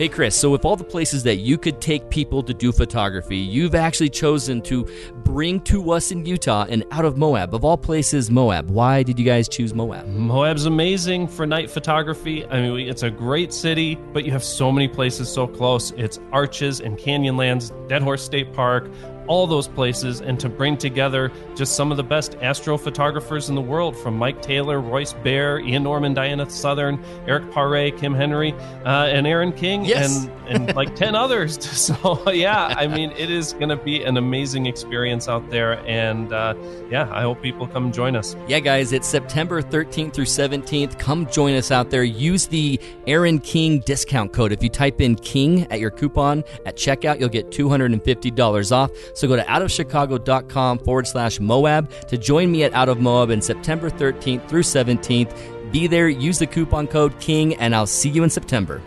Hey, 0.00 0.08
Chris, 0.08 0.34
so 0.34 0.48
with 0.48 0.64
all 0.64 0.76
the 0.76 0.82
places 0.82 1.24
that 1.24 1.40
you 1.40 1.58
could 1.58 1.78
take 1.78 2.08
people 2.08 2.42
to 2.44 2.54
do 2.54 2.72
photography, 2.72 3.36
you've 3.36 3.74
actually 3.74 4.08
chosen 4.08 4.62
to 4.62 4.88
bring 5.24 5.60
to 5.64 5.92
us 5.92 6.10
in 6.10 6.24
Utah 6.24 6.64
and 6.70 6.86
out 6.90 7.04
of 7.04 7.18
Moab. 7.18 7.54
Of 7.54 7.66
all 7.66 7.76
places, 7.76 8.30
Moab. 8.30 8.70
Why 8.70 9.02
did 9.02 9.18
you 9.18 9.26
guys 9.26 9.46
choose 9.46 9.74
Moab? 9.74 10.06
Moab's 10.06 10.64
amazing 10.64 11.28
for 11.28 11.44
night 11.44 11.70
photography. 11.70 12.46
I 12.46 12.62
mean, 12.62 12.88
it's 12.88 13.02
a 13.02 13.10
great 13.10 13.52
city, 13.52 13.96
but 14.14 14.24
you 14.24 14.32
have 14.32 14.42
so 14.42 14.72
many 14.72 14.88
places 14.88 15.30
so 15.30 15.46
close. 15.46 15.90
It's 15.98 16.18
Arches 16.32 16.80
and 16.80 16.96
Canyonlands, 16.96 17.70
Dead 17.86 18.00
Horse 18.00 18.22
State 18.22 18.54
Park, 18.54 18.90
all 19.30 19.46
those 19.46 19.68
places 19.68 20.20
and 20.20 20.40
to 20.40 20.48
bring 20.48 20.76
together 20.76 21.30
just 21.54 21.76
some 21.76 21.92
of 21.92 21.96
the 21.96 22.02
best 22.02 22.32
astrophotographers 22.40 23.48
in 23.48 23.54
the 23.54 23.60
world 23.60 23.96
from 23.96 24.18
Mike 24.18 24.42
Taylor, 24.42 24.80
Royce 24.80 25.12
Bair, 25.12 25.60
Ian 25.60 25.84
Norman, 25.84 26.12
Diana 26.14 26.50
Southern, 26.50 27.00
Eric 27.28 27.44
Paré, 27.52 27.96
Kim 27.96 28.12
Henry, 28.12 28.52
uh, 28.84 29.06
and 29.06 29.28
Aaron 29.28 29.52
King, 29.52 29.84
yes. 29.84 30.26
and, 30.48 30.66
and 30.66 30.76
like 30.80 30.96
10 30.96 31.14
others. 31.14 31.58
So, 31.80 32.30
yeah, 32.30 32.74
I 32.76 32.86
mean, 32.88 33.12
it 33.12 33.30
is 33.30 33.54
going 33.54 33.70
to 33.70 33.76
be 33.76 34.02
an 34.02 34.16
amazing 34.16 34.66
experience 34.66 35.28
out 35.28 35.48
there. 35.50 35.78
And 35.86 36.32
uh, 36.32 36.54
yeah, 36.90 37.08
I 37.10 37.22
hope 37.22 37.40
people 37.40 37.66
come 37.66 37.90
join 37.90 38.16
us. 38.16 38.36
Yeah, 38.48 38.60
guys, 38.60 38.92
it's 38.92 39.08
September 39.08 39.62
13th 39.62 40.12
through 40.12 40.26
17th. 40.26 40.98
Come 40.98 41.26
join 41.30 41.54
us 41.54 41.70
out 41.70 41.90
there. 41.90 42.02
Use 42.02 42.48
the 42.48 42.78
Aaron 43.06 43.38
King 43.38 43.80
discount 43.80 44.32
code. 44.32 44.52
If 44.52 44.62
you 44.62 44.68
type 44.68 45.00
in 45.00 45.14
King 45.14 45.66
at 45.70 45.80
your 45.80 45.90
coupon 45.90 46.44
at 46.66 46.76
checkout, 46.76 47.18
you'll 47.18 47.28
get 47.28 47.50
$250 47.50 48.72
off. 48.72 48.90
So 49.20 49.28
go 49.28 49.36
to 49.36 49.42
outofchicago.com 49.42 50.78
forward 50.78 51.06
slash 51.06 51.40
Moab 51.40 51.90
to 52.08 52.16
join 52.16 52.50
me 52.50 52.64
at 52.64 52.72
Out 52.72 52.88
of 52.88 53.00
Moab 53.00 53.28
in 53.28 53.42
September 53.42 53.90
13th 53.90 54.48
through 54.48 54.62
17th. 54.62 55.70
Be 55.70 55.86
there, 55.86 56.08
use 56.08 56.38
the 56.38 56.46
coupon 56.46 56.86
code 56.86 57.20
KING, 57.20 57.54
and 57.56 57.76
I'll 57.76 57.86
see 57.86 58.08
you 58.08 58.24
in 58.24 58.30
September. 58.30 58.80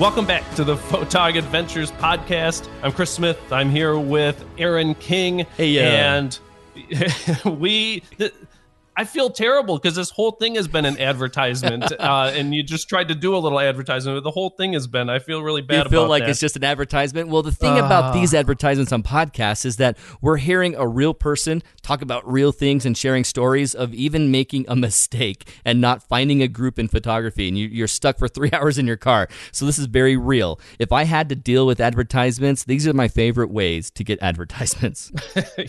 Welcome 0.00 0.24
back 0.24 0.50
to 0.54 0.64
the 0.64 0.76
Photog 0.76 1.36
Adventures 1.36 1.92
podcast. 1.92 2.70
I'm 2.82 2.92
Chris 2.92 3.10
Smith. 3.10 3.38
I'm 3.52 3.68
here 3.68 3.98
with 3.98 4.42
Aaron 4.56 4.94
King. 4.94 5.40
Hey, 5.58 5.68
yeah. 5.68 6.14
And 6.14 6.38
we. 7.60 8.02
I 8.94 9.04
feel 9.04 9.30
terrible 9.30 9.78
because 9.78 9.96
this 9.96 10.10
whole 10.10 10.32
thing 10.32 10.56
has 10.56 10.68
been 10.68 10.84
an 10.84 11.00
advertisement, 11.00 11.90
uh, 11.98 12.32
and 12.34 12.54
you 12.54 12.62
just 12.62 12.88
tried 12.88 13.08
to 13.08 13.14
do 13.14 13.34
a 13.34 13.38
little 13.38 13.58
advertisement. 13.58 14.16
But 14.16 14.24
the 14.24 14.30
whole 14.30 14.50
thing 14.50 14.74
has 14.74 14.86
been. 14.86 15.08
I 15.08 15.18
feel 15.18 15.42
really 15.42 15.62
bad. 15.62 15.84
You 15.84 15.90
feel 15.90 16.08
like 16.08 16.24
that. 16.24 16.30
it's 16.30 16.40
just 16.40 16.56
an 16.56 16.64
advertisement. 16.64 17.28
Well, 17.28 17.42
the 17.42 17.52
thing 17.52 17.78
uh. 17.78 17.86
about 17.86 18.12
these 18.12 18.34
advertisements 18.34 18.92
on 18.92 19.02
podcasts 19.02 19.64
is 19.64 19.76
that 19.76 19.96
we're 20.20 20.36
hearing 20.36 20.74
a 20.74 20.86
real 20.86 21.14
person 21.14 21.62
talk 21.82 22.02
about 22.02 22.30
real 22.30 22.52
things 22.52 22.84
and 22.84 22.96
sharing 22.96 23.24
stories 23.24 23.74
of 23.74 23.94
even 23.94 24.30
making 24.30 24.66
a 24.68 24.76
mistake 24.76 25.48
and 25.64 25.80
not 25.80 26.02
finding 26.02 26.42
a 26.42 26.48
group 26.48 26.78
in 26.78 26.88
photography, 26.88 27.48
and 27.48 27.58
you, 27.58 27.82
are 27.84 27.88
stuck 27.88 28.18
for 28.18 28.28
three 28.28 28.50
hours 28.52 28.78
in 28.78 28.86
your 28.86 28.96
car. 28.96 29.28
So 29.52 29.64
this 29.64 29.78
is 29.78 29.86
very 29.86 30.16
real. 30.16 30.60
If 30.78 30.92
I 30.92 31.04
had 31.04 31.28
to 31.30 31.34
deal 31.34 31.66
with 31.66 31.80
advertisements, 31.80 32.64
these 32.64 32.86
are 32.86 32.92
my 32.92 33.08
favorite 33.08 33.50
ways 33.50 33.90
to 33.92 34.04
get 34.04 34.18
advertisements. 34.22 35.12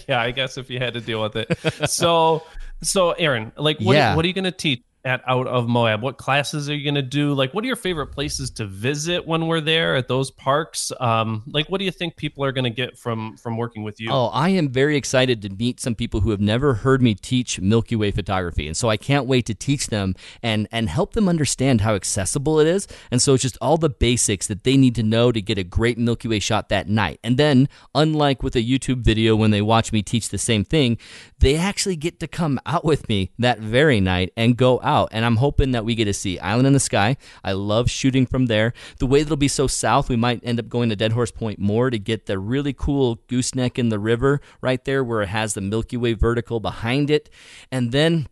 yeah, 0.08 0.22
I 0.22 0.32
guess 0.32 0.58
if 0.58 0.70
you 0.70 0.80
had 0.80 0.94
to 0.94 1.02
deal 1.02 1.22
with 1.22 1.36
it. 1.36 1.90
So. 1.90 2.44
So, 2.82 3.12
Aaron, 3.12 3.52
like, 3.58 3.80
what, 3.80 3.96
yeah. 3.96 4.14
are, 4.14 4.16
what 4.16 4.26
are 4.26 4.28
you 4.28 4.34
going 4.34 4.44
to 4.46 4.52
teach? 4.52 4.84
At 5.06 5.22
out 5.28 5.48
of 5.48 5.68
Moab? 5.68 6.02
What 6.02 6.18
classes 6.18 6.70
are 6.70 6.76
you 6.76 6.84
going 6.84 6.96
to 6.96 7.02
do? 7.02 7.34
Like, 7.34 7.54
what 7.54 7.64
are 7.64 7.68
your 7.68 7.76
favorite 7.76 8.08
places 8.08 8.50
to 8.52 8.66
visit 8.66 9.28
when 9.28 9.48
we're 9.48 9.62
there 9.62 9.96
at 9.96 10.08
those 10.08 10.32
parks? 10.32 10.92
Um, 11.00 11.44
like, 11.48 11.68
what 11.68 11.80
do 11.80 11.86
you 11.86 11.92
think 11.92 12.16
people 12.16 12.44
are 12.44 12.52
going 12.52 12.64
to 12.64 12.70
get 12.70 12.98
from 12.98 13.36
from 13.38 13.58
working 13.58 13.84
with 13.84 14.00
you? 14.00 14.10
Oh, 14.12 14.28
I 14.28 14.50
am 14.50 14.70
very 14.70 14.96
excited 14.96 15.42
to 15.42 15.50
meet 15.50 15.80
some 15.80 15.96
people 15.96 16.22
who 16.22 16.32
have 16.32 16.40
never 16.40 16.76
heard 16.76 17.02
me 17.02 17.16
teach 17.16 17.60
Milky 17.60 17.96
Way 17.96 18.12
photography, 18.12 18.68
and 18.68 18.78
so 18.78 18.90
I 18.90 18.98
can't 18.98 19.26
wait 19.26 19.46
to 19.48 19.54
teach 19.54 19.88
them 19.88 20.16
and 20.42 20.68
and 20.72 20.90
help 20.90 21.14
them 21.14 21.28
understand 21.28 21.82
how 21.82 21.96
accessible 21.96 22.60
it 22.60 22.68
is. 22.68 22.88
And 23.12 23.22
so 23.22 23.34
it's 23.34 23.44
just 23.44 23.58
all 23.62 23.78
the 23.78 23.90
basics 23.90 24.48
that 24.48 24.64
they 24.64 24.78
need 24.78 24.96
to 24.96 25.04
know 25.04 25.32
to 25.32 25.42
get 25.42 25.58
a 25.58 25.64
great 25.64 25.98
Milky 25.98 26.28
Way 26.28 26.40
shot 26.40 26.70
that 26.70 26.88
night. 26.88 27.20
And 27.24 27.38
then, 27.38 27.68
unlike 27.94 28.42
with 28.42 28.56
a 28.56 28.64
YouTube 28.64 29.02
video 29.02 29.36
when 29.36 29.52
they 29.52 29.62
watch 29.62 29.92
me 29.92 30.02
teach 30.02 30.30
the 30.30 30.38
same 30.38 30.64
thing, 30.64 30.98
they 31.40 31.58
actually 31.58 31.98
get 31.98 32.20
to 32.22 32.28
come 32.28 32.60
out 32.66 32.86
with 32.86 33.10
me 33.10 33.32
that 33.38 33.60
very 33.60 34.00
night 34.00 34.32
and 34.38 34.56
go 34.56 34.80
out 34.82 34.93
out. 34.94 35.10
And 35.12 35.26
I'm 35.26 35.38
hoping 35.38 35.72
that 35.72 35.86
we 35.86 35.96
get 35.96 36.06
to 36.06 36.14
see 36.14 36.40
Island 36.40 36.68
in 36.68 36.74
the 36.74 36.80
Sky. 36.80 37.18
I 37.44 37.54
love 37.54 37.90
shooting 37.90 38.26
from 38.26 38.46
there. 38.46 38.74
The 39.00 39.06
way 39.06 39.20
that 39.20 39.28
it'll 39.28 39.38
be 39.38 39.48
so 39.48 39.68
south, 39.68 40.10
we 40.10 40.16
might 40.16 40.42
end 40.44 40.60
up 40.60 40.70
going 40.70 40.90
to 40.90 40.96
Dead 40.96 41.14
Horse 41.14 41.32
Point 41.32 41.60
more 41.60 41.90
to 41.90 42.00
get 42.00 42.26
the 42.26 42.38
really 42.40 42.74
cool 42.74 43.20
gooseneck 43.28 43.80
in 43.80 43.90
the 43.90 44.00
river 44.00 44.42
right 44.62 44.84
there 44.86 45.04
where 45.04 45.22
it 45.22 45.30
has 45.30 45.54
the 45.54 45.62
Milky 45.62 45.98
Way 45.98 46.14
vertical 46.14 46.60
behind 46.60 47.10
it. 47.10 47.30
And 47.72 47.92
then 47.92 48.28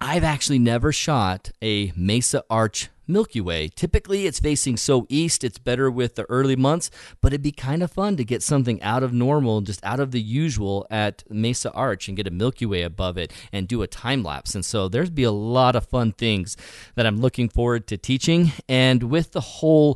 I've 0.00 0.24
actually 0.24 0.58
never 0.58 0.92
shot 0.92 1.50
a 1.60 1.92
Mesa 1.96 2.44
Arch 2.48 2.88
Milky 3.08 3.40
Way. 3.40 3.68
Typically, 3.68 4.26
it's 4.26 4.38
facing 4.40 4.76
so 4.76 5.06
east, 5.08 5.42
it's 5.42 5.58
better 5.58 5.90
with 5.90 6.14
the 6.14 6.24
early 6.28 6.56
months, 6.56 6.90
but 7.20 7.32
it'd 7.32 7.42
be 7.42 7.52
kind 7.52 7.82
of 7.82 7.90
fun 7.90 8.16
to 8.16 8.24
get 8.24 8.42
something 8.42 8.80
out 8.82 9.02
of 9.02 9.12
normal, 9.12 9.60
just 9.62 9.84
out 9.84 10.00
of 10.00 10.10
the 10.10 10.20
usual 10.20 10.86
at 10.90 11.24
Mesa 11.30 11.72
Arch 11.72 12.08
and 12.08 12.16
get 12.16 12.26
a 12.26 12.30
Milky 12.30 12.66
Way 12.66 12.82
above 12.82 13.16
it 13.16 13.32
and 13.52 13.66
do 13.66 13.82
a 13.82 13.86
time 13.86 14.22
lapse. 14.22 14.54
And 14.54 14.64
so 14.64 14.88
there's 14.88 15.10
be 15.10 15.24
a 15.24 15.32
lot 15.32 15.74
of 15.74 15.86
fun 15.86 16.12
things 16.12 16.56
that 16.94 17.06
I'm 17.06 17.20
looking 17.20 17.48
forward 17.48 17.86
to 17.88 17.96
teaching. 17.96 18.52
And 18.68 19.04
with 19.04 19.32
the 19.32 19.40
whole 19.40 19.94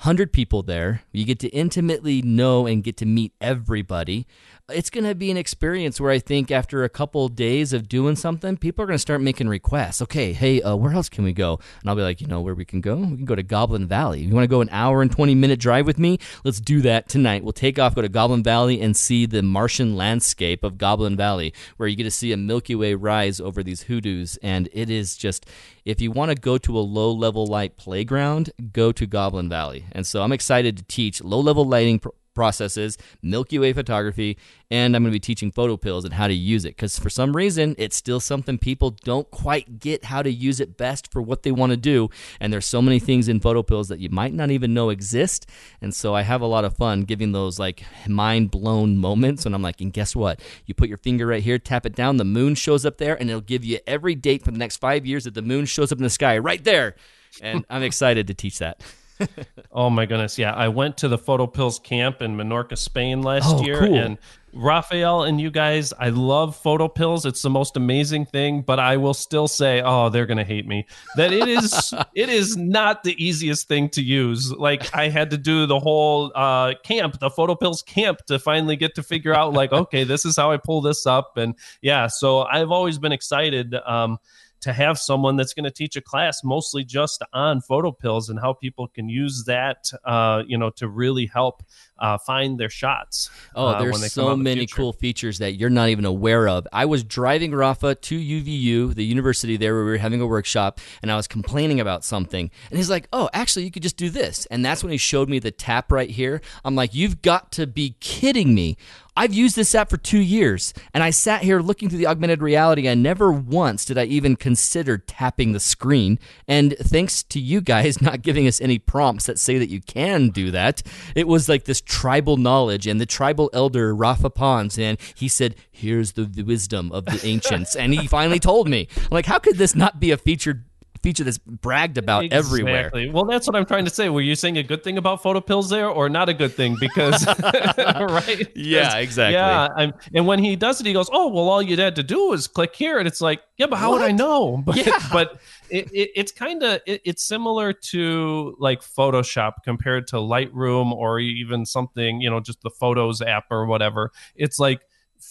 100 0.00 0.32
people 0.32 0.62
there, 0.62 1.02
you 1.10 1.24
get 1.24 1.38
to 1.40 1.48
intimately 1.48 2.20
know 2.20 2.66
and 2.66 2.84
get 2.84 2.98
to 2.98 3.06
meet 3.06 3.32
everybody 3.40 4.26
it's 4.68 4.90
going 4.90 5.04
to 5.04 5.14
be 5.14 5.30
an 5.30 5.36
experience 5.36 6.00
where 6.00 6.10
I 6.10 6.18
think 6.18 6.50
after 6.50 6.82
a 6.82 6.88
couple 6.88 7.28
days 7.28 7.72
of 7.72 7.88
doing 7.88 8.16
something, 8.16 8.56
people 8.56 8.82
are 8.82 8.86
going 8.86 8.96
to 8.96 9.00
start 9.00 9.20
making 9.20 9.48
requests. 9.48 10.02
Okay, 10.02 10.32
hey, 10.32 10.60
uh, 10.60 10.74
where 10.74 10.92
else 10.92 11.08
can 11.08 11.22
we 11.22 11.32
go? 11.32 11.60
And 11.80 11.88
I'll 11.88 11.94
be 11.94 12.02
like, 12.02 12.20
you 12.20 12.26
know, 12.26 12.40
where 12.40 12.54
we 12.54 12.64
can 12.64 12.80
go? 12.80 12.96
We 12.96 13.16
can 13.16 13.24
go 13.24 13.36
to 13.36 13.44
Goblin 13.44 13.86
Valley. 13.86 14.22
You 14.22 14.34
want 14.34 14.42
to 14.42 14.48
go 14.48 14.60
an 14.60 14.68
hour 14.72 15.02
and 15.02 15.10
20 15.10 15.36
minute 15.36 15.60
drive 15.60 15.86
with 15.86 16.00
me? 16.00 16.18
Let's 16.42 16.60
do 16.60 16.80
that 16.82 17.08
tonight. 17.08 17.44
We'll 17.44 17.52
take 17.52 17.78
off, 17.78 17.94
go 17.94 18.02
to 18.02 18.08
Goblin 18.08 18.42
Valley, 18.42 18.80
and 18.80 18.96
see 18.96 19.24
the 19.24 19.40
Martian 19.40 19.96
landscape 19.96 20.64
of 20.64 20.78
Goblin 20.78 21.16
Valley, 21.16 21.54
where 21.76 21.88
you 21.88 21.94
get 21.94 22.04
to 22.04 22.10
see 22.10 22.32
a 22.32 22.36
Milky 22.36 22.74
Way 22.74 22.94
rise 22.94 23.40
over 23.40 23.62
these 23.62 23.82
hoodoos. 23.82 24.36
And 24.42 24.68
it 24.72 24.90
is 24.90 25.16
just, 25.16 25.46
if 25.84 26.00
you 26.00 26.10
want 26.10 26.32
to 26.32 26.34
go 26.34 26.58
to 26.58 26.76
a 26.76 26.80
low 26.80 27.12
level 27.12 27.46
light 27.46 27.76
playground, 27.76 28.50
go 28.72 28.90
to 28.90 29.06
Goblin 29.06 29.48
Valley. 29.48 29.84
And 29.92 30.04
so 30.04 30.22
I'm 30.22 30.32
excited 30.32 30.76
to 30.76 30.82
teach 30.82 31.22
low 31.22 31.38
level 31.38 31.64
lighting. 31.64 32.00
Pro- 32.00 32.14
processes, 32.36 32.96
Milky 33.22 33.58
Way 33.58 33.72
photography, 33.72 34.38
and 34.70 34.94
I'm 34.94 35.02
going 35.02 35.10
to 35.10 35.16
be 35.16 35.20
teaching 35.20 35.50
PhotoPills 35.50 36.04
and 36.04 36.12
how 36.12 36.28
to 36.28 36.34
use 36.34 36.64
it 36.64 36.76
because 36.76 36.98
for 36.98 37.10
some 37.10 37.34
reason 37.34 37.74
it's 37.78 37.96
still 37.96 38.20
something 38.20 38.58
people 38.58 38.90
don't 38.90 39.28
quite 39.30 39.80
get 39.80 40.04
how 40.04 40.22
to 40.22 40.30
use 40.30 40.60
it 40.60 40.76
best 40.76 41.10
for 41.10 41.22
what 41.22 41.42
they 41.42 41.50
want 41.50 41.70
to 41.70 41.76
do. 41.76 42.10
And 42.38 42.52
there's 42.52 42.66
so 42.66 42.82
many 42.82 42.98
things 42.98 43.26
in 43.28 43.40
PhotoPills 43.40 43.88
that 43.88 43.98
you 43.98 44.10
might 44.10 44.34
not 44.34 44.50
even 44.50 44.74
know 44.74 44.90
exist. 44.90 45.48
And 45.80 45.94
so 45.94 46.14
I 46.14 46.22
have 46.22 46.42
a 46.42 46.46
lot 46.46 46.64
of 46.64 46.76
fun 46.76 47.02
giving 47.02 47.32
those 47.32 47.58
like 47.58 47.84
mind 48.06 48.50
blown 48.50 48.98
moments 48.98 49.44
when 49.44 49.54
I'm 49.54 49.62
like, 49.62 49.80
and 49.80 49.92
guess 49.92 50.14
what? 50.14 50.40
You 50.66 50.74
put 50.74 50.88
your 50.88 50.98
finger 50.98 51.26
right 51.26 51.42
here, 51.42 51.58
tap 51.58 51.86
it 51.86 51.96
down, 51.96 52.18
the 52.18 52.24
moon 52.24 52.54
shows 52.54 52.84
up 52.84 52.98
there, 52.98 53.18
and 53.18 53.30
it'll 53.30 53.40
give 53.40 53.64
you 53.64 53.78
every 53.86 54.14
date 54.14 54.44
for 54.44 54.50
the 54.50 54.58
next 54.58 54.76
five 54.76 55.06
years 55.06 55.24
that 55.24 55.34
the 55.34 55.42
moon 55.42 55.64
shows 55.64 55.90
up 55.90 55.98
in 55.98 56.04
the 56.04 56.10
sky 56.10 56.36
right 56.36 56.62
there. 56.62 56.96
And 57.40 57.64
I'm 57.70 57.82
excited 57.82 58.26
to 58.26 58.34
teach 58.34 58.58
that. 58.58 58.82
oh 59.72 59.90
my 59.90 60.06
goodness, 60.06 60.38
yeah! 60.38 60.52
I 60.52 60.68
went 60.68 60.96
to 60.98 61.08
the 61.08 61.18
PhotoPills 61.18 61.82
camp 61.82 62.22
in 62.22 62.36
Menorca, 62.36 62.76
Spain 62.76 63.22
last 63.22 63.56
oh, 63.56 63.64
year, 63.64 63.80
cool. 63.80 63.94
and 63.94 64.18
Raphael 64.56 65.24
and 65.24 65.40
you 65.40 65.50
guys, 65.50 65.92
I 65.98 66.08
love 66.08 66.60
PhotoPills. 66.60 67.26
It's 67.26 67.42
the 67.42 67.50
most 67.50 67.76
amazing 67.76 68.26
thing, 68.26 68.62
but 68.62 68.78
I 68.78 68.96
will 68.96 69.14
still 69.14 69.48
say, 69.48 69.82
oh, 69.84 70.08
they're 70.08 70.26
gonna 70.26 70.44
hate 70.44 70.66
me. 70.66 70.86
That 71.16 71.32
it 71.32 71.46
is, 71.46 71.92
it 72.14 72.28
is 72.28 72.56
not 72.56 73.04
the 73.04 73.22
easiest 73.22 73.68
thing 73.68 73.88
to 73.90 74.02
use. 74.02 74.50
Like 74.52 74.94
I 74.94 75.08
had 75.08 75.30
to 75.30 75.38
do 75.38 75.66
the 75.66 75.78
whole 75.78 76.32
uh, 76.34 76.74
camp, 76.82 77.18
the 77.18 77.30
PhotoPills 77.30 77.84
camp, 77.84 78.24
to 78.26 78.38
finally 78.38 78.76
get 78.76 78.94
to 78.94 79.02
figure 79.02 79.34
out, 79.34 79.52
like, 79.52 79.72
okay, 79.72 80.04
this 80.04 80.24
is 80.24 80.36
how 80.36 80.50
I 80.50 80.56
pull 80.56 80.80
this 80.80 81.06
up, 81.06 81.36
and 81.36 81.54
yeah. 81.82 82.06
So 82.06 82.42
I've 82.42 82.70
always 82.70 82.98
been 82.98 83.12
excited. 83.12 83.74
Um, 83.74 84.18
to 84.60 84.72
have 84.72 84.98
someone 84.98 85.36
that's 85.36 85.54
going 85.54 85.64
to 85.64 85.70
teach 85.70 85.96
a 85.96 86.00
class 86.00 86.42
mostly 86.42 86.84
just 86.84 87.22
on 87.32 87.60
photo 87.60 87.92
pills 87.92 88.28
and 88.28 88.40
how 88.40 88.52
people 88.52 88.88
can 88.88 89.08
use 89.08 89.44
that, 89.46 89.90
uh, 90.04 90.42
you 90.46 90.56
know, 90.58 90.70
to 90.70 90.88
really 90.88 91.26
help 91.26 91.62
uh, 91.98 92.18
find 92.18 92.58
their 92.58 92.70
shots. 92.70 93.30
Oh, 93.54 93.68
uh, 93.68 93.82
there's 93.82 94.12
so 94.12 94.36
many 94.36 94.60
the 94.60 94.66
cool 94.66 94.92
features 94.92 95.38
that 95.38 95.52
you're 95.52 95.70
not 95.70 95.88
even 95.88 96.04
aware 96.04 96.48
of. 96.48 96.66
I 96.72 96.84
was 96.84 97.04
driving 97.04 97.54
Rafa 97.54 97.94
to 97.94 98.18
UVU, 98.18 98.94
the 98.94 99.04
university 99.04 99.56
there 99.56 99.74
where 99.74 99.84
we 99.84 99.92
were 99.92 99.98
having 99.98 100.20
a 100.20 100.26
workshop, 100.26 100.80
and 101.02 101.10
I 101.10 101.16
was 101.16 101.26
complaining 101.26 101.80
about 101.80 102.04
something. 102.04 102.50
And 102.70 102.76
he's 102.76 102.90
like, 102.90 103.08
oh, 103.12 103.28
actually, 103.32 103.64
you 103.64 103.70
could 103.70 103.82
just 103.82 103.96
do 103.96 104.10
this. 104.10 104.46
And 104.46 104.64
that's 104.64 104.82
when 104.82 104.90
he 104.90 104.98
showed 104.98 105.28
me 105.28 105.38
the 105.38 105.50
tap 105.50 105.92
right 105.92 106.10
here. 106.10 106.40
I'm 106.64 106.74
like, 106.74 106.94
you've 106.94 107.22
got 107.22 107.52
to 107.52 107.66
be 107.66 107.96
kidding 108.00 108.54
me. 108.54 108.76
I've 109.16 109.32
used 109.32 109.56
this 109.56 109.74
app 109.74 109.88
for 109.90 109.96
two 109.96 110.20
years, 110.20 110.74
and 110.92 111.02
I 111.02 111.10
sat 111.10 111.42
here 111.42 111.60
looking 111.60 111.88
through 111.88 111.98
the 111.98 112.06
augmented 112.06 112.42
reality, 112.42 112.86
and 112.86 113.02
never 113.02 113.32
once 113.32 113.84
did 113.84 113.96
I 113.96 114.04
even 114.04 114.36
consider 114.36 114.98
tapping 114.98 115.52
the 115.52 115.60
screen. 115.60 116.18
And 116.46 116.76
thanks 116.78 117.22
to 117.24 117.40
you 117.40 117.60
guys 117.60 118.00
not 118.02 118.22
giving 118.22 118.46
us 118.46 118.60
any 118.60 118.78
prompts 118.78 119.26
that 119.26 119.38
say 119.38 119.58
that 119.58 119.70
you 119.70 119.80
can 119.80 120.28
do 120.28 120.50
that, 120.50 120.82
it 121.14 121.26
was 121.26 121.48
like 121.48 121.64
this 121.64 121.80
tribal 121.80 122.36
knowledge 122.36 122.86
and 122.86 123.00
the 123.00 123.06
tribal 123.06 123.48
elder 123.52 123.94
Rafa 123.94 124.30
Pons, 124.30 124.78
and 124.78 124.98
he 125.14 125.28
said, 125.28 125.54
"Here's 125.70 126.12
the, 126.12 126.26
wisdom 126.46 126.92
of 126.92 127.06
the 127.06 127.20
ancients," 127.24 127.74
and 127.74 127.94
he 127.94 128.06
finally 128.06 128.38
told 128.38 128.68
me, 128.68 128.88
I'm 128.96 129.08
like, 129.10 129.26
how 129.26 129.38
could 129.38 129.56
this 129.56 129.74
not 129.74 129.98
be 129.98 130.10
a 130.10 130.16
featured 130.16 130.64
feature 131.06 131.22
that's 131.22 131.38
bragged 131.38 131.98
about 131.98 132.24
exactly. 132.24 132.62
everywhere. 132.62 133.12
Well, 133.12 133.26
that's 133.26 133.46
what 133.46 133.54
I'm 133.54 133.64
trying 133.64 133.84
to 133.84 133.92
say. 133.92 134.08
Were 134.08 134.20
you 134.20 134.34
saying 134.34 134.58
a 134.58 134.64
good 134.64 134.82
thing 134.82 134.98
about 134.98 135.22
PhotoPills 135.22 135.70
there, 135.70 135.88
or 135.88 136.08
not 136.08 136.28
a 136.28 136.34
good 136.34 136.52
thing? 136.52 136.76
Because 136.80 137.24
right? 137.78 138.50
Yeah, 138.56 138.96
exactly. 138.96 139.34
Yeah, 139.34 139.68
I'm, 139.76 139.92
and 140.12 140.26
when 140.26 140.40
he 140.40 140.56
does 140.56 140.80
it, 140.80 140.86
he 140.86 140.92
goes, 140.92 141.08
"Oh, 141.12 141.28
well, 141.28 141.48
all 141.48 141.62
you 141.62 141.76
had 141.76 141.94
to 141.94 142.02
do 142.02 142.30
was 142.30 142.48
click 142.48 142.74
here," 142.74 142.98
and 142.98 143.06
it's 143.06 143.20
like, 143.20 143.40
"Yeah, 143.56 143.66
but 143.66 143.76
how 143.76 143.92
what? 143.92 144.00
would 144.00 144.08
I 144.08 144.12
know?" 144.12 144.56
But 144.66 144.84
yeah. 144.84 144.98
but 145.12 145.38
it, 145.70 145.88
it, 145.92 146.10
it's 146.16 146.32
kind 146.32 146.60
of 146.64 146.80
it, 146.86 147.02
it's 147.04 147.22
similar 147.22 147.72
to 147.72 148.56
like 148.58 148.80
Photoshop 148.80 149.52
compared 149.64 150.08
to 150.08 150.16
Lightroom 150.16 150.90
or 150.90 151.20
even 151.20 151.64
something 151.64 152.20
you 152.20 152.30
know 152.30 152.40
just 152.40 152.62
the 152.62 152.70
Photos 152.70 153.22
app 153.22 153.44
or 153.52 153.66
whatever. 153.66 154.10
It's 154.34 154.58
like 154.58 154.80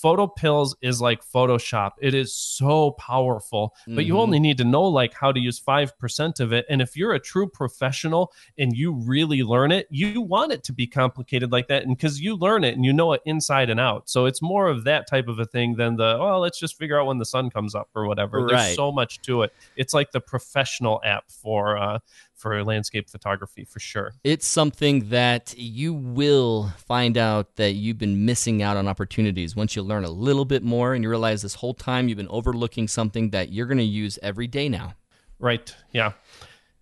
PhotoPills 0.05 0.75
is 0.83 1.01
like 1.01 1.25
Photoshop. 1.25 1.93
It 1.99 2.13
is 2.13 2.31
so 2.31 2.91
powerful, 2.91 3.73
but 3.87 3.93
mm-hmm. 3.93 3.99
you 4.01 4.19
only 4.19 4.39
need 4.39 4.59
to 4.59 4.63
know 4.63 4.83
like 4.83 5.15
how 5.15 5.31
to 5.31 5.39
use 5.39 5.59
5% 5.59 6.39
of 6.39 6.53
it. 6.53 6.63
And 6.69 6.79
if 6.79 6.95
you're 6.95 7.13
a 7.13 7.19
true 7.19 7.49
professional 7.49 8.31
and 8.59 8.77
you 8.77 8.93
really 8.93 9.41
learn 9.41 9.71
it, 9.71 9.87
you 9.89 10.21
want 10.21 10.51
it 10.51 10.63
to 10.65 10.73
be 10.73 10.85
complicated 10.85 11.51
like 11.51 11.69
that. 11.69 11.81
And 11.81 11.97
because 11.97 12.21
you 12.21 12.35
learn 12.35 12.63
it 12.63 12.75
and 12.75 12.85
you 12.85 12.93
know 12.93 13.13
it 13.13 13.23
inside 13.25 13.71
and 13.71 13.79
out. 13.79 14.07
So 14.07 14.27
it's 14.27 14.43
more 14.43 14.67
of 14.67 14.83
that 14.83 15.07
type 15.09 15.27
of 15.27 15.39
a 15.39 15.45
thing 15.45 15.75
than 15.75 15.95
the, 15.95 16.17
well, 16.19 16.39
let's 16.39 16.59
just 16.59 16.77
figure 16.77 16.99
out 16.99 17.07
when 17.07 17.17
the 17.17 17.25
sun 17.25 17.49
comes 17.49 17.73
up 17.73 17.89
or 17.95 18.05
whatever. 18.05 18.41
Right. 18.41 18.57
There's 18.57 18.75
so 18.75 18.91
much 18.91 19.23
to 19.23 19.41
it. 19.41 19.53
It's 19.75 19.95
like 19.95 20.11
the 20.11 20.21
professional 20.21 21.01
app 21.03 21.31
for, 21.31 21.79
uh, 21.79 21.97
for 22.45 22.63
landscape 22.63 23.09
photography 23.09 23.63
for 23.63 23.79
sure. 23.79 24.13
It's 24.23 24.45
something 24.45 25.09
that 25.09 25.55
you 25.57 25.95
will 25.95 26.71
find 26.77 27.17
out 27.17 27.55
that 27.55 27.71
you've 27.71 27.97
been 27.97 28.23
missing 28.23 28.61
out 28.61 28.77
on 28.77 28.87
opportunities 28.87 29.55
once 29.55 29.75
you 29.75 29.81
learn 29.81 30.05
a 30.05 30.11
little 30.11 30.45
bit 30.45 30.61
more 30.61 30.93
and 30.93 31.03
you 31.03 31.09
realize 31.09 31.41
this 31.41 31.55
whole 31.55 31.73
time 31.73 32.07
you've 32.07 32.19
been 32.19 32.27
overlooking 32.27 32.87
something 32.87 33.31
that 33.31 33.51
you're 33.51 33.65
going 33.65 33.79
to 33.79 33.83
use 33.83 34.19
every 34.21 34.45
day 34.45 34.69
now. 34.69 34.93
Right. 35.39 35.75
Yeah. 35.91 36.11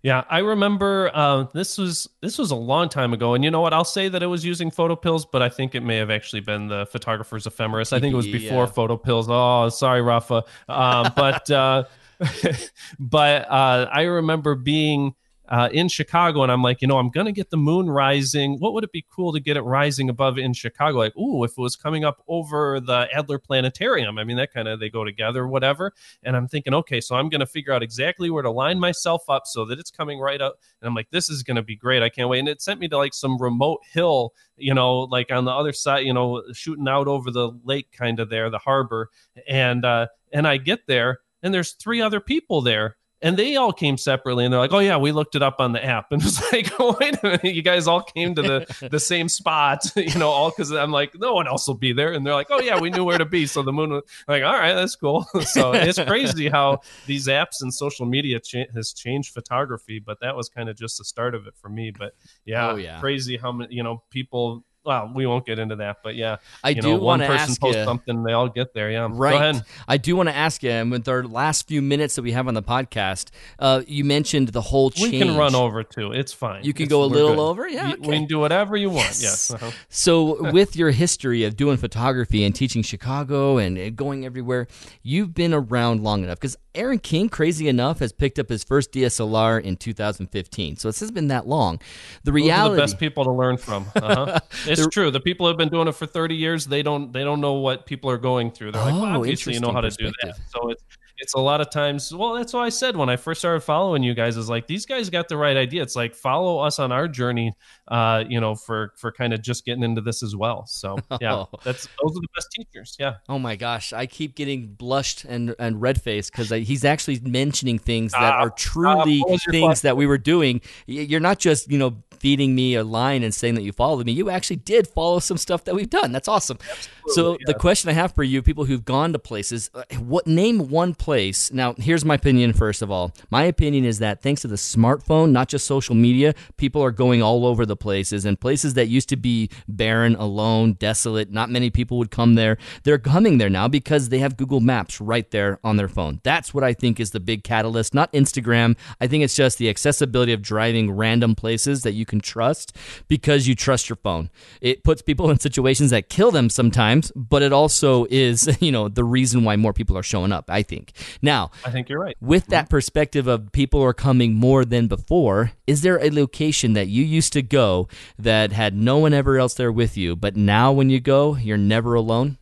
Yeah, 0.02 0.24
I 0.28 0.40
remember 0.40 1.10
uh, 1.14 1.44
this 1.54 1.78
was 1.78 2.10
this 2.20 2.36
was 2.36 2.50
a 2.50 2.54
long 2.54 2.90
time 2.90 3.14
ago, 3.14 3.32
and 3.32 3.42
you 3.42 3.50
know 3.50 3.62
what? 3.62 3.72
I'll 3.72 3.86
say 3.86 4.10
that 4.10 4.22
it 4.22 4.26
was 4.26 4.44
using 4.44 4.70
photo 4.70 4.94
pills, 4.94 5.24
but 5.24 5.40
I 5.40 5.48
think 5.48 5.74
it 5.74 5.80
may 5.80 5.96
have 5.96 6.10
actually 6.10 6.40
been 6.40 6.68
the 6.68 6.84
photographer's 6.84 7.46
ephemeris. 7.46 7.90
I 7.90 8.00
think 8.00 8.12
it 8.12 8.16
was 8.16 8.26
before 8.40 8.64
yeah. 8.64 8.70
photo 8.70 8.98
pills. 8.98 9.28
Oh, 9.30 9.70
sorry, 9.70 10.02
Rafa. 10.02 10.44
Um, 10.68 11.10
but 11.16 11.50
uh, 11.50 11.84
but 12.98 13.50
uh, 13.50 13.88
I 13.90 14.02
remember 14.02 14.54
being 14.54 15.14
uh, 15.48 15.68
in 15.72 15.88
Chicago, 15.88 16.42
and 16.42 16.50
I'm 16.50 16.62
like, 16.62 16.80
you 16.80 16.88
know, 16.88 16.98
I'm 16.98 17.10
gonna 17.10 17.32
get 17.32 17.50
the 17.50 17.56
moon 17.56 17.90
rising. 17.90 18.58
What 18.58 18.72
would 18.72 18.84
it 18.84 18.92
be 18.92 19.04
cool 19.10 19.32
to 19.32 19.40
get 19.40 19.56
it 19.56 19.62
rising 19.62 20.08
above 20.08 20.38
in 20.38 20.54
Chicago? 20.54 20.98
Like, 20.98 21.16
ooh, 21.16 21.44
if 21.44 21.52
it 21.52 21.58
was 21.58 21.76
coming 21.76 22.04
up 22.04 22.22
over 22.28 22.80
the 22.80 23.08
Adler 23.12 23.38
Planetarium. 23.38 24.18
I 24.18 24.24
mean, 24.24 24.36
that 24.38 24.52
kind 24.52 24.68
of 24.68 24.80
they 24.80 24.88
go 24.88 25.04
together, 25.04 25.46
whatever. 25.46 25.92
And 26.22 26.36
I'm 26.36 26.48
thinking, 26.48 26.72
okay, 26.74 27.00
so 27.00 27.16
I'm 27.16 27.28
gonna 27.28 27.46
figure 27.46 27.72
out 27.72 27.82
exactly 27.82 28.30
where 28.30 28.42
to 28.42 28.50
line 28.50 28.78
myself 28.78 29.28
up 29.28 29.46
so 29.46 29.64
that 29.66 29.78
it's 29.78 29.90
coming 29.90 30.18
right 30.18 30.40
up. 30.40 30.58
And 30.80 30.88
I'm 30.88 30.94
like, 30.94 31.10
this 31.10 31.28
is 31.28 31.42
gonna 31.42 31.62
be 31.62 31.76
great. 31.76 32.02
I 32.02 32.08
can't 32.08 32.28
wait. 32.28 32.38
And 32.38 32.48
it 32.48 32.62
sent 32.62 32.80
me 32.80 32.88
to 32.88 32.96
like 32.96 33.12
some 33.12 33.36
remote 33.40 33.80
hill, 33.92 34.32
you 34.56 34.72
know, 34.72 35.00
like 35.00 35.30
on 35.30 35.44
the 35.44 35.52
other 35.52 35.72
side, 35.72 36.06
you 36.06 36.14
know, 36.14 36.42
shooting 36.54 36.88
out 36.88 37.06
over 37.06 37.30
the 37.30 37.50
lake, 37.64 37.92
kind 37.92 38.18
of 38.18 38.30
there, 38.30 38.48
the 38.48 38.58
harbor. 38.58 39.10
And 39.46 39.84
uh, 39.84 40.06
and 40.32 40.48
I 40.48 40.56
get 40.56 40.86
there, 40.86 41.20
and 41.42 41.52
there's 41.52 41.72
three 41.72 42.00
other 42.00 42.20
people 42.20 42.62
there 42.62 42.96
and 43.24 43.36
they 43.38 43.56
all 43.56 43.72
came 43.72 43.96
separately 43.96 44.44
and 44.44 44.52
they're 44.52 44.60
like 44.60 44.72
oh 44.72 44.78
yeah 44.78 44.96
we 44.96 45.10
looked 45.10 45.34
it 45.34 45.42
up 45.42 45.56
on 45.58 45.72
the 45.72 45.84
app. 45.84 46.06
And 46.14 46.22
it's 46.22 46.52
like 46.52 46.70
oh, 46.78 46.96
wait 47.00 47.16
a 47.22 47.26
minute 47.26 47.44
you 47.56 47.62
guys 47.62 47.88
all 47.88 48.02
came 48.02 48.34
to 48.36 48.42
the 48.42 48.88
the 48.90 49.00
same 49.00 49.28
spot 49.28 49.84
you 49.96 50.16
know 50.18 50.30
all 50.30 50.50
because 50.50 50.70
i'm 50.70 50.92
like 50.92 51.18
no 51.18 51.34
one 51.34 51.48
else 51.48 51.66
will 51.66 51.74
be 51.74 51.92
there. 51.92 52.12
And 52.12 52.24
they're 52.24 52.34
like 52.34 52.48
oh 52.50 52.60
yeah 52.60 52.78
we 52.78 52.90
knew 52.90 53.02
where 53.02 53.18
to 53.18 53.24
be 53.24 53.46
so 53.46 53.62
the 53.62 53.72
moon 53.72 53.90
was 53.90 54.02
like 54.28 54.44
all 54.44 54.52
right 54.52 54.74
that's 54.74 54.94
cool. 54.94 55.24
So 55.44 55.72
it's 55.72 55.98
crazy 55.98 56.48
how 56.48 56.80
these 57.06 57.26
apps 57.26 57.62
and 57.62 57.72
social 57.72 58.06
media 58.06 58.38
cha- 58.38 58.70
has 58.74 58.92
changed 58.92 59.32
photography 59.32 59.98
but 59.98 60.20
that 60.20 60.36
was 60.36 60.48
kind 60.48 60.68
of 60.68 60.76
just 60.76 60.98
the 60.98 61.04
start 61.04 61.34
of 61.34 61.46
it 61.46 61.54
for 61.56 61.68
me 61.68 61.90
but 61.90 62.14
yeah, 62.44 62.70
oh, 62.70 62.76
yeah. 62.76 63.00
crazy 63.00 63.36
how 63.36 63.50
many 63.50 63.74
you 63.74 63.82
know 63.82 64.02
people 64.10 64.64
well, 64.84 65.10
we 65.14 65.26
won't 65.26 65.46
get 65.46 65.58
into 65.58 65.76
that, 65.76 65.98
but 66.02 66.14
yeah, 66.14 66.36
I 66.62 66.74
do 66.74 66.82
know, 66.82 66.96
one 66.98 67.20
person 67.20 67.56
posts 67.56 67.78
you, 67.78 67.84
something, 67.84 68.22
they 68.22 68.32
all 68.32 68.48
get 68.48 68.74
there. 68.74 68.90
Yeah, 68.90 69.08
right. 69.10 69.62
I 69.88 69.96
do 69.96 70.14
want 70.14 70.28
to 70.28 70.34
ask 70.34 70.62
you, 70.62 70.70
and 70.70 70.90
with 70.90 71.08
our 71.08 71.24
last 71.24 71.66
few 71.66 71.80
minutes 71.80 72.16
that 72.16 72.22
we 72.22 72.32
have 72.32 72.48
on 72.48 72.54
the 72.54 72.62
podcast, 72.62 73.30
uh, 73.58 73.82
you 73.86 74.04
mentioned 74.04 74.48
the 74.48 74.60
whole 74.60 74.90
change. 74.90 75.12
We 75.12 75.18
can 75.20 75.36
run 75.36 75.54
over 75.54 75.82
too. 75.82 76.12
It's 76.12 76.32
fine. 76.32 76.64
You 76.64 76.74
can 76.74 76.84
it's, 76.84 76.90
go 76.90 77.04
a 77.04 77.06
little 77.06 77.30
good. 77.30 77.38
over. 77.38 77.68
Yeah, 77.68 77.92
okay. 77.92 78.00
we 78.00 78.14
can 78.14 78.26
do 78.26 78.38
whatever 78.38 78.76
you 78.76 78.90
want. 78.90 79.06
Yes. 79.06 79.22
yes. 79.22 79.50
Uh-huh. 79.52 79.70
So, 79.88 80.50
with 80.52 80.76
your 80.76 80.90
history 80.90 81.44
of 81.44 81.56
doing 81.56 81.76
photography 81.76 82.44
and 82.44 82.54
teaching 82.54 82.82
Chicago 82.82 83.58
and 83.58 83.96
going 83.96 84.26
everywhere, 84.26 84.66
you've 85.02 85.34
been 85.34 85.54
around 85.54 86.02
long 86.02 86.24
enough 86.24 86.38
because 86.38 86.56
Aaron 86.74 86.98
King, 86.98 87.28
crazy 87.28 87.68
enough, 87.68 88.00
has 88.00 88.12
picked 88.12 88.38
up 88.38 88.48
his 88.48 88.64
first 88.64 88.92
DSLR 88.92 89.62
in 89.62 89.76
2015. 89.76 90.76
So 90.76 90.88
it 90.88 90.98
hasn't 90.98 91.14
been 91.14 91.28
that 91.28 91.46
long. 91.46 91.80
The 92.24 92.32
reality, 92.32 92.76
the 92.76 92.82
best 92.82 92.98
people 92.98 93.24
to 93.24 93.30
learn 93.30 93.56
from. 93.56 93.86
Uh-huh. 93.94 94.40
it's 94.74 94.84
the, 94.84 94.90
true. 94.90 95.10
The 95.10 95.20
people 95.20 95.46
who've 95.46 95.56
been 95.56 95.68
doing 95.68 95.88
it 95.88 95.92
for 95.92 96.06
30 96.06 96.34
years, 96.34 96.66
they 96.66 96.82
don't 96.82 97.12
they 97.12 97.24
don't 97.24 97.40
know 97.40 97.54
what 97.54 97.86
people 97.86 98.10
are 98.10 98.18
going 98.18 98.50
through. 98.50 98.72
They're 98.72 98.82
oh, 98.82 98.86
like, 98.86 98.94
well, 98.94 99.16
obviously 99.16 99.54
you 99.54 99.60
know 99.60 99.72
how 99.72 99.80
to 99.80 99.90
do 99.90 100.10
that. 100.22 100.36
So 100.48 100.70
it's 100.70 100.82
it's 101.18 101.34
a 101.34 101.38
lot 101.38 101.60
of 101.60 101.70
times 101.70 102.12
well 102.12 102.34
that's 102.34 102.52
why 102.52 102.66
i 102.66 102.68
said 102.68 102.96
when 102.96 103.08
i 103.08 103.16
first 103.16 103.40
started 103.40 103.60
following 103.60 104.02
you 104.02 104.14
guys 104.14 104.36
is 104.36 104.48
like 104.48 104.66
these 104.66 104.84
guys 104.84 105.08
got 105.10 105.28
the 105.28 105.36
right 105.36 105.56
idea. 105.56 105.82
It's 105.82 105.96
like 105.96 106.14
follow 106.14 106.58
us 106.58 106.78
on 106.78 106.92
our 106.92 107.06
journey 107.08 107.52
uh 107.88 108.24
you 108.28 108.40
know 108.40 108.54
for 108.54 108.92
for 108.96 109.12
kind 109.12 109.32
of 109.32 109.42
just 109.42 109.64
getting 109.64 109.82
into 109.82 110.00
this 110.00 110.22
as 110.22 110.34
well. 110.34 110.66
So 110.66 110.98
yeah 111.20 111.34
oh. 111.34 111.48
that's 111.62 111.88
those 112.02 112.12
are 112.12 112.20
the 112.20 112.28
best 112.34 112.48
teachers. 112.52 112.96
Yeah. 112.98 113.14
Oh 113.28 113.38
my 113.38 113.56
gosh. 113.56 113.92
I 113.92 114.06
keep 114.06 114.34
getting 114.34 114.74
blushed 114.74 115.24
and 115.24 115.54
and 115.58 115.80
red 115.80 116.00
faced 116.00 116.32
because 116.32 116.50
he's 116.50 116.84
actually 116.84 117.20
mentioning 117.20 117.78
things 117.78 118.12
that 118.12 118.34
are 118.34 118.50
truly 118.50 119.22
uh, 119.28 119.38
things 119.50 119.82
that 119.82 119.96
we 119.96 120.06
were 120.06 120.18
doing. 120.18 120.60
You're 120.86 121.20
not 121.20 121.38
just 121.38 121.70
you 121.70 121.78
know 121.78 122.02
feeding 122.14 122.54
me 122.54 122.74
a 122.74 122.84
line 122.84 123.22
and 123.22 123.34
saying 123.34 123.54
that 123.54 123.62
you 123.62 123.72
followed 123.72 124.04
me 124.06 124.12
you 124.12 124.30
actually 124.30 124.56
did 124.56 124.86
follow 124.86 125.18
some 125.18 125.36
stuff 125.36 125.64
that 125.64 125.74
we've 125.74 125.90
done 125.90 126.12
that's 126.12 126.28
awesome 126.28 126.58
Absolutely, 126.60 127.12
so 127.14 127.32
yeah. 127.32 127.44
the 127.46 127.54
question 127.54 127.90
i 127.90 127.92
have 127.92 128.14
for 128.14 128.22
you 128.22 128.42
people 128.42 128.64
who've 128.64 128.84
gone 128.84 129.12
to 129.12 129.18
places 129.18 129.70
uh, 129.74 129.82
what 129.96 130.26
name 130.26 130.68
one 130.68 130.94
place. 130.94 131.52
Now, 131.52 131.74
here's 131.74 132.04
my 132.04 132.14
opinion 132.14 132.52
first 132.52 132.82
of 132.82 132.90
all. 132.90 133.12
My 133.30 133.44
opinion 133.44 133.84
is 133.84 133.98
that 134.00 134.22
thanks 134.22 134.42
to 134.42 134.48
the 134.48 134.56
smartphone, 134.56 135.30
not 135.30 135.48
just 135.48 135.66
social 135.66 135.94
media, 135.94 136.34
people 136.56 136.82
are 136.82 136.90
going 136.90 137.22
all 137.22 137.46
over 137.46 137.64
the 137.64 137.76
places 137.76 138.24
and 138.24 138.38
places 138.38 138.74
that 138.74 138.88
used 138.88 139.08
to 139.10 139.16
be 139.16 139.50
barren, 139.68 140.14
alone, 140.16 140.74
desolate, 140.74 141.30
not 141.30 141.50
many 141.50 141.70
people 141.70 141.98
would 141.98 142.10
come 142.10 142.34
there. 142.34 142.58
They're 142.82 142.98
coming 142.98 143.38
there 143.38 143.50
now 143.50 143.68
because 143.68 144.08
they 144.08 144.18
have 144.18 144.36
Google 144.36 144.60
Maps 144.60 145.00
right 145.00 145.30
there 145.30 145.58
on 145.64 145.76
their 145.76 145.88
phone. 145.88 146.20
That's 146.22 146.52
what 146.52 146.64
I 146.64 146.72
think 146.74 147.00
is 147.00 147.12
the 147.12 147.20
big 147.20 147.44
catalyst, 147.44 147.94
not 147.94 148.12
Instagram. 148.12 148.76
I 149.00 149.06
think 149.06 149.24
it's 149.24 149.36
just 149.36 149.58
the 149.58 149.68
accessibility 149.68 150.32
of 150.32 150.42
driving 150.42 150.90
random 150.90 151.34
places 151.34 151.82
that 151.82 151.92
you 151.92 152.03
can 152.04 152.20
trust 152.20 152.76
because 153.08 153.46
you 153.46 153.54
trust 153.54 153.88
your 153.88 153.96
phone. 153.96 154.30
It 154.60 154.84
puts 154.84 155.02
people 155.02 155.30
in 155.32 155.38
situations 155.38 155.90
that 155.90 156.08
kill 156.08 156.30
them 156.30 156.50
sometimes, 156.50 157.12
but 157.14 157.42
it 157.42 157.52
also 157.52 158.06
is, 158.10 158.56
you 158.60 158.72
know, 158.72 158.88
the 158.88 159.04
reason 159.04 159.44
why 159.44 159.56
more 159.56 159.72
people 159.72 159.96
are 159.96 160.02
showing 160.02 160.32
up, 160.32 160.50
I 160.50 160.62
think. 160.62 160.92
Now, 161.22 161.50
I 161.64 161.70
think 161.70 161.88
you're 161.88 162.00
right. 162.00 162.16
With 162.20 162.46
that 162.46 162.64
mm-hmm. 162.64 162.70
perspective 162.70 163.26
of 163.26 163.52
people 163.52 163.82
are 163.82 163.94
coming 163.94 164.34
more 164.34 164.64
than 164.64 164.88
before, 164.88 165.52
is 165.66 165.82
there 165.82 166.02
a 166.02 166.10
location 166.10 166.72
that 166.74 166.88
you 166.88 167.04
used 167.04 167.32
to 167.34 167.42
go 167.42 167.88
that 168.18 168.52
had 168.52 168.74
no 168.74 168.98
one 168.98 169.12
ever 169.12 169.38
else 169.38 169.54
there 169.54 169.72
with 169.72 169.96
you, 169.96 170.16
but 170.16 170.36
now 170.36 170.72
when 170.72 170.90
you 170.90 171.00
go, 171.00 171.36
you're 171.36 171.56
never 171.56 171.94
alone? 171.94 172.38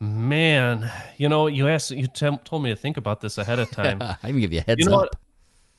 Man, 0.00 0.90
you 1.16 1.28
know, 1.28 1.46
you 1.46 1.68
asked, 1.68 1.90
you 1.90 2.06
t- 2.06 2.38
told 2.44 2.62
me 2.62 2.70
to 2.70 2.76
think 2.76 2.96
about 2.96 3.20
this 3.20 3.38
ahead 3.38 3.58
of 3.58 3.70
time. 3.70 4.02
I 4.02 4.16
even 4.24 4.40
give 4.40 4.52
you 4.52 4.58
a 4.58 4.62
heads 4.62 4.80
you 4.80 4.90
know 4.90 4.96
up. 4.96 5.00
What? 5.02 5.16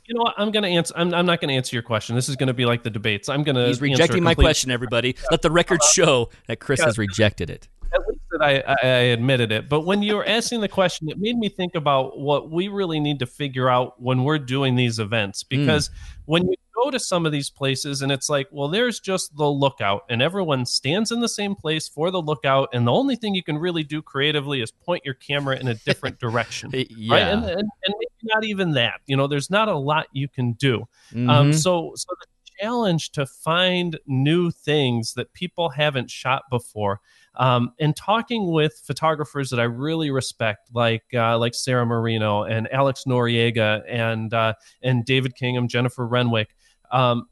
You 0.08 0.16
know 0.16 0.22
what? 0.22 0.36
I'm 0.38 0.52
going 0.52 0.64
to 0.64 0.70
answer. 0.70 0.94
I'm, 0.96 1.14
I'm 1.14 1.26
not 1.26 1.42
going 1.42 1.50
to 1.50 1.56
answer 1.56 1.76
your 1.76 1.84
question. 1.84 2.16
This 2.16 2.30
is 2.30 2.36
going 2.36 2.48
to 2.48 2.54
be 2.54 2.66
like 2.66 2.84
the 2.84 2.90
debates. 2.90 3.28
I'm 3.28 3.44
going 3.44 3.56
to. 3.56 3.68
He's 3.68 3.82
rejecting 3.82 4.24
my 4.24 4.36
question. 4.36 4.72
Everybody, 4.72 5.16
let 5.32 5.42
the 5.42 5.52
record 5.52 5.84
show 5.84 6.30
that 6.48 6.60
Chris 6.60 6.80
yeah. 6.80 6.86
has 6.86 6.98
rejected 6.98 7.50
it 7.50 7.68
at 7.96 8.08
least 8.08 8.22
that 8.32 8.42
I, 8.42 8.88
I 8.88 8.88
admitted 8.88 9.52
it. 9.52 9.70
But 9.70 9.82
when 9.82 10.04
you 10.04 10.16
were 10.16 10.26
asking 10.26 10.62
the 10.62 10.68
question, 10.68 11.10
it 11.10 11.18
made 11.18 11.38
me 11.38 11.50
think 11.50 11.76
about 11.76 12.20
what 12.20 12.52
we 12.52 12.68
really 12.68 13.00
need 13.00 13.20
to 13.20 13.26
figure 13.26 13.70
out 13.70 14.02
when 14.02 14.24
we're 14.24 14.40
doing 14.40 14.76
these 14.76 15.00
events. 15.00 15.44
Hmm. 15.44 15.60
Because 15.60 15.90
mm. 15.90 15.94
when 16.26 16.48
you 16.48 16.56
go 16.76 16.92
to 16.92 17.00
some 17.00 17.26
of 17.26 17.32
these 17.32 17.50
places 17.50 18.02
and 18.02 18.12
it's 18.12 18.30
like, 18.30 18.48
well, 18.52 18.68
there's 18.68 19.00
just 19.00 19.36
the 19.36 19.50
lookout, 19.50 20.04
and 20.10 20.22
everyone 20.22 20.66
stands 20.66 21.12
in 21.12 21.20
the 21.20 21.30
same 21.30 21.56
place 21.56 21.88
for 21.88 22.12
the 22.12 22.22
lookout, 22.22 22.70
and 22.74 22.88
the 22.88 22.92
only 22.92 23.16
thing 23.16 23.36
you 23.36 23.44
can 23.44 23.58
really 23.58 23.84
do 23.84 24.02
creatively 24.02 24.62
is 24.62 24.72
point 24.72 25.04
your 25.06 25.14
camera 25.14 25.58
in 25.58 25.68
a 25.68 25.76
different 25.76 26.20
direction. 26.26 26.72
yeah. 26.74 27.14
Right? 27.14 27.22
And, 27.22 27.44
and, 27.44 27.60
and, 27.60 27.70
maybe 27.88 28.08
not 28.24 28.44
even 28.44 28.72
that. 28.74 29.02
You 29.06 29.16
know, 29.18 29.28
there's 29.28 29.50
not 29.50 29.70
a 29.70 29.78
lot 29.78 30.08
you 30.12 30.28
can 30.28 30.54
do. 30.54 30.78
Um, 30.78 30.88
mm-hmm. 31.14 31.30
Um, 31.30 31.54
so, 31.54 31.94
so 31.96 32.08
the 32.20 32.28
challenge 32.60 33.12
to 33.12 33.26
find 33.26 34.00
new 34.08 34.52
things 34.52 35.14
that 35.14 35.34
people 35.34 35.70
haven't 35.70 36.10
shot 36.10 36.44
before 36.50 37.02
um, 37.38 37.74
and 37.80 37.96
talking 37.96 38.52
with 38.52 38.82
photographers 38.86 39.50
that 39.50 39.60
I 39.60 39.64
really 39.64 40.12
respect, 40.12 40.70
like 40.74 41.04
uh, 41.14 41.38
like 41.38 41.54
Sarah 41.54 41.86
Marino 41.86 42.44
and 42.44 42.72
Alex 42.72 43.04
Noriega 43.08 43.84
and 43.88 44.34
uh, 44.34 44.54
and 44.82 45.06
David 45.06 45.36
Kingham, 45.36 45.68
Jennifer 45.68 46.06
Renwick. 46.08 46.56
Um, 46.92 47.28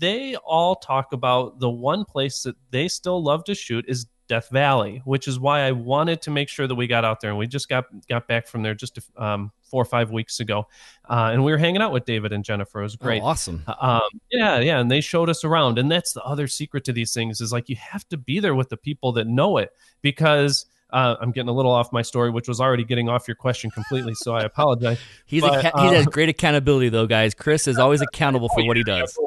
they 0.00 0.36
all 0.36 0.76
talk 0.76 1.12
about 1.12 1.60
the 1.60 1.70
one 1.70 2.04
place 2.04 2.42
that 2.42 2.56
they 2.70 2.88
still 2.88 3.22
love 3.22 3.44
to 3.44 3.54
shoot 3.54 3.84
is 3.88 4.06
Death 4.28 4.48
Valley, 4.50 5.02
which 5.04 5.28
is 5.28 5.38
why 5.38 5.60
I 5.60 5.72
wanted 5.72 6.20
to 6.22 6.30
make 6.30 6.48
sure 6.48 6.66
that 6.66 6.74
we 6.74 6.86
got 6.86 7.04
out 7.04 7.20
there. 7.20 7.30
And 7.30 7.38
we 7.38 7.46
just 7.46 7.68
got 7.68 7.86
got 8.08 8.26
back 8.28 8.46
from 8.46 8.62
there 8.62 8.74
just 8.74 8.98
um, 9.16 9.52
four 9.70 9.82
or 9.82 9.84
five 9.84 10.10
weeks 10.10 10.40
ago, 10.40 10.66
uh, 11.08 11.30
and 11.32 11.44
we 11.44 11.52
were 11.52 11.58
hanging 11.58 11.82
out 11.82 11.92
with 11.92 12.04
David 12.04 12.32
and 12.32 12.44
Jennifer. 12.44 12.80
It 12.80 12.84
was 12.84 12.96
great, 12.96 13.22
oh, 13.22 13.26
awesome. 13.26 13.64
Um, 13.80 14.02
yeah, 14.30 14.60
yeah, 14.60 14.80
and 14.80 14.90
they 14.90 15.00
showed 15.00 15.28
us 15.28 15.44
around. 15.44 15.78
And 15.78 15.90
that's 15.90 16.12
the 16.12 16.22
other 16.22 16.46
secret 16.46 16.84
to 16.84 16.92
these 16.92 17.12
things 17.12 17.40
is 17.40 17.52
like 17.52 17.68
you 17.68 17.76
have 17.76 18.08
to 18.08 18.16
be 18.16 18.40
there 18.40 18.54
with 18.54 18.68
the 18.68 18.76
people 18.76 19.12
that 19.12 19.26
know 19.26 19.58
it 19.58 19.70
because. 20.02 20.66
Uh, 20.88 21.16
I'm 21.20 21.32
getting 21.32 21.48
a 21.48 21.52
little 21.52 21.72
off 21.72 21.92
my 21.92 22.00
story, 22.00 22.30
which 22.30 22.46
was 22.46 22.60
already 22.60 22.84
getting 22.84 23.08
off 23.08 23.26
your 23.26 23.34
question 23.34 23.72
completely. 23.72 24.14
So 24.14 24.34
I 24.36 24.44
apologize. 24.44 25.00
he's 25.26 25.42
but, 25.42 25.64
a, 25.64 25.80
he 25.80 25.94
has 25.94 26.06
uh, 26.06 26.10
great 26.10 26.28
accountability, 26.28 26.90
though, 26.90 27.08
guys. 27.08 27.34
Chris 27.34 27.66
is 27.66 27.76
always 27.76 28.02
accountable 28.02 28.48
for 28.50 28.64
what 28.66 28.76
he 28.76 28.84
does. 28.84 29.18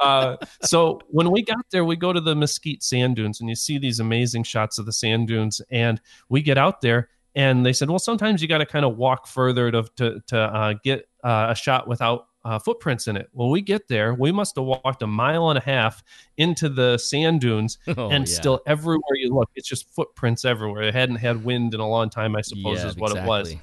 Uh, 0.00 0.36
so 0.62 1.00
when 1.08 1.30
we 1.30 1.42
got 1.42 1.64
there, 1.70 1.84
we 1.84 1.96
go 1.96 2.12
to 2.12 2.20
the 2.20 2.34
Mesquite 2.34 2.82
sand 2.82 3.16
dunes, 3.16 3.40
and 3.40 3.48
you 3.48 3.54
see 3.54 3.78
these 3.78 4.00
amazing 4.00 4.44
shots 4.44 4.78
of 4.78 4.86
the 4.86 4.92
sand 4.92 5.28
dunes. 5.28 5.60
And 5.70 6.00
we 6.28 6.42
get 6.42 6.58
out 6.58 6.80
there, 6.80 7.08
and 7.34 7.64
they 7.64 7.72
said, 7.72 7.88
well, 7.88 7.98
sometimes 7.98 8.42
you 8.42 8.48
got 8.48 8.58
to 8.58 8.66
kind 8.66 8.84
of 8.84 8.96
walk 8.96 9.26
further 9.26 9.70
to 9.70 9.84
to, 9.96 10.20
to 10.28 10.38
uh, 10.38 10.74
get 10.82 11.08
uh, 11.24 11.48
a 11.50 11.54
shot 11.54 11.88
without 11.88 12.26
uh, 12.44 12.58
footprints 12.58 13.08
in 13.08 13.16
it. 13.16 13.28
Well, 13.32 13.50
we 13.50 13.60
get 13.60 13.88
there, 13.88 14.14
we 14.14 14.32
must 14.32 14.56
have 14.56 14.64
walked 14.64 15.02
a 15.02 15.06
mile 15.06 15.50
and 15.50 15.58
a 15.58 15.62
half 15.62 16.02
into 16.36 16.68
the 16.68 16.98
sand 16.98 17.40
dunes, 17.40 17.78
oh, 17.96 18.08
and 18.08 18.28
yeah. 18.28 18.34
still 18.34 18.60
everywhere 18.66 19.16
you 19.16 19.34
look, 19.34 19.50
it's 19.54 19.68
just 19.68 19.94
footprints 19.94 20.44
everywhere. 20.44 20.82
It 20.82 20.94
hadn't 20.94 21.16
had 21.16 21.44
wind 21.44 21.74
in 21.74 21.80
a 21.80 21.88
long 21.88 22.10
time, 22.10 22.36
I 22.36 22.40
suppose, 22.40 22.78
yeah, 22.78 22.88
is 22.88 22.96
what 22.96 23.10
exactly. 23.10 23.24
it 23.24 23.28
was 23.28 23.56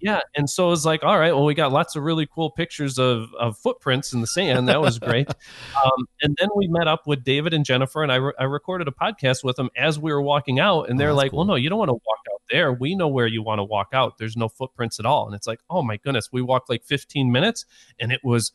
yeah, 0.00 0.20
and 0.34 0.48
so 0.48 0.68
it 0.68 0.70
was 0.70 0.86
like, 0.86 1.04
all 1.04 1.18
right, 1.18 1.32
well, 1.32 1.44
we 1.44 1.54
got 1.54 1.72
lots 1.72 1.94
of 1.94 2.02
really 2.02 2.26
cool 2.26 2.50
pictures 2.50 2.98
of, 2.98 3.34
of 3.38 3.58
footprints 3.58 4.12
in 4.12 4.20
the 4.22 4.26
sand. 4.26 4.68
That 4.68 4.80
was 4.80 4.98
great. 4.98 5.28
um, 5.84 6.06
and 6.22 6.36
then 6.40 6.48
we 6.56 6.68
met 6.68 6.88
up 6.88 7.06
with 7.06 7.22
David 7.22 7.52
and 7.52 7.64
Jennifer, 7.64 8.02
and 8.02 8.10
I, 8.10 8.16
re- 8.16 8.32
I 8.38 8.44
recorded 8.44 8.88
a 8.88 8.92
podcast 8.92 9.44
with 9.44 9.56
them 9.56 9.68
as 9.76 9.98
we 9.98 10.12
were 10.12 10.22
walking 10.22 10.58
out. 10.58 10.88
And 10.88 10.98
they're 10.98 11.10
oh, 11.10 11.14
like, 11.14 11.32
cool. 11.32 11.38
well, 11.38 11.46
no, 11.46 11.54
you 11.54 11.68
don't 11.68 11.78
want 11.78 11.90
to 11.90 11.94
walk 11.94 12.18
out 12.32 12.40
there. 12.50 12.72
We 12.72 12.94
know 12.94 13.08
where 13.08 13.26
you 13.26 13.42
want 13.42 13.58
to 13.58 13.64
walk 13.64 13.88
out. 13.92 14.16
There's 14.16 14.36
no 14.36 14.48
footprints 14.48 14.98
at 14.98 15.06
all. 15.06 15.26
And 15.26 15.34
it's 15.34 15.46
like, 15.46 15.60
oh 15.68 15.82
my 15.82 15.98
goodness, 15.98 16.30
we 16.32 16.40
walked 16.40 16.70
like 16.70 16.82
15 16.84 17.30
minutes, 17.30 17.66
and 18.00 18.10
it 18.10 18.20
was 18.24 18.52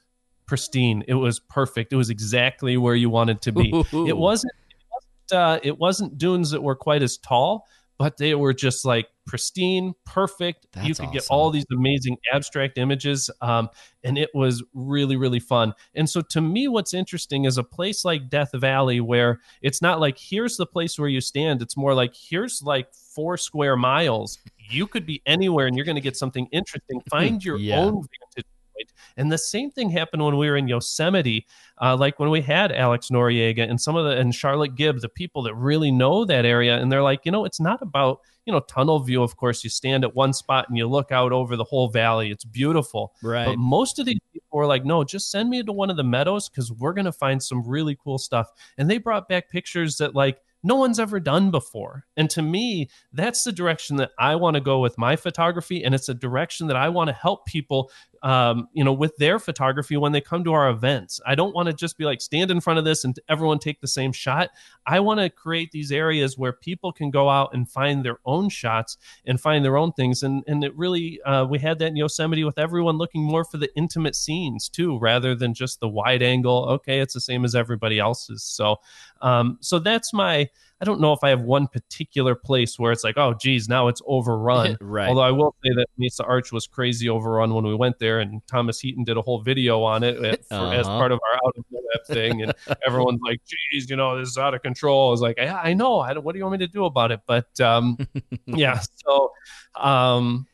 pristine. 0.47 1.03
It 1.07 1.15
was 1.15 1.39
perfect. 1.39 1.93
It 1.93 1.97
was 1.97 2.09
exactly 2.09 2.75
where 2.77 2.95
you 2.95 3.09
wanted 3.09 3.41
to 3.43 3.51
be. 3.51 3.71
Ooh. 3.93 4.07
It 4.07 4.17
wasn't. 4.17 4.53
It 4.69 4.85
wasn't, 4.91 5.41
uh, 5.41 5.59
it 5.63 5.77
wasn't 5.77 6.17
dunes 6.17 6.51
that 6.51 6.63
were 6.63 6.75
quite 6.75 7.03
as 7.03 7.17
tall, 7.17 7.67
but 7.97 8.17
they 8.17 8.35
were 8.35 8.53
just 8.53 8.83
like 8.83 9.07
pristine, 9.25 9.93
perfect. 10.05 10.67
That's 10.71 10.87
you 10.87 10.95
could 10.95 11.03
awesome. 11.03 11.13
get 11.13 11.27
all 11.29 11.49
these 11.49 11.65
amazing 11.71 12.17
abstract 12.31 12.77
images. 12.77 13.29
Um, 13.41 13.69
and 14.03 14.17
it 14.17 14.29
was 14.33 14.63
really, 14.73 15.15
really 15.15 15.39
fun. 15.39 15.73
And 15.95 16.09
so 16.09 16.21
to 16.21 16.41
me, 16.41 16.67
what's 16.67 16.93
interesting 16.93 17.45
is 17.45 17.57
a 17.57 17.63
place 17.63 18.05
like 18.05 18.29
Death 18.29 18.51
Valley 18.53 19.01
where 19.01 19.39
it's 19.61 19.81
not 19.81 19.99
like 19.99 20.17
here's 20.17 20.57
the 20.57 20.65
place 20.65 20.99
where 20.99 21.09
you 21.09 21.21
stand. 21.21 21.61
It's 21.61 21.77
more 21.77 21.93
like 21.93 22.13
here's 22.15 22.61
like 22.61 22.93
four 22.93 23.37
square 23.37 23.75
miles. 23.75 24.37
You 24.57 24.87
could 24.87 25.05
be 25.05 25.21
anywhere 25.25 25.67
and 25.67 25.75
you're 25.75 25.85
going 25.85 25.95
to 25.95 26.01
get 26.01 26.17
something 26.17 26.47
interesting. 26.51 27.01
Find 27.09 27.43
your 27.43 27.57
yeah. 27.57 27.79
own 27.79 27.93
vantage 27.93 28.45
point. 28.75 28.91
And 29.17 29.31
the 29.31 29.37
same 29.37 29.71
thing 29.71 29.89
happened 29.89 30.23
when 30.23 30.37
we 30.37 30.49
were 30.49 30.57
in 30.57 30.67
Yosemite, 30.67 31.45
uh, 31.81 31.95
like 31.95 32.19
when 32.19 32.29
we 32.29 32.41
had 32.41 32.71
Alex 32.71 33.09
Noriega 33.09 33.67
and 33.69 33.79
some 33.79 33.95
of 33.95 34.05
the 34.05 34.17
and 34.17 34.33
Charlotte 34.33 34.75
Gibb, 34.75 34.99
the 34.99 35.09
people 35.09 35.43
that 35.43 35.55
really 35.55 35.91
know 35.91 36.25
that 36.25 36.45
area, 36.45 36.77
and 36.77 36.91
they're 36.91 37.03
like, 37.03 37.21
you 37.25 37.31
know, 37.31 37.45
it's 37.45 37.59
not 37.59 37.81
about 37.81 38.19
you 38.45 38.53
know 38.53 38.59
tunnel 38.61 38.99
view. 38.99 39.23
Of 39.23 39.35
course, 39.37 39.63
you 39.63 39.69
stand 39.69 40.03
at 40.03 40.15
one 40.15 40.33
spot 40.33 40.69
and 40.69 40.77
you 40.77 40.87
look 40.87 41.11
out 41.11 41.31
over 41.31 41.55
the 41.55 41.63
whole 41.63 41.89
valley. 41.89 42.31
It's 42.31 42.45
beautiful, 42.45 43.13
right? 43.21 43.45
But 43.45 43.57
most 43.57 43.99
of 43.99 44.05
these 44.05 44.19
people 44.33 44.59
were 44.59 44.65
like, 44.65 44.85
no, 44.85 45.03
just 45.03 45.31
send 45.31 45.49
me 45.49 45.63
to 45.63 45.71
one 45.71 45.89
of 45.89 45.97
the 45.97 46.03
meadows 46.03 46.49
because 46.49 46.71
we're 46.71 46.93
gonna 46.93 47.11
find 47.11 47.41
some 47.41 47.67
really 47.67 47.97
cool 48.01 48.17
stuff. 48.17 48.51
And 48.77 48.89
they 48.89 48.97
brought 48.97 49.27
back 49.27 49.49
pictures 49.49 49.97
that 49.97 50.15
like 50.15 50.39
no 50.65 50.75
one's 50.75 50.99
ever 50.99 51.19
done 51.19 51.51
before. 51.51 52.05
And 52.17 52.27
to 52.31 52.41
me, 52.41 52.89
that's 53.13 53.43
the 53.43 53.51
direction 53.51 53.97
that 53.97 54.09
I 54.17 54.35
want 54.35 54.55
to 54.55 54.61
go 54.61 54.79
with 54.79 54.97
my 54.97 55.15
photography. 55.15 55.83
And 55.83 55.93
it's 55.93 56.09
a 56.09 56.13
direction 56.15 56.65
that 56.67 56.75
I 56.75 56.89
want 56.89 57.07
to 57.07 57.13
help 57.13 57.45
people 57.45 57.91
um, 58.25 58.67
you 58.73 58.83
know, 58.83 58.91
with 58.91 59.15
their 59.17 59.37
photography 59.37 59.97
when 59.97 60.11
they 60.11 60.19
come 60.19 60.43
to 60.43 60.51
our 60.51 60.71
events. 60.71 61.21
I 61.27 61.35
don't 61.35 61.53
want 61.53 61.67
to 61.67 61.73
just 61.73 61.95
be 61.95 62.05
like 62.05 62.21
stand 62.21 62.49
in 62.49 62.59
front 62.59 62.79
of 62.79 62.83
this 62.83 63.03
and 63.03 63.15
everyone 63.29 63.59
take 63.59 63.81
the 63.81 63.87
same 63.87 64.11
shot. 64.11 64.49
I 64.87 64.99
want 64.99 65.19
to 65.19 65.29
create 65.29 65.71
these 65.71 65.91
areas 65.91 66.35
where 66.35 66.51
people 66.51 66.91
can 66.91 67.11
go 67.11 67.29
out 67.29 67.53
and 67.53 67.69
find 67.69 68.03
their 68.03 68.17
own 68.25 68.49
shots 68.49 68.97
and 69.27 69.39
find 69.39 69.63
their 69.63 69.77
own 69.77 69.91
things. 69.91 70.23
And 70.23 70.43
and 70.47 70.63
it 70.63 70.75
really 70.75 71.21
uh, 71.21 71.45
we 71.45 71.59
had 71.59 71.77
that 71.79 71.89
in 71.89 71.97
Yosemite 71.97 72.43
with 72.43 72.57
everyone 72.57 72.97
looking 72.97 73.21
more 73.21 73.45
for 73.45 73.57
the 73.57 73.69
intimate 73.75 74.15
scenes 74.15 74.69
too, 74.69 74.97
rather 74.97 75.35
than 75.35 75.53
just 75.53 75.79
the 75.79 75.87
wide 75.87 76.23
angle. 76.23 76.65
Okay, 76.69 77.01
it's 77.01 77.13
the 77.13 77.21
same 77.21 77.45
as 77.45 77.53
everybody 77.53 77.99
else's. 77.99 78.41
So 78.41 78.77
um, 79.21 79.59
so 79.61 79.77
that's 79.77 80.13
my 80.13 80.49
I 80.81 80.85
don't 80.85 80.99
know 80.99 81.13
if 81.13 81.19
I 81.23 81.29
have 81.29 81.41
one 81.41 81.67
particular 81.67 82.35
place 82.35 82.77
where 82.77 82.91
it's 82.91 83.03
like, 83.03 83.17
oh, 83.17 83.33
geez, 83.33 83.69
now 83.69 83.87
it's 83.87 84.01
overrun. 84.05 84.77
right. 84.81 85.07
Although 85.07 85.21
I 85.21 85.31
will 85.31 85.55
say 85.63 85.71
that 85.73 85.85
Mesa 85.97 86.23
Arch 86.25 86.51
was 86.51 86.67
crazy 86.67 87.07
overrun 87.07 87.53
when 87.53 87.63
we 87.63 87.73
went 87.73 87.97
there, 87.97 88.19
and 88.19 88.45
Thomas 88.47 88.79
Heaton 88.79 89.05
did 89.05 89.15
a 89.15 89.21
whole 89.21 89.39
video 89.39 89.81
on 89.83 90.03
it 90.03 90.17
for, 90.45 90.55
uh-huh. 90.55 90.71
as 90.71 90.85
part 90.85 91.11
of 91.13 91.19
our 91.31 91.39
out 91.45 91.53
of 91.57 91.65
that 91.71 92.13
thing, 92.13 92.41
and 92.41 92.53
everyone's 92.85 93.21
like, 93.23 93.39
geez, 93.45 93.89
you 93.89 93.95
know, 93.95 94.19
this 94.19 94.29
is 94.29 94.37
out 94.37 94.53
of 94.53 94.61
control. 94.61 95.09
I 95.09 95.11
was 95.11 95.21
like, 95.21 95.37
yeah, 95.37 95.59
I 95.63 95.73
know. 95.73 95.99
I 95.99 96.17
what 96.17 96.33
do 96.33 96.39
you 96.39 96.45
want 96.45 96.59
me 96.59 96.65
to 96.65 96.71
do 96.71 96.85
about 96.85 97.11
it? 97.11 97.21
But 97.25 97.59
um, 97.61 97.97
yeah, 98.45 98.81
so. 99.05 99.31
Um, 99.75 100.47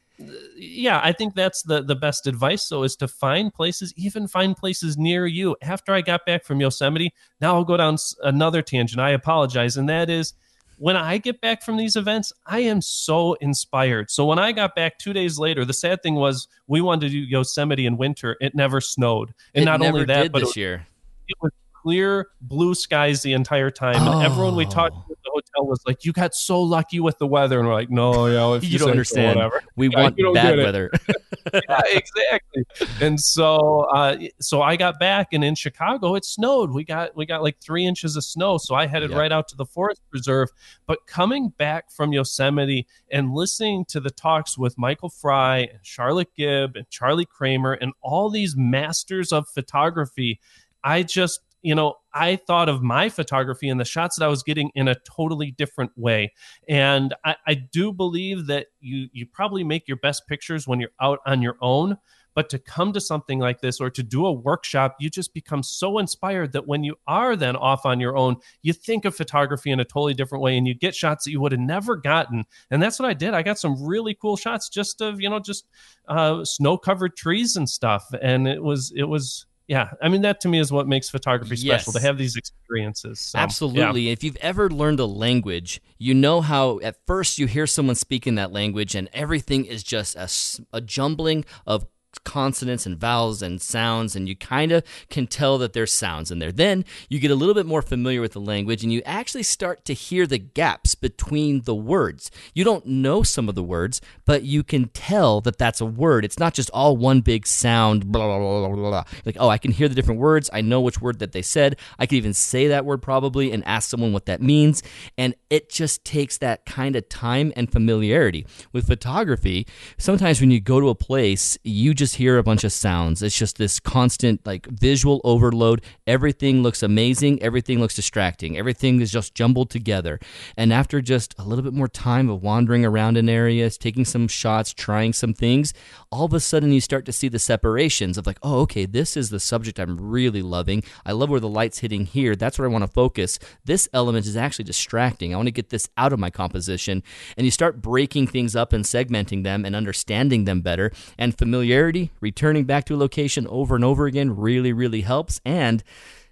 yeah, 0.55 0.99
I 1.03 1.11
think 1.11 1.35
that's 1.35 1.63
the 1.63 1.81
the 1.81 1.95
best 1.95 2.27
advice. 2.27 2.63
So 2.63 2.83
is 2.83 2.95
to 2.97 3.07
find 3.07 3.53
places, 3.53 3.93
even 3.95 4.27
find 4.27 4.55
places 4.55 4.97
near 4.97 5.25
you. 5.25 5.55
After 5.61 5.93
I 5.93 6.01
got 6.01 6.25
back 6.25 6.43
from 6.43 6.61
Yosemite, 6.61 7.13
now 7.39 7.55
I'll 7.55 7.63
go 7.63 7.77
down 7.77 7.97
another 8.23 8.61
tangent. 8.61 8.99
I 8.99 9.11
apologize, 9.11 9.77
and 9.77 9.89
that 9.89 10.09
is 10.09 10.33
when 10.77 10.97
I 10.97 11.17
get 11.17 11.41
back 11.41 11.61
from 11.63 11.77
these 11.77 11.95
events, 11.95 12.33
I 12.45 12.61
am 12.61 12.81
so 12.81 13.33
inspired. 13.35 14.09
So 14.09 14.25
when 14.25 14.39
I 14.39 14.51
got 14.51 14.75
back 14.75 14.97
two 14.97 15.13
days 15.13 15.37
later, 15.37 15.63
the 15.63 15.73
sad 15.73 16.01
thing 16.01 16.15
was 16.15 16.47
we 16.67 16.81
wanted 16.81 17.07
to 17.07 17.09
do 17.09 17.19
Yosemite 17.19 17.85
in 17.85 17.97
winter. 17.97 18.37
It 18.41 18.55
never 18.55 18.81
snowed, 18.81 19.33
and 19.53 19.63
it 19.63 19.65
not 19.65 19.81
only 19.81 20.05
that, 20.05 20.31
but 20.31 20.39
this 20.39 20.51
it, 20.51 20.57
year 20.57 20.87
it 21.31 21.37
was 21.41 21.51
clear 21.81 22.27
blue 22.41 22.75
skies 22.75 23.21
the 23.21 23.33
entire 23.33 23.71
time. 23.71 24.07
Oh. 24.07 24.19
And 24.19 24.25
everyone 24.25 24.55
we 24.55 24.65
talked 24.65 24.95
to 25.07 25.15
hotel 25.33 25.67
was 25.67 25.81
like, 25.85 26.05
"You 26.05 26.13
got 26.13 26.33
so 26.33 26.61
lucky 26.61 26.99
with 26.99 27.17
the 27.17 27.27
weather," 27.27 27.59
and 27.59 27.67
we're 27.67 27.73
like, 27.73 27.89
"No, 27.89 28.25
you 28.27 28.33
know, 28.33 28.55
you 28.55 28.79
don't 28.79 28.91
understand. 28.91 29.39
We 29.75 29.89
yeah, 29.89 30.01
want 30.01 30.17
bad 30.33 30.57
weather." 30.57 30.91
yeah, 31.53 31.81
exactly. 31.91 32.63
And 32.99 33.19
so, 33.19 33.87
uh, 33.93 34.17
so 34.39 34.61
I 34.61 34.75
got 34.75 34.99
back, 34.99 35.33
and 35.33 35.43
in 35.43 35.55
Chicago, 35.55 36.15
it 36.15 36.25
snowed. 36.25 36.71
We 36.71 36.83
got 36.83 37.15
we 37.15 37.25
got 37.25 37.41
like 37.41 37.59
three 37.59 37.85
inches 37.85 38.15
of 38.15 38.23
snow. 38.23 38.57
So 38.57 38.75
I 38.75 38.87
headed 38.87 39.11
yep. 39.11 39.19
right 39.19 39.31
out 39.31 39.47
to 39.49 39.55
the 39.55 39.65
forest 39.65 40.01
preserve. 40.09 40.49
But 40.85 41.05
coming 41.07 41.49
back 41.49 41.91
from 41.91 42.13
Yosemite 42.13 42.87
and 43.11 43.33
listening 43.33 43.85
to 43.85 43.99
the 43.99 44.11
talks 44.11 44.57
with 44.57 44.77
Michael 44.77 45.09
Frye 45.09 45.69
and 45.71 45.79
Charlotte 45.83 46.33
Gibb 46.35 46.75
and 46.75 46.89
Charlie 46.89 47.25
Cramer 47.25 47.73
and 47.73 47.93
all 48.01 48.29
these 48.29 48.55
masters 48.55 49.31
of 49.31 49.47
photography, 49.47 50.39
I 50.83 51.03
just 51.03 51.41
you 51.61 51.75
know, 51.75 51.95
I 52.13 52.35
thought 52.35 52.69
of 52.69 52.81
my 52.81 53.09
photography 53.09 53.69
and 53.69 53.79
the 53.79 53.85
shots 53.85 54.17
that 54.17 54.25
I 54.25 54.27
was 54.27 54.43
getting 54.43 54.71
in 54.75 54.87
a 54.87 54.95
totally 55.15 55.51
different 55.51 55.91
way. 55.95 56.33
And 56.67 57.13
I, 57.23 57.35
I, 57.47 57.53
do 57.53 57.93
believe 57.93 58.47
that 58.47 58.67
you 58.79 59.07
you 59.13 59.25
probably 59.25 59.63
make 59.63 59.87
your 59.87 59.97
best 59.97 60.27
pictures 60.27 60.67
when 60.67 60.79
you're 60.79 60.91
out 60.99 61.19
on 61.25 61.41
your 61.41 61.57
own. 61.61 61.97
But 62.33 62.49
to 62.51 62.59
come 62.59 62.93
to 62.93 63.01
something 63.01 63.39
like 63.39 63.59
this 63.59 63.79
or 63.81 63.89
to 63.89 64.03
do 64.03 64.25
a 64.25 64.31
workshop, 64.31 64.95
you 64.99 65.09
just 65.09 65.33
become 65.33 65.63
so 65.63 65.97
inspired 65.97 66.53
that 66.53 66.67
when 66.67 66.83
you 66.83 66.95
are 67.05 67.35
then 67.35 67.55
off 67.55 67.85
on 67.85 67.99
your 67.99 68.15
own, 68.15 68.37
you 68.61 68.71
think 68.71 69.03
of 69.03 69.15
photography 69.15 69.69
in 69.69 69.79
a 69.79 69.85
totally 69.85 70.13
different 70.13 70.41
way 70.41 70.57
and 70.57 70.65
you 70.65 70.73
get 70.73 70.95
shots 70.95 71.25
that 71.25 71.31
you 71.31 71.41
would 71.41 71.51
have 71.51 71.59
never 71.59 71.97
gotten. 71.97 72.45
And 72.69 72.81
that's 72.81 72.99
what 72.99 73.09
I 73.09 73.13
did. 73.13 73.33
I 73.33 73.43
got 73.43 73.59
some 73.59 73.85
really 73.85 74.15
cool 74.19 74.37
shots 74.37 74.69
just 74.69 75.01
of, 75.01 75.19
you 75.19 75.29
know, 75.29 75.39
just 75.39 75.67
uh, 76.07 76.45
snow 76.45 76.77
covered 76.77 77.17
trees 77.17 77.57
and 77.57 77.69
stuff. 77.69 78.05
And 78.21 78.47
it 78.47 78.63
was, 78.63 78.93
it 78.95 79.05
was, 79.05 79.45
yeah 79.71 79.89
i 80.01 80.09
mean 80.09 80.21
that 80.21 80.41
to 80.41 80.49
me 80.49 80.59
is 80.59 80.69
what 80.69 80.85
makes 80.85 81.09
photography 81.09 81.55
special 81.55 81.93
yes. 81.93 82.01
to 82.01 82.05
have 82.05 82.17
these 82.17 82.35
experiences 82.35 83.21
so, 83.21 83.39
absolutely 83.39 84.01
yeah. 84.01 84.11
if 84.11 84.21
you've 84.21 84.35
ever 84.41 84.69
learned 84.69 84.99
a 84.99 85.05
language 85.05 85.81
you 85.97 86.13
know 86.13 86.41
how 86.41 86.77
at 86.81 86.97
first 87.07 87.39
you 87.39 87.47
hear 87.47 87.65
someone 87.65 87.95
speaking 87.95 88.35
that 88.35 88.51
language 88.51 88.95
and 88.95 89.07
everything 89.13 89.63
is 89.63 89.81
just 89.81 90.17
a, 90.17 90.27
a 90.75 90.81
jumbling 90.81 91.45
of 91.65 91.85
consonants 92.19 92.85
and 92.85 92.97
vowels 92.97 93.41
and 93.41 93.61
sounds, 93.61 94.15
and 94.15 94.27
you 94.27 94.35
kind 94.35 94.71
of 94.71 94.83
can 95.09 95.27
tell 95.27 95.57
that 95.57 95.73
there's 95.73 95.93
sounds 95.93 96.31
in 96.31 96.39
there. 96.39 96.51
Then 96.51 96.85
you 97.09 97.19
get 97.19 97.31
a 97.31 97.35
little 97.35 97.55
bit 97.55 97.65
more 97.65 97.81
familiar 97.81 98.21
with 98.21 98.33
the 98.33 98.41
language, 98.41 98.83
and 98.83 98.91
you 98.91 99.01
actually 99.05 99.43
start 99.43 99.85
to 99.85 99.93
hear 99.93 100.27
the 100.27 100.37
gaps 100.37 100.95
between 100.95 101.61
the 101.63 101.75
words. 101.75 102.31
You 102.53 102.63
don't 102.63 102.85
know 102.85 103.23
some 103.23 103.49
of 103.49 103.55
the 103.55 103.63
words, 103.63 104.01
but 104.25 104.43
you 104.43 104.63
can 104.63 104.89
tell 104.89 105.41
that 105.41 105.57
that's 105.57 105.81
a 105.81 105.85
word. 105.85 106.25
It's 106.25 106.39
not 106.39 106.53
just 106.53 106.69
all 106.71 106.97
one 106.97 107.21
big 107.21 107.47
sound, 107.47 108.11
blah, 108.11 108.25
blah, 108.25 108.39
blah, 108.39 108.67
blah, 108.67 108.89
blah. 108.89 109.03
Like, 109.25 109.37
oh, 109.39 109.49
I 109.49 109.57
can 109.57 109.71
hear 109.71 109.87
the 109.87 109.95
different 109.95 110.19
words. 110.19 110.49
I 110.53 110.61
know 110.61 110.81
which 110.81 111.01
word 111.01 111.19
that 111.19 111.31
they 111.31 111.41
said. 111.41 111.77
I 111.97 112.05
could 112.05 112.15
even 112.15 112.33
say 112.33 112.67
that 112.67 112.85
word 112.85 113.01
probably 113.01 113.51
and 113.51 113.65
ask 113.65 113.89
someone 113.89 114.13
what 114.13 114.25
that 114.25 114.41
means. 114.41 114.83
And 115.17 115.35
it 115.49 115.69
just 115.69 116.03
takes 116.05 116.37
that 116.39 116.65
kind 116.65 116.95
of 116.95 117.09
time 117.09 117.51
and 117.55 117.71
familiarity. 117.71 118.45
With 118.71 118.87
photography, 118.87 119.67
sometimes 119.97 120.41
when 120.41 120.51
you 120.51 120.59
go 120.59 120.79
to 120.79 120.89
a 120.89 120.95
place, 120.95 121.57
you 121.63 121.93
just 122.01 122.15
hear 122.15 122.39
a 122.39 122.43
bunch 122.43 122.63
of 122.63 122.73
sounds. 122.73 123.21
It's 123.21 123.37
just 123.37 123.59
this 123.59 123.79
constant 123.79 124.43
like 124.43 124.65
visual 124.65 125.21
overload. 125.23 125.83
Everything 126.07 126.63
looks 126.63 126.81
amazing. 126.81 127.39
Everything 127.43 127.79
looks 127.79 127.93
distracting. 127.93 128.57
Everything 128.57 129.01
is 129.01 129.11
just 129.11 129.35
jumbled 129.35 129.69
together. 129.69 130.19
And 130.57 130.73
after 130.73 130.99
just 130.99 131.35
a 131.37 131.43
little 131.43 131.63
bit 131.63 131.73
more 131.73 131.87
time 131.87 132.27
of 132.27 132.41
wandering 132.41 132.83
around 132.83 133.17
in 133.17 133.29
areas, 133.29 133.77
taking 133.77 134.03
some 134.03 134.27
shots, 134.27 134.73
trying 134.73 135.13
some 135.13 135.35
things, 135.35 135.75
all 136.11 136.25
of 136.25 136.33
a 136.33 136.39
sudden 136.39 136.71
you 136.71 136.81
start 136.81 137.05
to 137.05 137.11
see 137.11 137.27
the 137.27 137.37
separations 137.37 138.17
of 138.17 138.25
like, 138.25 138.39
oh, 138.41 138.61
okay, 138.61 138.87
this 138.87 139.15
is 139.15 139.29
the 139.29 139.39
subject 139.39 139.79
I'm 139.79 140.01
really 140.01 140.41
loving. 140.41 140.83
I 141.05 141.11
love 141.11 141.29
where 141.29 141.39
the 141.39 141.47
light's 141.47 141.79
hitting 141.79 142.07
here. 142.07 142.35
That's 142.35 142.57
where 142.57 142.67
I 142.67 142.71
want 142.71 142.83
to 142.83 142.91
focus. 142.91 143.37
This 143.63 143.87
element 143.93 144.25
is 144.25 144.35
actually 144.35 144.65
distracting. 144.65 145.33
I 145.33 145.37
want 145.37 145.47
to 145.47 145.51
get 145.51 145.69
this 145.69 145.87
out 145.97 146.13
of 146.13 146.19
my 146.19 146.31
composition. 146.31 147.03
And 147.37 147.45
you 147.45 147.51
start 147.51 147.79
breaking 147.79 148.25
things 148.25 148.55
up 148.55 148.73
and 148.73 148.85
segmenting 148.85 149.43
them 149.43 149.65
and 149.65 149.75
understanding 149.75 150.45
them 150.45 150.61
better. 150.61 150.91
And 151.19 151.37
familiarity 151.37 151.90
returning 152.19 152.65
back 152.65 152.85
to 152.85 152.95
a 152.95 152.97
location 152.97 153.47
over 153.47 153.75
and 153.75 153.83
over 153.83 154.05
again 154.05 154.35
really, 154.35 154.73
really 154.73 155.01
helps. 155.01 155.41
And 155.45 155.83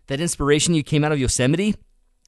that 0.07 0.19
inspiration 0.19 0.73
you 0.73 0.83
came 0.83 1.03
out 1.03 1.11
of 1.11 1.19
Yosemite, 1.19 1.75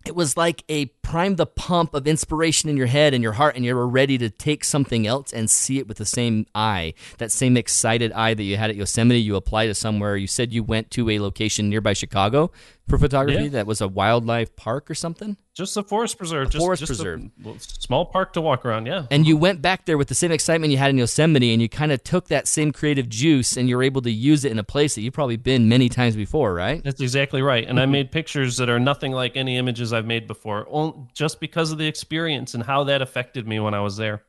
it 0.05 0.15
was 0.15 0.35
like 0.35 0.63
a 0.67 0.85
prime 1.03 1.35
the 1.35 1.45
pump 1.45 1.93
of 1.93 2.07
inspiration 2.07 2.69
in 2.69 2.77
your 2.77 2.87
head 2.87 3.13
and 3.13 3.21
your 3.21 3.33
heart, 3.33 3.55
and 3.55 3.63
you 3.63 3.75
were 3.75 3.87
ready 3.87 4.17
to 4.17 4.29
take 4.29 4.63
something 4.63 5.05
else 5.05 5.31
and 5.31 5.49
see 5.49 5.77
it 5.77 5.87
with 5.87 5.97
the 5.97 6.05
same 6.05 6.45
eye. 6.55 6.93
That 7.19 7.31
same 7.31 7.55
excited 7.55 8.11
eye 8.13 8.33
that 8.33 8.43
you 8.43 8.57
had 8.57 8.71
at 8.71 8.75
Yosemite, 8.75 9.21
you 9.21 9.35
apply 9.35 9.67
to 9.67 9.75
somewhere. 9.75 10.15
You 10.17 10.27
said 10.27 10.53
you 10.53 10.63
went 10.63 10.89
to 10.91 11.09
a 11.09 11.19
location 11.19 11.69
nearby 11.69 11.93
Chicago. 11.93 12.51
For 12.91 12.97
photography 12.97 13.43
Yeah. 13.43 13.49
that 13.49 13.65
was 13.65 13.81
a 13.81 13.87
wildlife 13.87 14.55
park 14.55 14.91
or 14.91 14.95
something? 14.95 15.37
Just 15.53 15.75
a 15.77 15.83
forest 15.83 16.17
preserve. 16.17 16.49
just, 16.49 16.63
forest 16.63 16.81
just 16.81 16.89
preserve. 16.89 17.29
A 17.45 17.59
small 17.59 18.05
park 18.05 18.33
to 18.33 18.41
walk 18.41 18.65
around. 18.65 18.85
Yeah. 18.85 19.05
And 19.09 19.25
you 19.25 19.37
went 19.37 19.61
back 19.61 19.85
there 19.85 19.97
with 19.97 20.07
the 20.07 20.15
same 20.15 20.31
excitement 20.31 20.71
you 20.71 20.77
had 20.77 20.89
in 20.89 20.97
Yosemite, 20.97 21.51
and 21.51 21.61
you 21.61 21.69
kind 21.69 21.91
of 21.91 22.03
took 22.03 22.27
that 22.27 22.47
same 22.47 22.71
creative 22.71 23.09
juice 23.09 23.57
and 23.57 23.67
you're 23.67 23.83
able 23.83 24.01
to 24.03 24.11
use 24.11 24.45
it 24.45 24.51
in 24.51 24.59
a 24.59 24.63
place 24.63 24.95
that 24.95 25.01
you've 25.01 25.13
probably 25.13 25.37
been 25.37 25.67
many 25.67 25.89
times 25.89 26.15
before, 26.15 26.53
right? 26.53 26.83
That's 26.83 27.01
exactly 27.01 27.41
right. 27.41 27.67
And 27.67 27.79
I 27.79 27.83
mm-hmm. 27.83 27.91
made 27.91 28.11
pictures 28.11 28.57
that 28.57 28.69
are 28.69 28.79
nothing 28.79 29.11
like 29.11 29.35
any 29.35 29.57
images 29.57 29.93
I've 29.93 30.05
made 30.05 30.27
before, 30.27 30.67
just 31.13 31.39
because 31.39 31.71
of 31.71 31.77
the 31.77 31.87
experience 31.87 32.53
and 32.53 32.63
how 32.63 32.83
that 32.85 33.01
affected 33.01 33.47
me 33.47 33.59
when 33.59 33.73
I 33.73 33.81
was 33.81 33.97
there. 33.97 34.23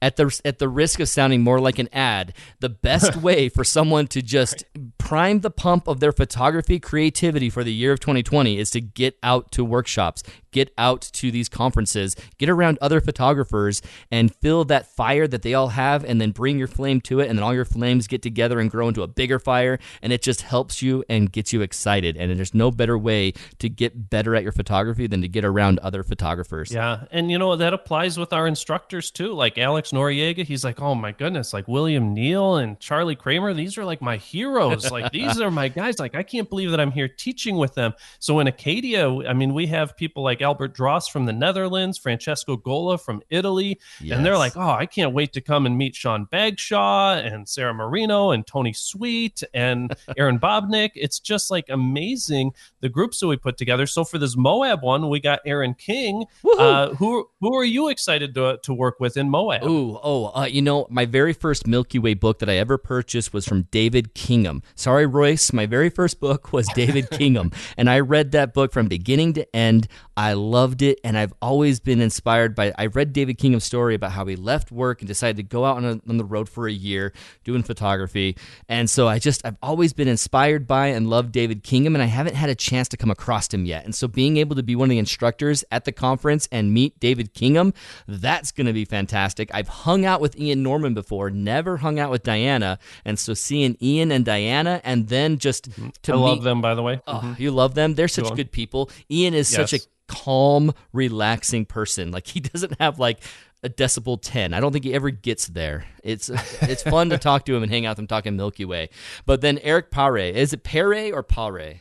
At 0.00 0.16
the 0.16 0.40
at 0.44 0.58
the 0.58 0.68
risk 0.68 1.00
of 1.00 1.08
sounding 1.08 1.42
more 1.42 1.60
like 1.60 1.78
an 1.78 1.88
ad, 1.92 2.32
the 2.60 2.68
best 2.68 3.16
way 3.22 3.48
for 3.48 3.64
someone 3.64 4.06
to 4.08 4.22
just 4.22 4.64
prime 4.98 5.40
the 5.40 5.50
pump 5.50 5.88
of 5.88 6.00
their 6.00 6.12
photography 6.12 6.78
creativity 6.78 7.50
for 7.50 7.64
the 7.64 7.72
year 7.72 7.92
of 7.92 8.00
2020 8.00 8.58
is 8.58 8.70
to 8.70 8.80
get 8.80 9.18
out 9.22 9.50
to 9.52 9.64
workshops, 9.64 10.22
get 10.50 10.72
out 10.78 11.00
to 11.00 11.30
these 11.30 11.48
conferences, 11.48 12.16
get 12.38 12.48
around 12.48 12.78
other 12.80 13.00
photographers 13.00 13.82
and 14.10 14.34
feel 14.34 14.64
that 14.64 14.86
fire 14.86 15.26
that 15.28 15.42
they 15.42 15.54
all 15.54 15.68
have 15.68 16.04
and 16.04 16.20
then 16.20 16.30
bring 16.30 16.58
your 16.58 16.68
flame 16.68 17.00
to 17.02 17.20
it 17.20 17.28
and 17.28 17.38
then 17.38 17.42
all 17.42 17.54
your 17.54 17.64
flames 17.64 18.06
get 18.06 18.22
together 18.22 18.58
and 18.60 18.70
grow 18.70 18.88
into 18.88 19.02
a 19.02 19.06
bigger 19.08 19.38
fire 19.38 19.78
and 20.02 20.12
it 20.12 20.22
just 20.22 20.42
helps 20.42 20.82
you 20.82 21.04
and 21.08 21.32
gets 21.32 21.52
you 21.52 21.62
excited 21.62 22.16
and 22.16 22.36
there's 22.38 22.54
no 22.54 22.70
better 22.70 22.96
way 22.96 23.32
to 23.58 23.68
get 23.68 24.10
better 24.10 24.34
at 24.34 24.42
your 24.42 24.52
photography 24.52 25.06
than 25.06 25.22
to 25.22 25.28
get 25.28 25.44
around 25.44 25.78
other 25.80 26.02
photographers. 26.02 26.72
Yeah, 26.72 27.04
and 27.10 27.30
you 27.30 27.38
know 27.38 27.56
that 27.56 27.72
applies 27.72 28.18
with 28.18 28.32
our 28.32 28.46
instructors 28.46 29.10
too. 29.10 29.32
Like 29.32 29.58
Alex 29.58 29.90
Noriega, 29.92 30.44
he's 30.44 30.64
like, 30.64 30.80
"Oh 30.80 30.94
my 30.94 31.12
goodness!" 31.12 31.52
Like 31.52 31.68
William 31.68 32.14
Neill 32.14 32.56
and 32.56 32.78
Charlie 32.80 33.16
Cramer, 33.16 33.54
these 33.54 33.78
are 33.78 33.84
like 33.84 34.02
my 34.02 34.16
heroes. 34.16 34.90
like 34.90 35.12
these 35.12 35.40
are 35.40 35.50
my 35.50 35.68
guys. 35.68 35.98
Like 35.98 36.14
I 36.14 36.22
can't 36.22 36.48
believe 36.48 36.70
that 36.70 36.80
I'm 36.80 36.92
here 36.92 37.08
teaching 37.08 37.56
with 37.56 37.74
them. 37.74 37.94
So 38.18 38.38
in 38.40 38.46
Acadia, 38.46 39.08
I 39.26 39.32
mean, 39.32 39.54
we 39.54 39.66
have 39.68 39.96
people 39.96 40.22
like 40.22 40.39
Albert 40.40 40.74
Dros 40.74 41.08
from 41.08 41.26
the 41.26 41.32
Netherlands, 41.32 41.98
Francesco 41.98 42.56
Gola 42.56 42.98
from 42.98 43.22
Italy, 43.30 43.78
and 44.00 44.24
they're 44.24 44.38
like, 44.38 44.56
"Oh, 44.56 44.70
I 44.70 44.86
can't 44.86 45.12
wait 45.12 45.32
to 45.34 45.40
come 45.40 45.66
and 45.66 45.76
meet 45.76 45.94
Sean 45.94 46.26
Bagshaw 46.30 47.14
and 47.24 47.48
Sarah 47.48 47.74
Marino 47.74 48.30
and 48.30 48.46
Tony 48.46 48.72
Sweet 48.72 49.42
and 49.54 49.94
Erin 50.16 50.38
Babnik." 50.38 50.90
It's 50.94 51.18
just 51.18 51.50
like 51.50 51.66
amazing 51.68 52.52
the 52.80 52.88
groups 52.88 53.20
that 53.20 53.26
we 53.26 53.36
put 53.36 53.56
together. 53.56 53.86
So 53.86 54.04
for 54.04 54.18
this 54.18 54.36
Moab 54.36 54.82
one, 54.82 55.08
we 55.08 55.20
got 55.20 55.40
Aaron 55.44 55.74
King. 55.74 56.24
Uh, 56.58 56.94
who 56.94 57.28
who 57.40 57.56
are 57.56 57.64
you 57.64 57.88
excited 57.88 58.34
to 58.34 58.58
to 58.62 58.74
work 58.74 59.00
with 59.00 59.16
in 59.16 59.30
Moab? 59.30 59.64
Ooh, 59.64 59.98
oh, 60.02 60.32
uh, 60.34 60.44
you 60.44 60.62
know, 60.62 60.86
my 60.90 61.06
very 61.06 61.32
first 61.32 61.66
Milky 61.66 61.98
Way 61.98 62.14
book 62.14 62.38
that 62.40 62.48
I 62.48 62.56
ever 62.56 62.78
purchased 62.78 63.32
was 63.32 63.46
from 63.46 63.62
David 63.70 64.14
Kingham. 64.14 64.62
Sorry, 64.74 65.06
Royce, 65.06 65.52
my 65.52 65.66
very 65.66 65.90
first 65.90 66.20
book 66.20 66.52
was 66.52 66.68
David 66.74 67.10
Kingham, 67.12 67.52
and 67.76 67.88
I 67.88 68.00
read 68.00 68.32
that 68.32 68.54
book 68.54 68.72
from 68.72 68.88
beginning 68.88 69.34
to 69.34 69.56
end. 69.56 69.88
I 70.16 70.29
loved 70.34 70.82
it, 70.82 71.00
and 71.04 71.16
I've 71.16 71.32
always 71.40 71.80
been 71.80 72.00
inspired 72.00 72.54
by. 72.54 72.72
I 72.78 72.86
read 72.86 73.12
David 73.12 73.38
Kingham's 73.38 73.64
story 73.64 73.94
about 73.94 74.12
how 74.12 74.24
he 74.26 74.36
left 74.36 74.70
work 74.70 75.00
and 75.00 75.08
decided 75.08 75.36
to 75.36 75.42
go 75.42 75.64
out 75.64 75.78
on, 75.78 75.84
a, 75.84 76.00
on 76.08 76.16
the 76.16 76.24
road 76.24 76.48
for 76.48 76.68
a 76.68 76.72
year 76.72 77.12
doing 77.44 77.62
photography, 77.62 78.36
and 78.68 78.88
so 78.88 79.08
I 79.08 79.18
just 79.18 79.44
I've 79.44 79.56
always 79.62 79.92
been 79.92 80.08
inspired 80.08 80.66
by 80.66 80.88
and 80.88 81.10
loved 81.10 81.32
David 81.32 81.62
Kingham, 81.62 81.94
and 81.94 82.02
I 82.02 82.06
haven't 82.06 82.36
had 82.36 82.48
a 82.48 82.54
chance 82.54 82.88
to 82.90 82.96
come 82.96 83.10
across 83.10 83.52
him 83.52 83.64
yet. 83.64 83.84
And 83.84 83.94
so 83.94 84.08
being 84.08 84.36
able 84.36 84.56
to 84.56 84.62
be 84.62 84.76
one 84.76 84.86
of 84.86 84.90
the 84.90 84.98
instructors 84.98 85.64
at 85.72 85.84
the 85.84 85.92
conference 85.92 86.48
and 86.52 86.72
meet 86.72 86.98
David 87.00 87.34
Kingham, 87.34 87.74
that's 88.06 88.52
going 88.52 88.66
to 88.66 88.72
be 88.72 88.84
fantastic. 88.84 89.50
I've 89.52 89.68
hung 89.68 90.04
out 90.04 90.20
with 90.20 90.38
Ian 90.38 90.62
Norman 90.62 90.94
before, 90.94 91.30
never 91.30 91.78
hung 91.78 91.98
out 91.98 92.10
with 92.10 92.22
Diana, 92.22 92.78
and 93.04 93.18
so 93.18 93.34
seeing 93.34 93.76
Ian 93.82 94.12
and 94.12 94.24
Diana, 94.24 94.80
and 94.84 95.08
then 95.08 95.38
just 95.38 95.70
mm-hmm. 95.70 95.88
to 96.02 96.12
I 96.12 96.16
love 96.16 96.38
meet 96.38 96.44
them, 96.44 96.60
by 96.60 96.74
the 96.74 96.82
way. 96.82 97.00
Oh, 97.06 97.14
mm-hmm. 97.14 97.42
you 97.42 97.50
love 97.50 97.74
them. 97.74 97.94
They're 97.94 98.08
such 98.08 98.30
on. 98.30 98.36
good 98.36 98.52
people. 98.52 98.90
Ian 99.10 99.34
is 99.34 99.48
such 99.48 99.72
a 99.72 99.80
Yes. 99.80 99.88
Calm, 100.10 100.72
relaxing 100.92 101.64
person. 101.64 102.10
Like 102.10 102.26
he 102.26 102.40
doesn't 102.40 102.78
have 102.80 102.98
like 102.98 103.20
a 103.62 103.68
decibel 103.68 104.18
10. 104.20 104.52
I 104.52 104.60
don't 104.60 104.72
think 104.72 104.84
he 104.84 104.92
ever 104.92 105.10
gets 105.10 105.46
there. 105.46 105.84
It's 106.02 106.28
it's 106.62 106.82
fun 106.82 107.10
to 107.10 107.18
talk 107.18 107.44
to 107.46 107.56
him 107.56 107.62
and 107.62 107.70
hang 107.70 107.86
out 107.86 107.92
with 107.92 108.00
him 108.00 108.06
talking 108.08 108.36
Milky 108.36 108.64
Way. 108.64 108.90
But 109.24 109.40
then 109.40 109.58
Eric 109.58 109.90
Pare, 109.90 110.18
is 110.18 110.52
it 110.52 110.64
Pare 110.64 111.14
or 111.14 111.22
Pare? 111.22 111.80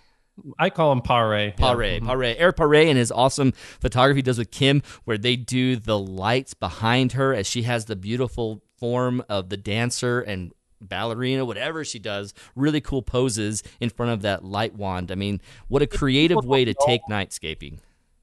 I 0.58 0.70
call 0.70 0.92
him 0.92 1.02
Pare. 1.02 1.52
Pare, 1.52 1.76
mm-hmm. 1.76 2.08
Pare, 2.08 2.38
Eric 2.38 2.56
Pare, 2.56 2.76
and 2.76 2.98
his 2.98 3.12
awesome 3.12 3.52
photography 3.82 4.22
does 4.22 4.38
with 4.38 4.52
Kim, 4.52 4.82
where 5.04 5.18
they 5.18 5.36
do 5.36 5.76
the 5.76 5.98
lights 5.98 6.54
behind 6.54 7.14
her 7.14 7.34
as 7.34 7.48
she 7.48 7.64
has 7.64 7.86
the 7.86 7.96
beautiful 7.96 8.64
form 8.78 9.24
of 9.28 9.50
the 9.50 9.58
dancer 9.58 10.22
and 10.22 10.54
ballerina, 10.80 11.44
whatever 11.44 11.84
she 11.84 12.00
does. 12.00 12.34
Really 12.56 12.80
cool 12.80 13.02
poses 13.02 13.64
in 13.80 13.90
front 13.90 14.12
of 14.12 14.22
that 14.22 14.46
light 14.46 14.76
wand. 14.76 15.12
I 15.12 15.16
mean, 15.16 15.42
what 15.68 15.82
a 15.82 15.88
creative 15.88 16.46
way 16.46 16.64
to 16.66 16.74
take 16.86 17.02
nightscaping. 17.10 17.80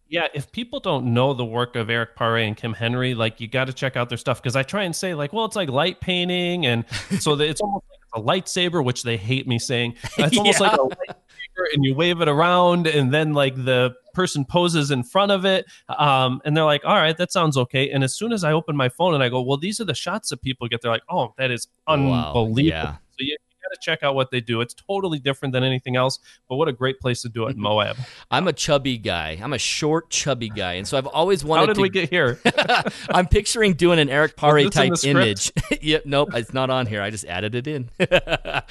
Yeah, 0.08 0.28
if 0.34 0.52
people 0.52 0.78
don't 0.78 1.12
know 1.14 1.34
the 1.34 1.44
work 1.44 1.74
of 1.74 1.90
Eric 1.90 2.14
Pare 2.14 2.36
and 2.38 2.56
Kim 2.56 2.72
Henry, 2.72 3.14
like 3.14 3.40
you 3.40 3.48
got 3.48 3.64
to 3.66 3.72
check 3.72 3.96
out 3.96 4.08
their 4.08 4.18
stuff 4.18 4.40
because 4.40 4.54
I 4.54 4.62
try 4.62 4.84
and 4.84 4.94
say 4.94 5.14
like, 5.14 5.32
well, 5.32 5.44
it's 5.44 5.56
like 5.56 5.68
light 5.68 6.00
painting, 6.00 6.64
and 6.66 6.84
so 7.18 7.34
that 7.36 7.48
it's 7.48 7.60
almost 7.60 7.84
like 7.90 8.22
a 8.22 8.24
lightsaber, 8.24 8.84
which 8.84 9.02
they 9.02 9.16
hate 9.16 9.48
me 9.48 9.58
saying. 9.58 9.94
It's 10.18 10.38
almost 10.38 10.60
Yeah. 10.60 10.68
like 10.68 10.78
a 10.78 10.82
lightsaber, 10.82 11.64
and 11.74 11.84
you 11.84 11.94
wave 11.94 12.20
it 12.20 12.28
around, 12.28 12.86
and 12.86 13.12
then 13.12 13.32
like 13.34 13.56
the 13.56 13.94
person 14.14 14.44
poses 14.44 14.90
in 14.92 15.02
front 15.02 15.32
of 15.32 15.44
it, 15.44 15.66
um, 15.88 16.40
and 16.44 16.56
they're 16.56 16.64
like, 16.64 16.84
all 16.84 16.94
right, 16.94 17.16
that 17.18 17.32
sounds 17.32 17.56
okay. 17.56 17.90
And 17.90 18.04
as 18.04 18.14
soon 18.14 18.32
as 18.32 18.44
I 18.44 18.52
open 18.52 18.76
my 18.76 18.88
phone 18.88 19.12
and 19.12 19.22
I 19.22 19.28
go, 19.28 19.42
well, 19.42 19.58
these 19.58 19.80
are 19.80 19.84
the 19.84 19.94
shots 19.94 20.28
that 20.30 20.40
people 20.40 20.68
get, 20.68 20.82
they're 20.82 20.90
like, 20.92 21.02
oh, 21.10 21.34
that 21.36 21.50
is 21.50 21.66
Wow, 21.88 21.94
unbelievable. 21.94 22.62
yeah. 22.62 22.92
So 23.10 23.16
you 23.18 23.36
got 23.68 23.74
to 23.74 23.80
check 23.80 24.02
out 24.02 24.14
what 24.14 24.30
they 24.30 24.40
do. 24.40 24.60
It's 24.60 24.74
totally 24.74 25.18
different 25.18 25.52
than 25.52 25.64
anything 25.64 25.96
else, 25.96 26.18
but 26.48 26.56
what 26.56 26.68
a 26.68 26.72
great 26.72 27.00
place 27.00 27.22
to 27.22 27.28
do 27.28 27.46
it 27.46 27.56
in 27.56 27.60
Moab. 27.60 27.96
I'm 28.30 28.48
a 28.48 28.52
chubby 28.52 28.98
guy. 28.98 29.38
I'm 29.42 29.52
a 29.52 29.58
short, 29.58 30.10
chubby 30.10 30.48
guy, 30.48 30.74
and 30.74 30.86
so 30.86 30.98
I've 30.98 31.06
always 31.06 31.44
wanted 31.44 31.62
How 31.62 31.66
did 31.66 31.74
to. 31.76 31.82
we 31.82 31.88
get 31.88 32.10
here? 32.10 32.40
I'm 33.10 33.26
picturing 33.26 33.74
doing 33.74 33.98
an 33.98 34.08
Eric 34.08 34.36
Pare 34.36 34.58
in 34.58 34.70
type 34.70 34.92
image. 35.04 35.52
yep, 35.80 36.06
nope, 36.06 36.30
it's 36.34 36.52
not 36.52 36.70
on 36.70 36.86
here. 36.86 37.02
I 37.02 37.10
just 37.10 37.24
added 37.24 37.54
it 37.54 37.66
in. 37.66 37.90
yeah, 37.98 38.62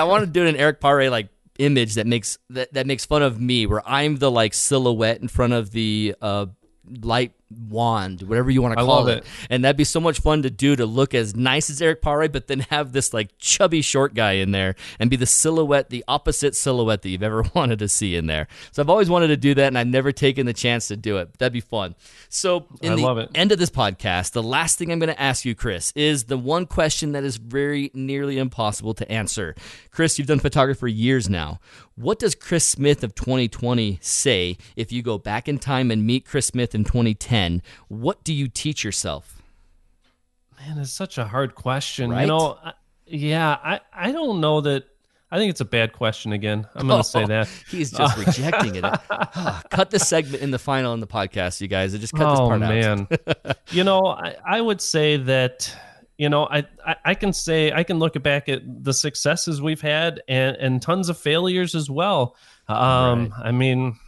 I 0.00 0.04
want 0.04 0.24
to 0.24 0.30
do 0.30 0.46
an 0.46 0.56
Eric 0.56 0.80
Pare 0.80 1.10
like 1.10 1.28
image 1.58 1.94
that 1.94 2.06
makes 2.06 2.38
that, 2.50 2.72
that 2.74 2.86
makes 2.86 3.04
fun 3.04 3.22
of 3.22 3.40
me, 3.40 3.66
where 3.66 3.86
I'm 3.88 4.16
the 4.16 4.30
like 4.30 4.54
silhouette 4.54 5.20
in 5.20 5.28
front 5.28 5.52
of 5.52 5.70
the 5.70 6.14
uh, 6.20 6.46
light 7.02 7.32
wand, 7.68 8.22
whatever 8.22 8.50
you 8.50 8.62
want 8.62 8.76
to 8.76 8.84
call 8.84 9.08
it. 9.08 9.18
it. 9.18 9.24
And 9.50 9.64
that'd 9.64 9.76
be 9.76 9.84
so 9.84 10.00
much 10.00 10.20
fun 10.20 10.42
to 10.42 10.50
do 10.50 10.76
to 10.76 10.86
look 10.86 11.14
as 11.14 11.34
nice 11.34 11.70
as 11.70 11.80
Eric 11.80 12.02
Pare, 12.02 12.28
but 12.28 12.46
then 12.46 12.60
have 12.70 12.92
this 12.92 13.12
like 13.12 13.30
chubby 13.38 13.82
short 13.82 14.14
guy 14.14 14.32
in 14.32 14.52
there 14.52 14.74
and 14.98 15.10
be 15.10 15.16
the 15.16 15.26
silhouette, 15.26 15.90
the 15.90 16.04
opposite 16.08 16.54
silhouette 16.54 17.02
that 17.02 17.08
you've 17.08 17.22
ever 17.22 17.44
wanted 17.54 17.78
to 17.80 17.88
see 17.88 18.16
in 18.16 18.26
there. 18.26 18.48
So 18.72 18.82
I've 18.82 18.90
always 18.90 19.10
wanted 19.10 19.28
to 19.28 19.36
do 19.36 19.54
that, 19.54 19.68
and 19.68 19.78
I've 19.78 19.86
never 19.86 20.12
taken 20.12 20.46
the 20.46 20.52
chance 20.52 20.88
to 20.88 20.96
do 20.96 21.18
it. 21.18 21.38
That'd 21.38 21.52
be 21.52 21.60
fun. 21.60 21.94
So 22.28 22.66
in 22.80 22.92
I 22.92 22.96
the 22.96 23.02
love 23.02 23.18
it. 23.18 23.30
end 23.34 23.52
of 23.52 23.58
this 23.58 23.70
podcast, 23.70 24.32
the 24.32 24.42
last 24.42 24.78
thing 24.78 24.90
I'm 24.92 24.98
going 24.98 25.14
to 25.14 25.20
ask 25.20 25.44
you, 25.44 25.54
Chris, 25.54 25.92
is 25.94 26.24
the 26.24 26.38
one 26.38 26.66
question 26.66 27.12
that 27.12 27.24
is 27.24 27.36
very 27.36 27.90
nearly 27.94 28.38
impossible 28.38 28.94
to 28.94 29.10
answer. 29.10 29.54
Chris, 29.90 30.18
you've 30.18 30.28
done 30.28 30.40
photography 30.40 30.78
for 30.78 30.88
years 30.88 31.28
now. 31.28 31.60
What 31.94 32.18
does 32.18 32.34
Chris 32.34 32.66
Smith 32.66 33.04
of 33.04 33.14
2020 33.14 33.98
say 34.00 34.56
if 34.76 34.90
you 34.90 35.02
go 35.02 35.18
back 35.18 35.48
in 35.48 35.58
time 35.58 35.90
and 35.90 36.04
meet 36.06 36.24
Chris 36.24 36.46
Smith 36.46 36.74
in 36.74 36.84
2010? 36.84 37.41
What 37.88 38.24
do 38.24 38.32
you 38.32 38.48
teach 38.48 38.84
yourself? 38.84 39.42
Man, 40.58 40.78
it's 40.78 40.92
such 40.92 41.18
a 41.18 41.24
hard 41.24 41.54
question. 41.54 42.10
Right? 42.10 42.22
You 42.22 42.26
know, 42.28 42.58
I, 42.62 42.72
yeah, 43.06 43.56
I, 43.62 43.80
I 43.92 44.12
don't 44.12 44.40
know 44.40 44.60
that. 44.60 44.84
I 45.30 45.38
think 45.38 45.48
it's 45.48 45.62
a 45.62 45.66
bad 45.66 45.94
question 45.94 46.32
again. 46.32 46.66
I'm 46.74 46.86
going 46.86 47.02
to 47.02 47.08
say 47.08 47.24
that. 47.26 47.48
He's 47.70 47.90
just 47.90 48.18
rejecting 48.18 48.76
it. 48.76 48.84
Ah, 49.34 49.62
cut 49.70 49.90
this 49.90 50.06
segment 50.06 50.42
in 50.42 50.50
the 50.50 50.58
final 50.58 50.92
in 50.92 51.00
the 51.00 51.06
podcast, 51.06 51.62
you 51.62 51.68
guys. 51.68 51.98
Just 51.98 52.12
cut 52.12 52.30
this 52.30 52.38
oh 52.38 52.48
part 52.48 52.62
out. 52.62 52.68
man, 52.68 53.08
you 53.70 53.82
know, 53.82 54.04
I, 54.04 54.36
I 54.44 54.60
would 54.60 54.82
say 54.82 55.16
that 55.16 55.74
you 56.18 56.28
know 56.28 56.44
I, 56.44 56.64
I 56.86 56.96
I 57.06 57.14
can 57.14 57.32
say 57.32 57.72
I 57.72 57.82
can 57.82 57.98
look 57.98 58.22
back 58.22 58.50
at 58.50 58.60
the 58.84 58.92
successes 58.92 59.62
we've 59.62 59.80
had 59.80 60.20
and 60.28 60.54
and 60.56 60.82
tons 60.82 61.08
of 61.08 61.16
failures 61.16 61.74
as 61.74 61.88
well. 61.88 62.36
Um, 62.68 63.32
I 63.42 63.52
mean. 63.52 63.98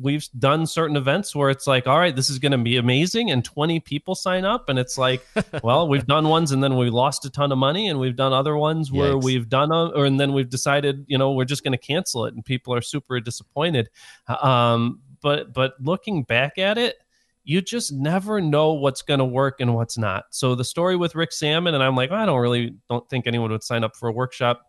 We've 0.00 0.26
done 0.38 0.66
certain 0.66 0.96
events 0.96 1.34
where 1.34 1.50
it's 1.50 1.66
like, 1.66 1.86
all 1.86 1.98
right, 1.98 2.14
this 2.14 2.30
is 2.30 2.38
going 2.38 2.52
to 2.52 2.58
be 2.58 2.76
amazing, 2.76 3.30
and 3.30 3.44
20 3.44 3.80
people 3.80 4.14
sign 4.14 4.44
up, 4.44 4.68
and 4.68 4.78
it's 4.78 4.98
like, 4.98 5.26
well, 5.62 5.88
we've 5.88 6.06
done 6.06 6.28
ones, 6.28 6.52
and 6.52 6.62
then 6.62 6.76
we 6.76 6.90
lost 6.90 7.24
a 7.24 7.30
ton 7.30 7.52
of 7.52 7.58
money, 7.58 7.88
and 7.88 8.00
we've 8.00 8.16
done 8.16 8.32
other 8.32 8.56
ones 8.56 8.90
where 8.90 9.12
Yikes. 9.12 9.24
we've 9.24 9.48
done, 9.48 9.70
a, 9.70 9.86
or 9.88 10.04
and 10.04 10.18
then 10.18 10.32
we've 10.32 10.50
decided, 10.50 11.04
you 11.06 11.16
know, 11.16 11.32
we're 11.32 11.44
just 11.44 11.62
going 11.62 11.72
to 11.72 11.78
cancel 11.78 12.24
it, 12.26 12.34
and 12.34 12.44
people 12.44 12.74
are 12.74 12.82
super 12.82 13.20
disappointed. 13.20 13.88
Um, 14.28 15.00
but 15.22 15.52
but 15.52 15.74
looking 15.80 16.22
back 16.24 16.58
at 16.58 16.78
it, 16.78 16.96
you 17.44 17.62
just 17.62 17.92
never 17.92 18.40
know 18.40 18.72
what's 18.72 19.02
going 19.02 19.18
to 19.18 19.24
work 19.24 19.60
and 19.60 19.74
what's 19.74 19.96
not. 19.96 20.24
So 20.30 20.56
the 20.56 20.64
story 20.64 20.96
with 20.96 21.14
Rick 21.14 21.32
Sammon, 21.32 21.74
and 21.74 21.82
I'm 21.82 21.94
like, 21.94 22.10
I 22.10 22.26
don't 22.26 22.40
really 22.40 22.74
don't 22.88 23.08
think 23.08 23.26
anyone 23.26 23.52
would 23.52 23.62
sign 23.62 23.84
up 23.84 23.96
for 23.96 24.08
a 24.08 24.12
workshop. 24.12 24.62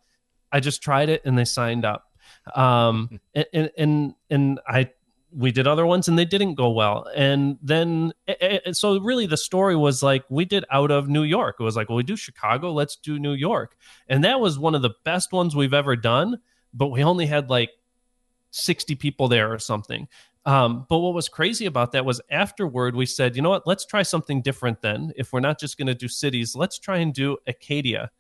I 0.51 0.59
just 0.59 0.82
tried 0.82 1.09
it 1.09 1.23
and 1.25 1.38
they 1.38 1.43
signed 1.43 1.86
up. 1.86 2.07
Um, 2.56 3.20
and, 3.54 3.72
and, 3.78 4.16
and, 4.30 4.60
I, 4.68 4.89
we 5.36 5.52
did 5.52 5.68
other 5.68 5.86
ones 5.86 6.08
and 6.08 6.18
they 6.18 6.26
didn't 6.26 6.56
go 6.56 6.70
well. 6.70 7.08
And 7.16 7.58
then, 7.62 8.14
so 8.72 9.00
really 9.00 9.26
the 9.26 9.38
story 9.38 9.76
was 9.76 10.02
like, 10.02 10.24
we 10.30 10.45
did 10.45 10.66
out 10.72 10.89
of 10.89 11.10
New 11.10 11.24
York. 11.24 11.58
It 11.60 11.64
was 11.64 11.76
like, 11.76 11.89
well, 11.89 11.98
we 11.98 12.04
do 12.04 12.16
Chicago, 12.16 12.72
let's 12.72 12.95
do 12.95 13.20
New 13.20 13.34
York. 13.34 13.76
And 14.08 14.24
that 14.24 14.39
was 14.39 14.58
one 14.58 14.74
of 14.74 14.82
the 14.82 14.95
best 15.04 15.34
ones 15.34 15.56
we've 15.56 15.74
ever 15.74 15.95
done. 15.95 16.39
But 16.74 16.88
we 16.88 17.04
only 17.04 17.26
had 17.26 17.50
like 17.50 17.72
60 18.52 18.95
people 18.95 19.28
there 19.28 19.52
or 19.52 19.60
something. 19.60 20.08
Um, 20.45 20.86
but 20.88 21.00
what 21.00 21.14
was 21.14 21.28
crazy 21.28 21.66
about 21.66 21.91
that 21.91 22.06
was 22.06 22.22
afterward, 22.32 22.95
we 22.95 23.06
said, 23.06 23.36
you 23.36 23.41
know 23.41 23.50
what, 23.50 23.68
let's 23.68 23.86
try 23.86 24.02
something 24.02 24.41
different 24.41 24.82
then. 24.82 25.12
If 25.18 25.34
we're 25.34 25.41
not 25.41 25.60
just 25.60 25.78
going 25.78 25.88
to 25.88 25.93
do 25.93 26.08
cities, 26.08 26.56
let's 26.56 26.80
try 26.80 26.98
and 26.98 27.14
do 27.14 27.38
Acadia. 27.48 28.12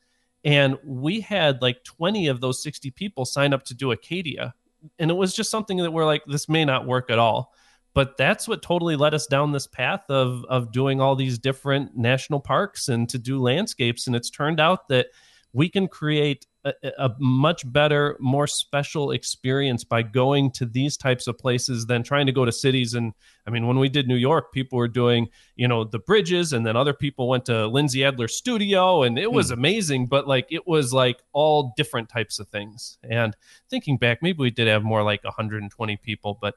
And 0.43 0.77
we 0.85 1.21
had 1.21 1.61
like 1.61 1.83
20 1.83 2.27
of 2.27 2.41
those 2.41 2.61
60 2.63 2.91
people 2.91 3.25
sign 3.25 3.53
up 3.53 3.63
to 3.65 3.73
do 3.73 3.91
Acadia. 3.91 4.53
And 4.99 5.11
it 5.11 5.15
was 5.15 5.33
just 5.33 5.49
something 5.51 5.77
that 5.77 5.91
we're 5.91 6.05
like, 6.05 6.23
this 6.27 6.47
may 6.47 6.63
not 6.63 6.85
work 6.85 7.09
at 7.09 7.19
all. 7.19 7.53
But 7.93 8.15
that's 8.15 8.47
what 8.47 8.61
totally 8.61 8.95
led 8.95 9.15
us 9.15 9.25
down 9.25 9.51
this 9.51 9.65
path 9.65 10.03
of 10.09 10.45
of 10.49 10.71
doing 10.71 11.01
all 11.01 11.15
these 11.15 11.39
different 11.39 11.97
national 11.97 12.39
parks 12.39 12.89
and 12.89 13.09
to 13.09 13.17
do 13.17 13.39
landscapes. 13.39 14.05
And 14.05 14.15
it's 14.15 14.29
turned 14.29 14.59
out 14.59 14.87
that 14.89 15.07
we 15.51 15.67
can 15.67 15.87
create 15.87 16.45
a, 16.83 16.91
a, 16.97 17.15
much 17.19 17.71
better, 17.71 18.17
more 18.19 18.47
special 18.47 19.11
experience 19.11 19.83
by 19.83 20.01
going 20.01 20.51
to 20.51 20.65
these 20.65 20.97
types 20.97 21.27
of 21.27 21.37
places 21.37 21.85
than 21.85 22.03
trying 22.03 22.25
to 22.25 22.31
go 22.31 22.45
to 22.45 22.51
cities. 22.51 22.93
And 22.93 23.13
I 23.45 23.49
mean, 23.49 23.67
when 23.67 23.79
we 23.79 23.89
did 23.89 24.07
New 24.07 24.15
York, 24.15 24.51
people 24.51 24.77
were 24.77 24.87
doing, 24.87 25.27
you 25.55 25.67
know, 25.67 25.83
the 25.83 25.99
bridges, 25.99 26.53
and 26.53 26.65
then 26.65 26.75
other 26.75 26.93
people 26.93 27.27
went 27.27 27.45
to 27.45 27.67
Lindsay 27.67 28.03
Adler's 28.03 28.35
studio, 28.35 29.03
and 29.03 29.17
it 29.17 29.31
was 29.31 29.47
hmm. 29.47 29.53
amazing. 29.53 30.07
But 30.07 30.27
like, 30.27 30.47
it 30.49 30.67
was 30.67 30.93
like 30.93 31.21
all 31.33 31.73
different 31.77 32.09
types 32.09 32.39
of 32.39 32.47
things. 32.49 32.97
And 33.03 33.35
thinking 33.69 33.97
back, 33.97 34.21
maybe 34.21 34.39
we 34.39 34.51
did 34.51 34.67
have 34.67 34.83
more 34.83 35.03
like 35.03 35.23
120 35.23 35.97
people, 35.97 36.37
but 36.41 36.55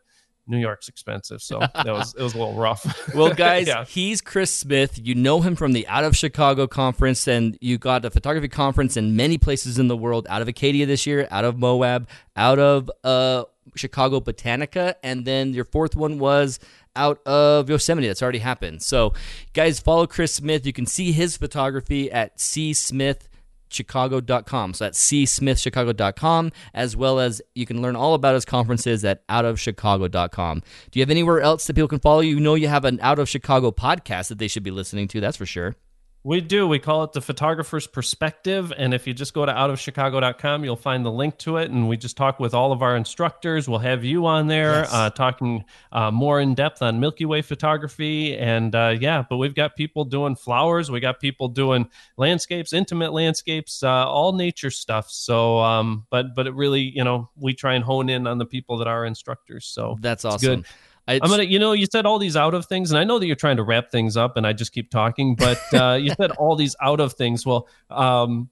New 0.51 0.59
York's 0.59 0.89
expensive, 0.89 1.41
so 1.41 1.61
that 1.75 1.87
was 1.87 2.15
it 2.15 2.23
was 2.23 2.35
a 2.35 2.39
little 2.39 2.55
rough. 2.55 2.85
well, 3.15 3.33
guys, 3.33 3.67
yeah. 3.69 3.85
he's 3.85 4.21
Chris 4.21 4.53
Smith. 4.53 4.99
You 5.03 5.15
know 5.15 5.41
him 5.41 5.57
from 5.57 5.73
the 5.73 5.87
Out 5.89 6.05
of 6.05 6.17
Chicago 6.17 6.67
conference, 6.67 7.27
and 7.29 7.57
you 7.61 7.79
got 7.79 8.05
a 8.05 8.11
photography 8.11 8.49
conference 8.49 8.97
in 8.97 9.17
many 9.17 9.39
places 9.39 9.79
in 9.79 9.89
the 9.89 9.97
world. 9.97 10.27
Out 10.29 10.43
of 10.43 10.49
Acadia 10.49 10.85
this 10.87 11.07
year, 11.07 11.29
out 11.31 11.45
of 11.45 11.59
Moab, 11.59 12.09
out 12.37 12.59
of 12.59 12.91
uh, 13.05 13.45
Chicago 13.77 14.21
Botanica, 14.21 14.95
and 15.03 15.25
then 15.25 15.55
your 15.55 15.65
fourth 15.65 15.95
one 15.97 16.19
was 16.19 16.59
out 16.97 17.25
of 17.27 17.71
Yosemite. 17.71 18.09
That's 18.09 18.23
already 18.23 18.41
happened. 18.41 18.83
So, 18.83 19.15
guys, 19.53 19.79
follow 19.79 20.07
Chris 20.07 20.35
Smith. 20.35 20.67
You 20.67 20.73
can 20.73 20.87
see 20.87 21.13
his 21.13 21.37
photography 21.37 22.11
at 22.11 22.41
C 22.41 22.75
Smith 22.75 23.29
chicago.com. 23.73 24.75
So 24.75 24.85
that's 24.85 25.03
csmithchicago.com, 25.09 26.53
as 26.75 26.97
well 26.97 27.21
as 27.21 27.41
you 27.55 27.67
can 27.67 27.83
learn 27.83 27.97
all 27.97 28.15
about 28.15 28.35
his 28.35 28.45
conferences 28.45 29.05
at 29.05 29.27
outofchicago.com. 29.29 30.63
Do 30.91 30.99
you 30.99 31.03
have 31.03 31.11
anywhere 31.11 31.41
else 31.41 31.67
that 31.67 31.75
people 31.75 31.89
can 31.89 32.01
follow 32.01 32.21
you? 32.21 32.35
You 32.35 32.41
know 32.41 32.55
you 32.55 32.69
have 32.69 32.85
an 32.85 32.99
Out 33.01 33.19
of 33.19 33.29
Chicago 33.29 33.71
podcast 33.71 34.29
that 34.29 34.39
they 34.39 34.49
should 34.49 34.63
be 34.63 34.71
listening 34.71 35.09
to, 35.09 35.21
that's 35.21 35.37
for 35.37 35.47
sure. 35.47 35.77
We 36.23 36.43
do. 36.43 36.69
We 36.69 36.79
call 36.79 37.05
it 37.05 37.15
the 37.15 37.23
photographer's 37.23 37.87
perspective. 37.87 38.75
And 38.77 38.93
if 38.93 39.07
you 39.07 39.15
just 39.15 39.33
go 39.33 39.47
to 39.47 39.53
outofchicago.com, 39.53 40.65
you'll 40.65 40.77
find 40.77 41.05
the 41.05 41.11
link 41.11 41.39
to 41.39 41.57
it. 41.57 41.71
And 41.71 41.89
we 41.89 41.97
just 41.97 42.15
talk 42.15 42.39
with 42.39 42.53
all 42.53 42.73
of 42.73 42.83
our 42.83 42.95
instructors. 42.95 43.67
We'll 43.67 43.79
have 43.79 44.05
you 44.05 44.27
on 44.27 44.47
there 44.47 44.81
yes. 44.81 44.93
uh, 44.93 45.09
talking 45.11 45.65
uh, 45.93 46.11
more 46.11 46.39
in 46.39 46.55
depth 46.55 46.83
on 46.83 47.01
Milky 47.01 47.25
Way 47.25 47.41
photography. 47.41 48.37
And 48.37 48.75
uh, 48.75 48.97
yeah, 49.01 49.25
but 49.31 49.39
we've 49.39 49.55
got 49.55 49.77
people 49.77 50.05
doing 50.05 50.37
flowers. 50.37 50.91
We 50.91 51.01
got 51.01 51.21
people 51.21 51.49
doing 51.49 51.89
landscapes, 52.19 52.75
intimate 52.75 53.15
landscapes, 53.15 53.83
uh, 53.83 53.89
all 53.89 54.35
nature 54.35 54.71
stuff. 54.71 55.11
So, 55.11 55.59
um, 55.61 56.07
but, 56.11 56.35
but 56.35 56.47
it 56.47 56.55
really, 56.55 56.83
you 56.83 57.03
know, 57.03 57.31
we 57.35 57.55
try 57.55 57.75
and 57.75 57.85
hone 57.85 58.11
in 58.11 58.27
on 58.27 58.37
the 58.37 58.47
people 58.47 58.77
that 58.79 58.89
are 58.89 59.07
instructors. 59.07 59.65
So 59.65 59.97
that's 60.01 60.27
awesome. 60.27 60.57
Good. 60.57 60.67
I, 61.11 61.15
am 61.15 61.31
gonna, 61.31 61.43
you 61.43 61.59
know, 61.59 61.73
you 61.73 61.87
said 61.87 62.07
all 62.07 62.19
these 62.19 62.37
out 62.37 62.55
of 62.55 62.67
things, 62.67 62.91
and 62.91 62.99
I 62.99 63.05
know 63.05 63.19
that 63.19 63.27
you're 63.27 63.37
trying 63.37 63.57
to 63.57 63.65
wrap 63.65 63.91
things 63.91 64.17
up, 64.17 64.37
and 64.37 64.47
I 64.47 64.53
just 64.53 64.73
keep 64.73 64.91
talking, 64.91 65.35
but 65.35 65.61
uh, 65.75 65.99
you 66.01 66.13
said 66.21 66.31
all 66.33 66.57
these 66.57 66.77
out 66.81 67.01
of 67.01 67.15
things. 67.15 67.45
Well, 67.45 67.69
um, 67.91 68.49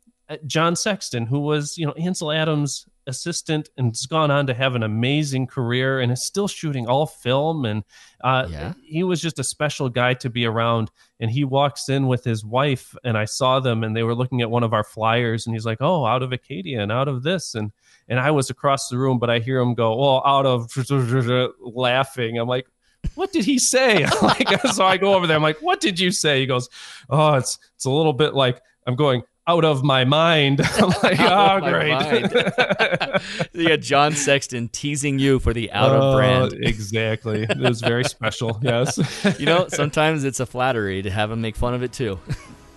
John 0.47 0.77
Sexton, 0.77 1.27
who 1.27 1.41
was, 1.41 1.79
you 1.79 1.87
know, 1.87 1.93
Ansel 1.93 2.33
Adams' 2.33 2.87
assistant 3.07 3.71
and 3.79 3.89
has 3.89 4.07
gone 4.07 4.31
on 4.31 4.47
to 4.47 4.55
have 4.55 4.75
an 4.75 4.83
amazing 4.83 5.47
career 5.47 6.01
and 6.01 6.13
is 6.13 6.25
still 6.25 6.47
shooting 6.47 6.87
all 6.87 7.07
film. 7.07 7.65
And 7.65 7.83
uh, 8.23 8.47
yeah. 8.51 8.75
he 8.85 9.03
was 9.03 9.21
just 9.23 9.39
a 9.39 9.45
special 9.45 9.89
guy 9.89 10.15
to 10.15 10.29
be 10.29 10.45
around. 10.45 10.91
And 11.19 11.31
he 11.31 11.45
walks 11.45 11.89
in 11.89 12.07
with 12.07 12.23
his 12.25 12.45
wife, 12.45 12.95
and 13.05 13.17
I 13.17 13.25
saw 13.25 13.59
them, 13.59 13.83
and 13.83 13.97
they 13.97 14.03
were 14.03 14.15
looking 14.15 14.43
at 14.43 14.51
one 14.51 14.63
of 14.63 14.73
our 14.75 14.85
flyers, 14.85 15.47
and 15.47 15.55
he's 15.55 15.67
like, 15.67 15.79
"Oh, 15.81 16.05
out 16.07 16.23
of 16.23 16.33
Acadia 16.33 16.81
and 16.81 16.93
out 16.93 17.09
of 17.09 17.25
this," 17.25 17.57
and 17.57 17.73
and 18.09 18.19
I 18.19 18.31
was 18.31 18.51
across 18.51 18.89
the 18.89 18.99
room, 18.99 19.19
but 19.19 19.31
I 19.31 19.39
hear 19.39 19.59
him 19.61 19.75
go, 19.75 19.97
"Well, 19.97 20.23
out 20.25 20.47
of 20.47 20.71
laughing." 21.61 22.39
I'm 22.39 22.49
like, 22.49 22.67
what 23.15 23.33
did 23.33 23.45
he 23.45 23.59
say? 23.59 24.07
like, 24.23 24.49
so 24.73 24.85
I 24.85 24.97
go 24.97 25.15
over 25.15 25.27
there. 25.27 25.37
I'm 25.37 25.43
like, 25.43 25.61
what 25.61 25.81
did 25.81 25.99
you 26.01 26.11
say? 26.11 26.41
He 26.41 26.47
goes, 26.47 26.69
oh, 27.11 27.35
it's 27.35 27.59
it's 27.75 27.85
a 27.85 27.91
little 27.91 28.13
bit 28.13 28.35
like 28.35 28.61
I'm 28.87 28.97
going 28.97 29.23
out 29.47 29.65
of 29.65 29.83
my 29.83 30.05
mind. 30.05 30.61
I'm 30.77 30.91
like, 31.03 31.19
oh, 31.21 31.61
great. 31.61 33.51
you 33.55 33.69
got 33.69 33.81
John 33.81 34.13
Sexton 34.13 34.69
teasing 34.69 35.19
you 35.19 35.39
for 35.39 35.55
the 35.55 35.71
out 35.73 35.91
of 35.91 36.03
uh, 36.03 36.17
brand. 36.17 36.53
exactly. 36.53 37.45
It 37.45 37.59
was 37.59 37.81
very 37.81 38.05
special. 38.05 38.59
Yes. 38.63 38.99
you 39.39 39.47
know, 39.47 39.67
sometimes 39.69 40.25
it's 40.25 40.41
a 40.41 40.47
flattery 40.47 41.03
to 41.03 41.11
have 41.11 41.31
him 41.31 41.41
make 41.41 41.57
fun 41.57 41.75
of 41.75 41.83
it 41.83 41.93
too 41.93 42.19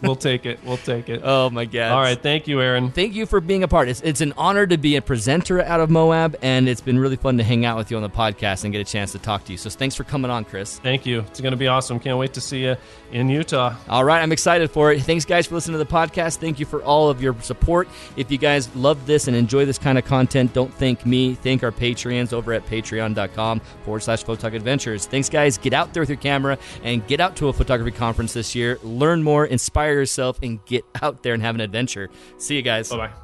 we'll 0.02 0.16
take 0.16 0.46
it. 0.46 0.60
We'll 0.64 0.78
take 0.78 1.10
it. 1.10 1.22
Oh 1.24 1.50
my 1.50 1.66
god! 1.66 1.92
All 1.92 2.02
right, 2.02 2.22
thank 2.22 2.48
you, 2.48 2.62
Aaron. 2.62 2.92
Thank 2.92 3.14
you 3.16 3.26
for 3.26 3.40
being 3.42 3.64
a 3.64 3.68
part. 3.68 3.90
It's, 3.90 4.02
it's 4.02 4.22
an 4.22 4.34
honor 4.38 4.68
to 4.68 4.78
be 4.78 4.96
a 4.96 5.02
presenter 5.02 5.62
out 5.62 5.80
of 5.80 5.90
Moab, 5.90 6.38
and 6.42 6.68
it's 6.68 6.82
been 6.82 7.00
really 7.00 7.16
fun 7.16 7.38
to 7.38 7.44
hang 7.44 7.66
out 7.66 7.78
with 7.78 7.92
you 7.92 7.98
on 7.98 8.04
the 8.04 8.10
podcast 8.10 8.64
and 8.64 8.72
get 8.72 8.80
a 8.80 8.90
chance 8.90 9.12
to 9.14 9.20
talk 9.20 9.46
to 9.46 9.52
you. 9.52 9.58
So 9.58 9.70
thanks 9.70 9.96
for 9.96 10.04
coming 10.04 10.32
on, 10.32 10.46
Chris. 10.46 10.80
Thank 10.80 11.06
you. 11.06 11.20
It's 11.22 11.42
going 11.42 11.52
to 11.52 11.58
be 11.58 11.68
awesome. 11.68 12.00
Can't 12.00 12.18
wait 12.18 12.34
to 12.34 12.42
see 12.42 12.64
you 12.64 12.76
in 13.12 13.30
Utah. 13.30 13.76
All 13.90 14.04
right, 14.04 14.22
I'm 14.22 14.32
excited 14.32 14.72
for 14.72 14.92
it. 14.92 15.02
Thanks, 15.04 15.26
guys, 15.26 15.48
for 15.48 15.56
listening 15.56 15.78
to 15.80 15.84
the 15.84 15.92
podcast. 15.92 16.38
Thank 16.38 16.60
you 16.60 16.66
for 16.66 16.82
all 16.84 17.10
of 17.10 17.22
your 17.22 17.40
support. 17.42 17.88
If 18.16 18.32
you 18.32 18.38
guys 18.38 18.74
love 18.76 19.06
this 19.06 19.28
and 19.28 19.36
enjoy 19.36 19.66
this 19.66 19.78
kind 19.78 19.98
of 19.98 20.06
content, 20.06 20.54
don't 20.54 20.74
thank 20.74 21.06
me. 21.06 21.36
Thank 21.36 21.64
our 21.64 21.72
Patreons 21.72 22.34
over 22.34 22.54
at 22.54 22.66
patreon.com 22.66 23.60
forward 23.84 24.00
slash 24.02 24.24
photog 24.24 24.56
adventures. 24.56 25.06
Thanks, 25.06 25.30
guys. 25.30 25.58
Get 25.58 25.74
out 25.74 25.94
there 25.94 26.02
with 26.02 26.10
your 26.10 26.18
camera 26.18 26.58
and 26.84 27.06
get 27.08 27.20
out 27.20 27.36
to 27.38 27.50
a 27.50 27.54
photography 27.54 27.92
conference 27.92 28.34
this 28.34 28.56
year. 28.56 28.80
Learn 28.84 29.24
more, 29.24 29.46
inspire 29.92 30.00
yourself, 30.00 30.40
and 30.42 30.64
get 30.66 30.86
out 31.02 31.24
there 31.24 31.34
and 31.34 31.44
have 31.44 31.56
an 31.56 31.62
adventure. 31.62 32.10
See 32.38 32.56
you 32.56 32.62
guys. 32.62 32.90
Bye 32.90 32.98
bye. 32.98 33.21